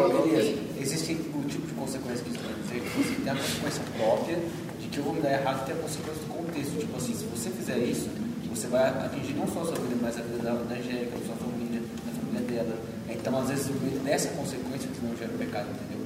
existe 0.81 1.13
um 1.35 1.43
tipo 1.43 1.67
de 1.67 1.75
consequência 1.75 2.25
que 2.25 2.31
isso 2.31 2.41
quer 2.41 2.79
dizer, 2.79 2.89
que 2.89 3.03
você 3.03 3.15
tem 3.15 3.33
a 3.33 3.37
consequência 3.37 3.83
própria 3.97 4.39
de 4.81 4.89
que 4.89 4.99
eu 4.99 5.05
vou 5.05 5.15
me 5.15 5.21
dar 5.21 5.33
errado 5.33 5.63
e 5.63 5.67
tem 5.67 5.75
a 5.75 5.79
consequência 5.79 6.23
do 6.23 6.35
contexto. 6.35 6.79
Tipo 6.79 6.97
assim, 6.97 7.15
se 7.15 7.25
você 7.25 7.51
fizer 7.51 7.79
isso, 7.79 8.09
você 8.55 8.67
vai 8.67 8.89
atingir 8.89 9.35
não 9.35 9.47
só 9.49 9.63
a 9.63 9.65
sua 9.65 9.75
vida, 9.77 9.97
mas 10.01 10.19
a 10.19 10.23
vida 10.23 10.43
da, 10.43 10.53
da 10.53 10.75
Angélica, 10.75 11.17
da 11.17 11.27
sua 11.27 11.37
família, 11.37 11.81
da 11.81 12.13
família 12.13 12.41
dela. 12.49 12.77
Então, 13.09 13.39
às 13.39 13.49
vezes, 13.49 13.67
o 13.69 13.73
dessa 14.05 14.29
consequência 14.31 14.89
que 14.89 15.07
não 15.07 15.17
gera 15.17 15.31
o 15.33 15.39
pecado, 15.39 15.69
entendeu? 15.71 16.02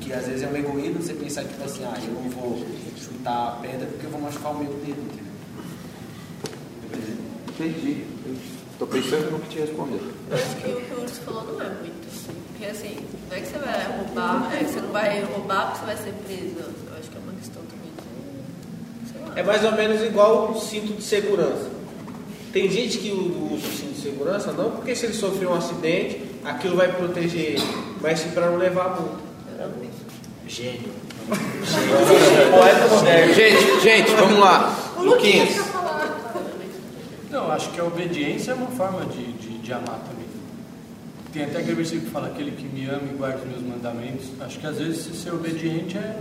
Que 0.00 0.12
às 0.12 0.26
vezes 0.26 0.42
é 0.42 0.48
um 0.48 0.56
egoísmo 0.56 1.02
você 1.02 1.14
pensar, 1.14 1.44
tipo 1.44 1.62
assim, 1.62 1.84
ah, 1.84 1.96
eu 2.02 2.12
não 2.14 2.30
vou 2.30 2.66
chutar 2.98 3.48
a 3.48 3.50
pedra 3.60 3.86
porque 3.86 4.06
eu 4.06 4.10
vou 4.10 4.20
machucar 4.20 4.52
o 4.52 4.58
meu 4.58 4.72
dedo, 4.72 5.00
entendeu? 5.00 5.30
Entendi. 7.48 8.04
Estou 8.72 8.88
pensando 8.88 9.30
no 9.30 9.38
que 9.40 9.48
te 9.50 9.58
responder. 9.58 10.00
Eu 10.30 10.36
acho 10.36 10.56
que 10.56 10.68
o 10.70 10.80
que 10.80 10.94
o 10.94 11.02
Urso 11.02 11.20
falou 11.20 11.44
não 11.44 11.60
é 11.60 11.68
muito. 11.68 12.08
assim. 12.08 12.32
Porque 12.48 12.64
assim, 12.64 12.96
não 13.28 13.36
é 13.36 13.40
que 13.40 13.46
você 13.46 13.58
vai 13.58 13.96
roubar, 13.98 14.54
é 14.54 14.58
que 14.58 14.64
você 14.64 14.80
não 14.80 14.92
vai 14.92 15.22
roubar 15.22 15.66
porque 15.66 15.78
você 15.80 15.86
vai 15.86 15.96
ser 15.96 16.14
preso. 16.24 16.54
Eu 16.58 16.98
acho 16.98 17.10
que 17.10 17.16
é 17.16 17.20
uma 17.20 17.32
questão 17.34 17.62
também 17.64 17.92
de. 19.04 19.12
sei 19.12 19.20
lá. 19.20 19.38
É 19.38 19.42
mais 19.42 19.64
ou 19.64 19.72
menos 19.72 20.02
igual 20.02 20.52
o 20.52 20.60
cinto 20.60 20.94
de 20.94 21.02
segurança. 21.02 21.70
Tem 22.52 22.70
gente 22.70 22.98
que 22.98 23.10
usa 23.12 23.68
o 23.68 23.70
cinto 23.70 23.94
de 23.94 24.00
segurança 24.00 24.52
não 24.52 24.70
porque 24.70 24.96
se 24.96 25.04
ele 25.06 25.14
sofreu 25.14 25.50
um 25.50 25.54
acidente, 25.54 26.22
aquilo 26.42 26.76
vai 26.76 26.90
proteger 26.90 27.52
ele, 27.52 27.62
mas 28.00 28.18
sim 28.20 28.30
para 28.30 28.50
não 28.50 28.56
levar 28.56 28.86
a 28.86 29.00
multa. 29.00 29.30
Gênio. 30.50 30.90
Poeta 32.50 32.88
moderno. 32.94 33.34
Gente, 33.34 33.80
gente, 33.80 34.10
vamos 34.14 34.38
lá. 34.40 34.76
Luquinhas. 34.98 35.56
Não, 37.30 37.50
acho 37.52 37.70
que 37.70 37.80
a 37.80 37.84
obediência 37.84 38.50
é 38.50 38.54
uma 38.54 38.66
forma 38.68 39.06
de, 39.06 39.32
de, 39.34 39.58
de 39.58 39.72
amar 39.72 40.00
também. 40.00 40.26
Tem 41.32 41.44
até 41.44 41.58
aquele 41.58 41.76
versículo 41.76 42.06
que 42.06 42.10
fala: 42.12 42.26
aquele 42.26 42.50
que 42.50 42.64
me 42.64 42.84
ama 42.86 43.02
e 43.10 43.14
guarda 43.16 43.38
os 43.38 43.48
meus 43.48 43.62
mandamentos. 43.62 44.26
Acho 44.40 44.58
que 44.58 44.66
às 44.66 44.76
vezes 44.76 45.22
ser 45.22 45.32
obediente 45.32 45.96
é, 45.96 46.18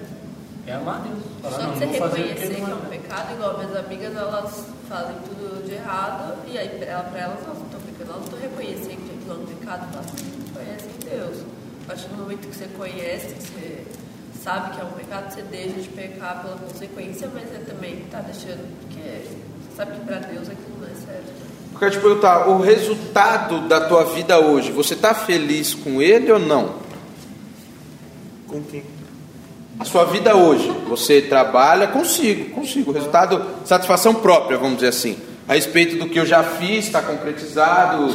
É 0.68 0.74
amar 0.74 1.02
Deus. 1.02 1.18
Falar, 1.42 1.56
Só 1.56 1.64
não, 1.68 1.74
você 1.76 1.86
reconhecer 1.86 2.54
que 2.56 2.62
não 2.62 2.70
é 2.70 2.76
um 2.76 2.80
pecado, 2.82 3.34
igual 3.34 3.58
minhas 3.58 3.76
amigas, 3.76 4.16
elas 4.16 4.64
fazem 4.88 5.16
tudo 5.26 5.66
de 5.66 5.74
errado, 5.74 6.36
e 6.48 6.56
aí 6.58 6.70
pra 6.70 6.86
ela- 6.86 7.04
pra 7.06 7.20
elas, 7.20 7.38
elas 7.44 7.58
não 7.58 7.66
estão 7.66 7.80
pecando, 7.82 8.12
elas 8.12 8.24
estão 8.26 8.40
reconhecendo 8.40 9.02
que 9.08 9.16
aquilo 9.18 9.32
é 9.32 9.34
um 9.34 9.46
pecado, 9.58 9.88
elas 9.94 10.06
não 10.06 10.54
conhecem 10.54 10.90
Deus. 11.10 11.38
A 11.84 11.88
partir 11.88 12.08
do 12.10 12.18
momento 12.18 12.48
que 12.48 12.56
você 12.56 12.68
conhece, 12.78 13.34
que 13.34 13.42
você 13.42 13.84
sabe 14.44 14.76
que 14.76 14.82
é 14.82 14.84
um 14.84 14.92
pecado, 14.92 15.34
você 15.34 15.42
deixa 15.42 15.82
de 15.82 15.90
pecar 15.90 16.42
pela 16.42 16.56
consequência, 16.58 17.30
mas 17.34 17.44
você 17.44 17.60
também 17.60 18.06
tá 18.10 18.22
deixando, 18.22 18.66
porque 18.82 19.02
você 19.02 19.76
sabe 19.76 19.92
que 19.92 20.06
pra 20.06 20.18
Deus 20.18 20.50
aquilo 20.50 20.78
não 20.80 20.88
é 20.88 20.94
certo. 20.94 21.32
Eu 21.74 21.80
quero 21.80 21.92
te 21.92 22.00
perguntar, 22.00 22.50
o 22.50 22.62
resultado 22.62 23.68
da 23.68 23.82
tua 23.82 24.06
vida 24.06 24.40
hoje, 24.40 24.72
você 24.72 24.94
está 24.94 25.14
feliz 25.14 25.74
com 25.74 26.02
ele 26.02 26.32
ou 26.32 26.40
não? 26.40 26.76
Com 28.48 28.62
quem? 28.64 28.84
A 29.80 29.86
sua 29.86 30.04
vida 30.04 30.36
hoje, 30.36 30.70
você 30.90 31.22
trabalha 31.22 31.88
consigo, 31.88 32.50
consigo. 32.54 32.92
O 32.92 32.94
resultado, 32.94 33.46
satisfação 33.64 34.16
própria, 34.16 34.58
vamos 34.58 34.76
dizer 34.76 34.90
assim. 34.90 35.18
A 35.48 35.54
respeito 35.54 35.98
do 35.98 36.10
que 36.10 36.20
eu 36.20 36.26
já 36.26 36.44
fiz, 36.44 36.86
está 36.86 37.02
concretizado. 37.02 38.14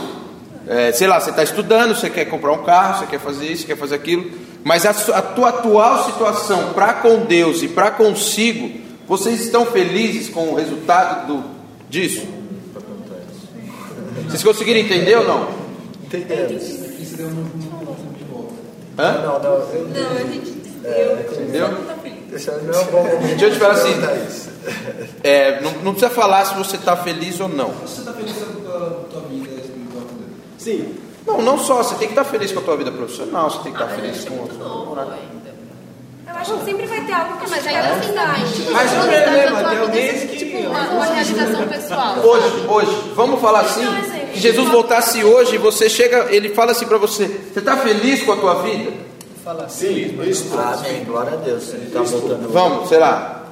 É, 0.67 0.93
sei 0.93 1.07
lá, 1.07 1.19
você 1.19 1.31
está 1.31 1.43
estudando, 1.43 1.95
você 1.95 2.11
quer 2.11 2.27
comprar 2.27 2.53
um 2.53 2.65
carro, 2.65 2.99
você 2.99 3.07
quer 3.07 3.19
fazer 3.19 3.47
isso, 3.47 3.63
você 3.63 3.69
quer 3.69 3.79
fazer 3.79 3.95
aquilo. 3.95 4.31
Mas 4.65 4.87
a, 4.87 4.91
a 4.91 5.23
tua 5.23 5.51
atual 5.51 6.05
situação 6.07 6.73
para 6.73 6.95
com 6.95 7.27
Deus 7.27 7.63
e 7.63 7.69
para 7.69 7.91
consigo, 7.91 8.81
vocês 9.07 9.43
estão 9.43 9.67
felizes 9.67 10.31
com 10.31 10.49
o 10.49 10.55
resultado 10.55 11.27
do, 11.27 11.45
disso? 11.89 12.27
Vocês 14.27 14.43
conseguiram 14.43 14.81
entender 14.81 15.17
ou 15.17 15.25
não? 15.25 15.49
Entendemos. 16.05 16.63
Isso 16.63 17.17
deu 17.17 17.27
um 17.27 17.45
de 17.59 18.25
volta. 18.25 18.55
Hã? 18.99 19.13
Não, 19.21 19.39
não, 19.39 19.53
eu 19.53 19.89
Não, 19.89 20.17
a 20.17 20.33
gente 20.33 20.55
Entendeu? 20.85 21.67
É 21.67 21.69
um 21.69 22.85
bom 22.87 23.05
momento. 23.05 23.27
Deixa 23.27 23.47
eu 23.47 23.53
te 23.53 23.59
falar 23.59 23.75
assim. 23.75 23.95
É, 25.23 25.61
não, 25.61 25.73
não 25.83 25.93
precisa 25.93 26.11
falar 26.11 26.45
se 26.45 26.55
você 26.55 26.77
está 26.77 26.97
feliz 26.97 27.41
ou 27.41 27.49
não. 27.49 27.71
Você 27.71 28.01
está 28.01 28.13
feliz 28.13 28.33
com 28.35 28.45
a 28.45 28.47
tua, 28.47 28.91
tua 29.11 29.21
vida 29.23 29.55
espiritual 29.55 30.03
com 30.03 30.17
Deus? 30.17 30.31
Sim. 30.59 30.95
Não, 31.27 31.41
não 31.41 31.59
só, 31.59 31.83
você 31.83 31.95
tem 31.95 32.09
que 32.09 32.13
estar 32.13 32.25
feliz 32.25 32.53
com 32.53 32.61
a 32.61 32.63
tua 32.63 32.77
vida 32.77 32.93
profissional, 32.93 33.51
você 33.51 33.59
tem 33.63 33.73
que 33.73 33.83
estar 33.83 33.95
feliz 33.95 34.25
com 34.25 34.45
a 34.45 34.47
tua 34.49 34.69
namorada. 34.69 35.19
Eu 36.27 36.35
acho 36.41 36.55
que 36.59 36.65
sempre 36.65 36.87
vai 36.87 37.01
ter 37.05 37.13
algo 37.13 37.37
que 37.39 37.49
Mas 37.51 37.63
gente 37.65 37.75
ainda 37.77 37.95
assim 37.95 38.09
mudar. 38.09 38.39
não. 38.39 38.73
Mas 38.73 38.93
o 38.93 38.95
problema, 38.97 39.69
tem 39.71 39.79
alguém 39.79 40.27
que- 40.27 40.37
Tipo, 40.37 40.59
uma, 40.69 40.81
uma 40.91 41.05
realização 41.07 41.69
pessoal. 41.69 42.19
Hoje, 42.19 42.67
hoje, 42.69 43.11
vamos 43.15 43.41
falar 43.41 43.61
assim, 43.61 43.87
que 44.33 44.41
Jesus 44.41 44.69
voltasse 44.69 45.23
hoje 45.25 45.55
e 45.55 45.59
você 45.59 45.89
chega, 45.89 46.27
ele 46.31 46.49
fala 46.51 46.73
assim 46.73 46.87
para 46.87 46.99
você, 46.99 47.27
você 47.53 47.61
está 47.61 47.77
feliz 47.77 48.23
com 48.25 48.33
a 48.33 48.37
tua 48.37 48.55
vida? 48.63 48.93
Fala 49.45 49.69
Sim, 49.69 50.19
isso. 50.25 50.51
Amém, 50.59 51.05
glória 51.05 51.35
a 51.35 51.37
Deus. 51.37 51.69
Ele 51.73 51.85
está 51.87 52.01
voltando. 52.03 52.49
Vamos, 52.53 52.89
sei 52.89 52.99
lá. 52.99 53.43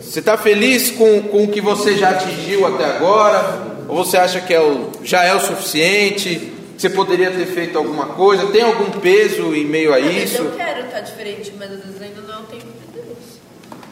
Você 0.00 0.20
está 0.20 0.36
feliz 0.38 0.90
com, 0.92 1.22
com 1.22 1.44
o 1.44 1.48
que 1.48 1.60
você 1.60 1.96
já 1.96 2.10
atingiu 2.10 2.66
até 2.66 2.84
agora? 2.84 3.62
Ou 3.88 4.04
você 4.04 4.16
acha 4.16 4.40
que 4.40 4.54
é 4.54 4.60
o, 4.60 4.90
já 5.02 5.22
é 5.24 5.34
o 5.34 5.40
suficiente? 5.40 6.53
Você 6.76 6.90
poderia 6.90 7.30
ter 7.30 7.46
feito 7.46 7.78
alguma 7.78 8.06
coisa? 8.06 8.46
Tem 8.48 8.62
algum 8.62 8.90
peso 9.00 9.54
em 9.54 9.64
meio 9.64 9.94
a 9.94 10.00
isso? 10.00 10.42
eu 10.42 10.52
quero 10.52 10.86
estar 10.86 11.00
diferente, 11.00 11.52
mas 11.58 11.70
às 11.70 11.84
vezes 11.84 12.02
ainda 12.02 12.20
não 12.20 12.34
é 12.34 12.38
o 12.38 12.44
tempo 12.44 12.66
de 12.66 13.00
Deus. 13.00 13.18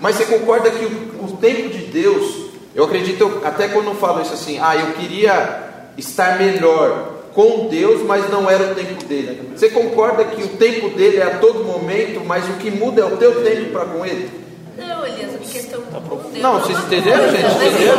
Mas 0.00 0.16
você 0.16 0.24
concorda 0.24 0.70
que 0.70 0.84
o, 0.84 1.24
o 1.24 1.36
tempo 1.36 1.68
de 1.68 1.84
Deus, 1.86 2.50
eu 2.74 2.84
acredito, 2.84 3.40
até 3.44 3.68
quando 3.68 3.86
eu 3.86 3.94
falo 3.94 4.20
isso 4.22 4.34
assim, 4.34 4.58
ah, 4.60 4.74
eu 4.76 4.94
queria 4.94 5.92
estar 5.96 6.38
melhor 6.38 7.22
com 7.34 7.68
Deus, 7.68 8.02
mas 8.02 8.28
não 8.30 8.50
era 8.50 8.72
o 8.72 8.74
tempo 8.74 9.04
dele. 9.04 9.52
Você 9.56 9.70
concorda 9.70 10.24
que 10.24 10.42
o 10.42 10.48
tempo 10.48 10.90
dele 10.90 11.18
é 11.18 11.24
a 11.24 11.38
todo 11.38 11.64
momento, 11.64 12.22
mas 12.24 12.48
o 12.48 12.54
que 12.54 12.70
muda 12.70 13.02
é 13.02 13.04
o 13.04 13.16
teu 13.16 13.42
tempo 13.42 13.70
para 13.70 13.84
com 13.86 14.04
ele? 14.04 14.30
Não, 14.76 15.06
Elias, 15.06 15.34
a 15.34 15.38
questão 15.38 15.80
com 15.82 16.16
Deus. 16.30 16.42
Não, 16.42 16.58
é 16.58 16.60
vocês 16.60 16.78
entenderam, 16.78 17.30
gente? 17.30 17.46
Entenderam? 17.46 17.96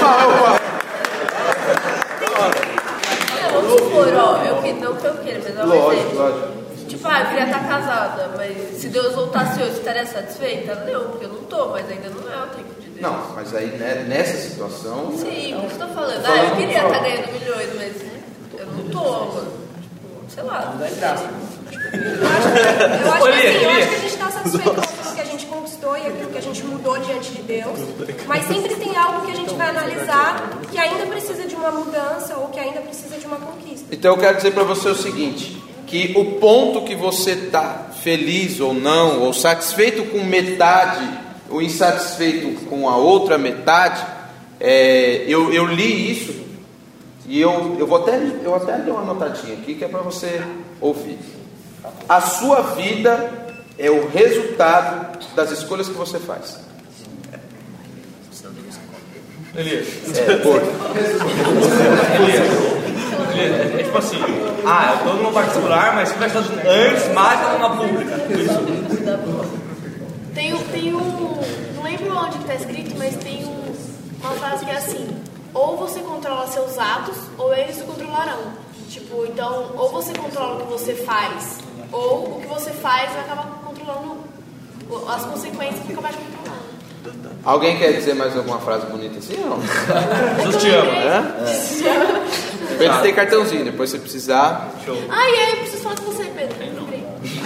Não, 0.00 0.57
supor, 4.04 4.14
ó, 4.16 4.44
eu 4.44 4.62
que 4.62 4.72
não 4.74 4.96
que 4.96 5.04
eu 5.06 5.14
queira, 5.18 5.40
mas 5.44 5.56
é 5.58 5.62
um 5.62 5.66
Lógico, 5.66 5.92
exemplo. 5.92 6.18
lógico. 6.18 6.58
Tipo, 6.88 7.08
ah, 7.08 7.20
eu 7.20 7.26
queria 7.26 7.44
estar 7.44 7.68
casada, 7.68 8.30
mas 8.36 8.56
se 8.80 8.88
Deus 8.88 9.14
voltasse 9.14 9.60
hoje, 9.62 9.72
estaria 9.72 10.06
satisfeita? 10.06 10.74
Não, 10.90 11.04
porque 11.10 11.26
eu 11.26 11.28
não 11.28 11.42
tô, 11.44 11.66
mas 11.68 11.88
ainda 11.90 12.08
não 12.08 12.32
é 12.32 12.44
o 12.44 12.46
tempo 12.48 12.80
de 12.80 12.88
Deus. 12.88 13.00
Não, 13.02 13.34
mas 13.34 13.54
aí 13.54 13.66
né, 13.66 14.06
nessa 14.08 14.36
situação. 14.38 15.12
Sim, 15.18 15.54
por 15.54 15.66
isso 15.66 15.76
que 15.76 15.82
eu 15.82 15.86
tô 15.86 15.94
falando. 15.94 16.24
Ah, 16.24 16.44
eu 16.44 16.56
queria 16.56 16.82
estar 16.82 16.98
ganhando 17.00 17.32
milhões, 17.32 17.68
mas 17.76 18.60
eu 18.60 18.66
não 18.66 18.84
tô, 18.90 19.10
mano. 19.34 19.52
Tipo, 19.82 20.30
sei 20.34 20.42
lá. 20.44 20.72
Não 20.74 20.78
dá 20.78 20.88
graça. 20.98 21.24
Eu 21.92 22.28
acho, 22.28 23.18
que, 23.18 23.22
Olha, 23.22 23.34
assim, 23.34 23.46
eu 23.46 23.70
Elias. 23.70 23.78
acho 23.78 23.88
que 23.88 23.94
a 23.94 23.98
gente 23.98 24.06
está 24.14 24.30
satisfeito 24.30 24.74
com 24.74 24.80
aquilo 24.80 25.14
que 25.14 25.20
a 25.20 25.24
gente 25.24 25.46
conquistou 25.46 25.87
aquilo 26.06 26.30
que 26.30 26.38
a 26.38 26.42
gente 26.42 26.62
mudou 26.64 26.98
diante 26.98 27.32
de 27.32 27.42
Deus. 27.42 27.78
Mas 28.26 28.46
sempre 28.46 28.74
tem 28.76 28.96
algo 28.96 29.26
que 29.26 29.32
a 29.32 29.34
gente 29.34 29.54
vai 29.54 29.68
analisar 29.70 30.60
que 30.70 30.78
ainda 30.78 31.06
precisa 31.06 31.46
de 31.46 31.54
uma 31.54 31.70
mudança 31.70 32.36
ou 32.36 32.48
que 32.48 32.60
ainda 32.60 32.80
precisa 32.80 33.16
de 33.18 33.26
uma 33.26 33.36
conquista. 33.36 33.86
Então 33.92 34.12
eu 34.12 34.18
quero 34.18 34.36
dizer 34.36 34.52
para 34.52 34.64
você 34.64 34.88
o 34.88 34.94
seguinte: 34.94 35.62
que 35.86 36.14
o 36.16 36.38
ponto 36.38 36.82
que 36.82 36.94
você 36.94 37.32
está 37.32 37.88
feliz 38.02 38.60
ou 38.60 38.74
não, 38.74 39.22
ou 39.22 39.32
satisfeito 39.32 40.04
com 40.04 40.22
metade, 40.22 41.06
ou 41.50 41.62
insatisfeito 41.62 42.66
com 42.66 42.88
a 42.88 42.96
outra 42.96 43.38
metade, 43.38 44.04
é, 44.60 45.24
eu, 45.26 45.52
eu 45.52 45.66
li 45.66 46.10
isso 46.12 46.46
e 47.26 47.40
eu, 47.40 47.76
eu 47.78 47.86
vou 47.86 47.98
até 47.98 48.18
eu 48.42 48.54
até 48.54 48.78
dei 48.78 48.92
uma 48.92 49.02
notadinha 49.02 49.54
aqui 49.54 49.74
que 49.74 49.84
é 49.84 49.88
para 49.88 50.00
você 50.00 50.42
ouvir. 50.80 51.18
A 52.08 52.20
sua 52.20 52.62
vida 52.62 53.47
é 53.78 53.90
o 53.90 54.08
resultado 54.08 55.18
das 55.34 55.50
escolhas 55.50 55.88
que 55.88 55.94
você 55.94 56.18
faz. 56.18 56.58
Elias. 59.56 59.86
É, 60.16 60.36
por. 60.36 60.60
Elias. 60.60 61.20
Elias, 63.32 63.80
é, 63.80 63.82
tipo 63.84 63.98
assim, 63.98 64.18
ah, 64.66 64.96
eu 65.00 65.08
tô 65.10 65.14
numa 65.16 65.32
particular, 65.32 65.94
mas 65.94 66.10
estudado 66.10 66.38
antes, 66.68 67.12
mais 67.14 67.40
eu 67.42 67.52
numa 67.58 67.76
pública. 67.76 68.14
Isso. 68.34 68.60
Tem, 70.34 70.54
um- 70.54 70.62
tem 70.64 70.94
um. 70.94 71.40
Não 71.76 71.82
lembro 71.82 72.16
onde 72.16 72.38
que 72.38 72.44
tá 72.44 72.54
escrito, 72.54 72.96
mas 72.98 73.16
tem 73.16 73.44
um, 73.46 73.74
uma 74.20 74.32
frase 74.32 74.64
que 74.64 74.70
é 74.70 74.76
assim: 74.76 75.08
ou 75.54 75.76
você 75.76 76.00
controla 76.00 76.46
seus 76.48 76.78
atos, 76.78 77.16
ou 77.36 77.52
eles 77.54 77.80
o 77.80 77.84
controlarão. 77.84 78.52
Tipo, 78.90 79.24
então, 79.26 79.70
ou 79.76 79.90
você 79.90 80.12
controla 80.12 80.56
o 80.62 80.66
que 80.66 80.72
você 80.72 80.94
faz, 80.94 81.58
ou 81.92 82.36
o 82.36 82.40
que 82.40 82.46
você 82.46 82.70
faz 82.70 83.10
vai 83.12 83.20
acabar 83.22 83.46
controlando 83.92 84.18
o- 84.90 85.08
as 85.08 85.24
consequências 85.24 85.80
que 85.86 85.92
acabar 85.92 86.10
te 86.12 86.18
controlando. 86.18 86.58
Alguém 87.44 87.78
quer 87.78 87.92
dizer 87.92 88.14
mais 88.14 88.36
alguma 88.36 88.58
frase 88.58 88.86
bonita 88.86 89.18
assim 89.18 89.36
ou 89.42 89.50
não? 89.50 89.60
Jesus 90.44 90.62
te 90.62 90.70
ama. 90.70 90.92
Hã? 90.92 91.34
Depende 92.78 93.02
tem 93.02 93.14
cartãozinho, 93.14 93.64
depois 93.64 93.90
se 93.90 93.98
precisar. 93.98 94.72
Show. 94.84 94.96
Ah, 95.08 95.20
aí, 95.22 95.50
eu 95.52 95.56
preciso 95.58 95.82
falar 95.82 95.96
com 95.96 96.12
você, 96.12 96.24
Pedro. 96.24 96.56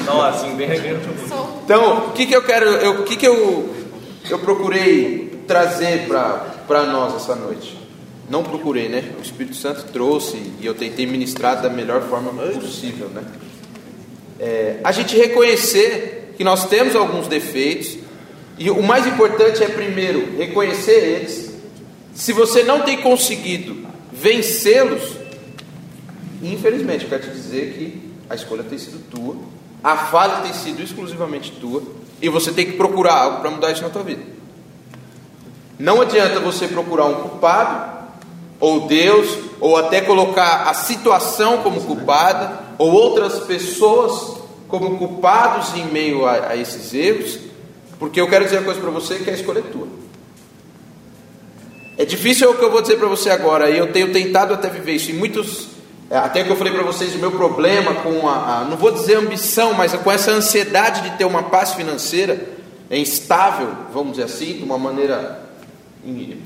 Não, 0.05 0.21
assim, 0.21 0.55
bem 0.57 0.67
regueiro. 0.67 1.01
Então, 1.65 2.09
o 2.09 2.13
que, 2.13 2.27
que 2.27 2.35
eu 2.35 2.43
quero, 2.43 2.67
eu- 2.67 3.01
o 3.01 3.05
que, 3.05 3.17
que 3.17 3.27
eu, 3.27 3.73
eu 4.29 4.39
procurei 4.41 5.43
trazer 5.47 6.07
para 6.09 6.83
nós 6.87 7.15
essa 7.15 7.35
noite? 7.37 7.79
Não 8.29 8.43
procurei, 8.43 8.89
né? 8.89 9.13
O 9.19 9.23
Espírito 9.23 9.55
Santo 9.57 9.85
trouxe 9.93 10.37
e 10.61 10.67
eu 10.67 10.75
tentei 10.75 11.07
ministrar 11.07 11.63
da 11.63 11.69
melhor 11.71 12.03
forma 12.03 12.31
possível, 12.53 13.09
né? 13.09 13.23
É, 14.41 14.81
a 14.83 14.91
gente 14.91 15.17
reconhecer 15.17 16.22
que 16.37 16.45
nós 16.45 16.67
temos 16.67 16.95
alguns 16.97 17.27
defeitos 17.27 17.99
e 18.59 18.71
o 18.71 18.83
mais 18.83 19.07
importante 19.07 19.63
é 19.63 19.69
primeiro 19.69 20.37
reconhecer 20.37 20.93
eles. 20.93 21.53
Se 22.15 22.33
você 22.33 22.63
não 22.63 22.83
tem 22.83 22.99
conseguido 23.01 23.87
vencê-los, 24.13 25.17
infelizmente, 26.43 27.07
quero 27.07 27.23
te 27.23 27.31
dizer 27.31 27.73
que 27.73 28.13
a 28.29 28.35
escolha 28.35 28.63
tem 28.63 28.79
sido 28.79 28.99
tua, 29.11 29.37
a 29.83 29.97
falha 29.97 30.43
tem 30.43 30.53
sido 30.53 30.83
exclusivamente 30.83 31.53
tua, 31.53 31.83
e 32.21 32.29
você 32.29 32.53
tem 32.53 32.67
que 32.67 32.77
procurar 32.77 33.15
algo 33.15 33.41
para 33.41 33.51
mudar 33.51 33.73
isso 33.73 33.83
na 33.83 33.91
tua 33.91 34.03
vida. 34.03 34.23
Não 35.79 36.01
adianta 36.01 36.39
você 36.39 36.69
procurar 36.69 37.07
um 37.07 37.15
culpado, 37.15 37.93
ou 38.61 38.87
Deus, 38.87 39.39
ou 39.59 39.77
até 39.77 40.01
colocar 40.03 40.69
a 40.69 40.75
situação 40.75 41.59
como 41.65 41.81
culpada, 41.81 42.61
ou 42.79 42.93
outras 42.93 43.41
pessoas 43.41 44.42
como 44.73 44.97
culpados 44.97 45.75
em 45.75 45.85
meio 45.85 46.25
a, 46.25 46.49
a 46.49 46.57
esses 46.57 46.95
erros, 46.95 47.39
porque 47.99 48.19
eu 48.19 48.27
quero 48.27 48.47
dizer 48.47 48.57
uma 48.57 48.65
coisa 48.65 48.81
para 48.81 48.91
você 48.91 49.17
que 49.17 49.29
a 49.29 49.35
escolha 49.35 49.59
é 49.59 49.63
tua. 49.63 49.87
É 51.99 52.07
difícil 52.07 52.51
o 52.51 52.55
que 52.55 52.65
eu 52.65 52.71
vou 52.71 52.81
dizer 52.81 52.97
para 52.97 53.07
você 53.07 53.29
agora, 53.29 53.69
e 53.69 53.77
eu 53.77 53.93
tenho 53.93 54.11
tentado 54.11 54.55
até 54.55 54.71
viver 54.71 54.93
isso. 54.93 55.11
E 55.11 55.13
muitos, 55.13 55.69
é, 56.09 56.17
até 56.17 56.43
que 56.43 56.49
eu 56.49 56.57
falei 56.57 56.73
para 56.73 56.83
vocês, 56.85 57.15
o 57.15 57.19
meu 57.19 57.33
problema 57.33 57.97
com 57.97 58.27
a, 58.27 58.61
a, 58.61 58.65
não 58.65 58.79
vou 58.79 58.91
dizer 58.91 59.17
ambição, 59.17 59.75
mas 59.75 59.93
com 59.93 60.11
essa 60.11 60.31
ansiedade 60.31 61.03
de 61.03 61.19
ter 61.19 61.27
uma 61.27 61.43
paz 61.43 61.75
financeira 61.75 62.43
é 62.89 62.97
instável, 62.97 63.69
vamos 63.93 64.13
dizer 64.13 64.25
assim, 64.25 64.55
de 64.55 64.65
uma 64.65 64.79
maneira 64.79 65.51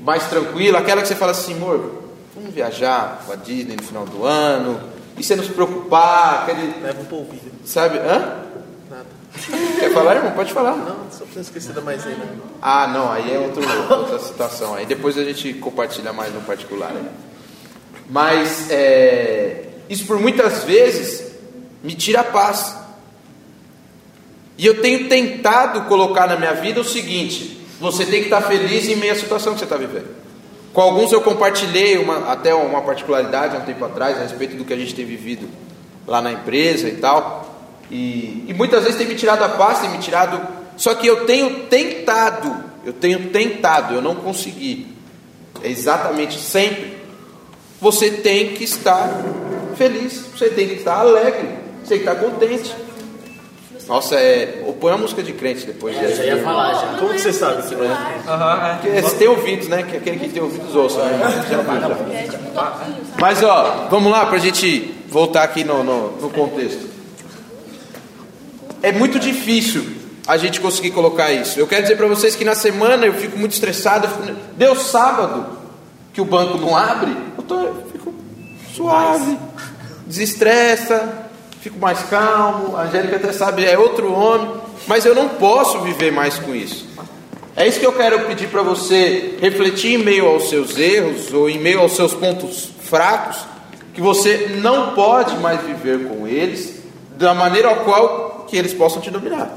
mais 0.03 0.27
tranquila, 0.27 0.79
aquela 0.79 1.01
que 1.01 1.07
você 1.07 1.15
fala 1.15 1.31
assim, 1.31 1.53
amor, 1.53 2.03
vamos 2.35 2.53
viajar 2.53 3.23
com 3.25 3.31
a 3.31 3.37
Disney 3.37 3.77
no 3.77 3.83
final 3.83 4.05
do 4.05 4.25
ano, 4.25 4.96
e 5.17 5.23
você 5.23 5.35
não 5.35 5.43
se 5.43 5.51
preocupar, 5.51 6.43
aquele, 6.43 6.73
Leva 6.81 7.01
um 7.01 7.05
polvilho. 7.05 7.51
sabe? 7.65 7.97
Hã? 7.97 8.43
Nada. 8.89 9.05
Quer 9.79 9.91
falar, 9.93 10.15
irmão? 10.15 10.31
Pode 10.33 10.53
falar. 10.53 10.75
Não, 10.75 10.97
só 11.11 11.25
pra 11.25 11.35
não 11.35 11.41
esquecer 11.41 11.73
da 11.73 11.81
maisena. 11.81 12.25
Ah, 12.61 12.87
não, 12.87 13.11
aí 13.11 13.33
é 13.33 13.39
outro, 13.39 13.61
outra 13.91 14.19
situação. 14.19 14.73
Aí 14.75 14.85
depois 14.85 15.17
a 15.17 15.23
gente 15.23 15.53
compartilha 15.55 16.13
mais 16.13 16.33
no 16.33 16.41
particular. 16.41 16.91
né? 16.91 17.09
Mas 18.09 18.69
é, 18.69 19.65
isso 19.89 20.05
por 20.05 20.19
muitas 20.19 20.63
vezes 20.63 21.31
me 21.83 21.93
tira 21.95 22.21
a 22.21 22.23
paz. 22.23 22.75
E 24.57 24.65
eu 24.65 24.81
tenho 24.81 25.07
tentado 25.07 25.81
colocar 25.83 26.25
na 26.27 26.35
minha 26.37 26.53
vida 26.53 26.79
o 26.81 26.83
seguinte: 26.83 27.61
você 27.79 28.05
tem 28.05 28.19
que 28.21 28.25
estar 28.27 28.41
feliz 28.41 28.87
em 28.87 28.95
meio 28.95 29.13
à 29.13 29.15
situação 29.15 29.53
que 29.53 29.59
você 29.59 29.65
está 29.65 29.77
vivendo. 29.77 30.07
Com 30.73 30.81
alguns 30.81 31.11
eu 31.11 31.21
compartilhei 31.21 31.97
uma, 31.97 32.31
até 32.31 32.53
uma 32.53 32.81
particularidade 32.81 33.55
há 33.55 33.59
um 33.59 33.65
tempo 33.65 33.83
atrás 33.83 34.17
a 34.17 34.21
respeito 34.21 34.55
do 34.55 34.65
que 34.65 34.73
a 34.73 34.77
gente 34.77 34.93
tem 34.93 35.05
vivido 35.05 35.47
lá 36.05 36.21
na 36.21 36.31
empresa 36.31 36.87
e 36.87 36.97
tal. 36.97 37.47
E, 37.89 38.45
e 38.47 38.53
muitas 38.53 38.83
vezes 38.83 38.97
tem 38.97 39.07
me 39.07 39.15
tirado 39.15 39.43
a 39.43 39.49
paz, 39.49 39.79
tem 39.79 39.89
me 39.89 39.97
tirado. 39.99 40.39
Só 40.75 40.93
que 40.93 41.07
eu 41.07 41.25
tenho 41.25 41.61
tentado, 41.65 42.63
eu 42.85 42.93
tenho 42.93 43.29
tentado, 43.29 43.95
eu 43.95 44.01
não 44.01 44.15
consegui. 44.15 44.87
É 45.63 45.69
exatamente 45.69 46.39
sempre. 46.39 46.97
Você 47.81 48.11
tem 48.11 48.53
que 48.53 48.63
estar 48.63 49.09
feliz, 49.75 50.25
você 50.35 50.49
tem 50.49 50.67
que 50.67 50.75
estar 50.75 50.99
alegre, 50.99 51.49
você 51.83 51.97
tem 51.97 52.03
que 52.03 52.09
estar 52.09 52.15
contente. 52.15 52.86
Nossa, 53.87 54.15
é. 54.15 54.63
ou 54.65 54.73
Põe 54.73 54.91
a 54.93 54.97
música 54.97 55.23
de 55.23 55.31
crente 55.33 55.65
depois. 55.65 55.95
É, 55.97 56.13
já 56.13 56.23
ia 56.23 56.43
falar 56.43 56.73
já. 56.73 56.87
Como 56.99 57.13
que 57.13 57.19
você 57.19 57.31
sabe 57.33 57.63
que 57.67 57.75
não 57.75 57.85
é? 57.85 58.73
Porque 58.81 59.01
você 59.01 59.15
tem 59.15 59.27
ouvidos, 59.27 59.67
né? 59.67 59.83
Que 59.83 59.97
aquele 59.97 60.19
que 60.19 60.29
tem 60.29 60.41
ouvidos 60.43 60.75
ouça. 60.75 61.03
Né? 61.03 61.19
Já 61.49 61.57
viu, 61.61 61.81
já. 62.53 62.73
Mas 63.19 63.41
ó, 63.43 63.87
vamos 63.89 64.11
lá 64.11 64.25
para 64.25 64.35
a 64.35 64.39
gente 64.39 64.93
voltar 65.07 65.43
aqui 65.43 65.63
no, 65.63 65.83
no, 65.83 66.11
no 66.21 66.29
contexto. 66.29 66.85
É 68.83 68.91
muito 68.91 69.17
difícil 69.19 69.85
a 70.27 70.37
gente 70.37 70.59
conseguir 70.59 70.91
colocar 70.91 71.31
isso. 71.31 71.59
Eu 71.59 71.65
quero 71.67 71.83
dizer 71.83 71.95
para 71.95 72.07
vocês 72.07 72.35
que 72.35 72.43
na 72.45 72.55
semana 72.55 73.05
eu 73.05 73.13
fico 73.13 73.37
muito 73.37 73.53
estressado. 73.53 74.07
fico- 74.07 74.37
Deu 74.57 74.75
sábado 74.75 75.57
que 76.13 76.19
o 76.21 76.25
banco 76.25 76.57
não 76.57 76.75
abre, 76.75 77.15
eu, 77.37 77.43
tô, 77.43 77.61
eu 77.61 77.75
fico 77.91 78.13
suave, 78.75 79.37
desestressa, 80.05 81.26
fico 81.67 81.79
mais 81.79 82.01
calmo. 82.03 82.77
A 82.77 82.83
Angélica 82.83 83.17
até 83.17 83.31
sabe, 83.33 83.65
é 83.65 83.77
outro 83.77 84.11
homem, 84.13 84.49
mas 84.87 85.05
eu 85.05 85.13
não 85.13 85.29
posso 85.29 85.81
viver 85.81 86.11
mais 86.11 86.39
com 86.39 86.55
isso. 86.55 86.87
É 87.55 87.67
isso 87.67 87.79
que 87.79 87.85
eu 87.85 87.93
quero 87.93 88.25
pedir 88.25 88.47
para 88.47 88.61
você 88.61 89.37
refletir 89.41 89.95
em 89.95 90.03
meio 90.03 90.27
aos 90.27 90.49
seus 90.49 90.77
erros 90.77 91.33
ou 91.33 91.49
em 91.49 91.59
meio 91.59 91.79
aos 91.79 91.93
seus 91.93 92.13
pontos 92.13 92.69
fracos, 92.81 93.39
que 93.93 93.99
você 93.99 94.57
não 94.61 94.93
pode 94.93 95.35
mais 95.37 95.61
viver 95.61 96.07
com 96.07 96.27
eles 96.27 96.83
da 97.17 97.33
maneira 97.33 97.69
ao 97.69 97.77
qual 97.77 98.45
que 98.47 98.55
eles 98.55 98.73
possam 98.73 99.01
te 99.01 99.09
dominar. 99.09 99.51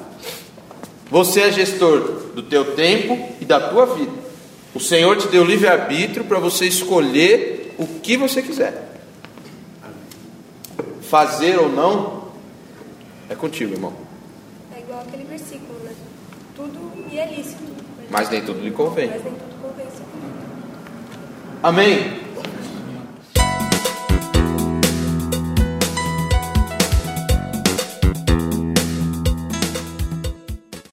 Você 1.10 1.42
é 1.42 1.52
gestor 1.52 2.00
do 2.34 2.42
teu 2.42 2.74
tempo 2.74 3.28
e 3.40 3.44
da 3.44 3.60
tua 3.60 3.86
vida. 3.86 4.12
O 4.74 4.80
Senhor 4.80 5.16
te 5.16 5.28
deu 5.28 5.44
livre 5.44 5.68
arbítrio 5.68 6.24
para 6.24 6.38
você 6.38 6.64
escolher 6.66 7.74
o 7.78 7.86
que 7.86 8.16
você 8.16 8.40
quiser. 8.40 8.89
Fazer 11.10 11.58
ou 11.58 11.68
não 11.68 12.22
é 13.28 13.34
contigo, 13.34 13.72
irmão. 13.72 13.92
É 14.72 14.78
igual 14.78 15.00
aquele 15.00 15.24
versículo, 15.24 15.76
né? 15.80 15.92
Tudo 16.54 16.78
me 16.96 17.18
é 17.18 17.26
lícito. 17.26 17.64
Mas 18.08 18.30
nem 18.30 18.44
tudo 18.44 18.60
lhe 18.60 18.70
convém. 18.70 19.10
Mas 19.10 19.24
nem 19.24 19.32
tudo 19.32 19.60
convém. 19.60 19.86
Amém? 21.60 22.19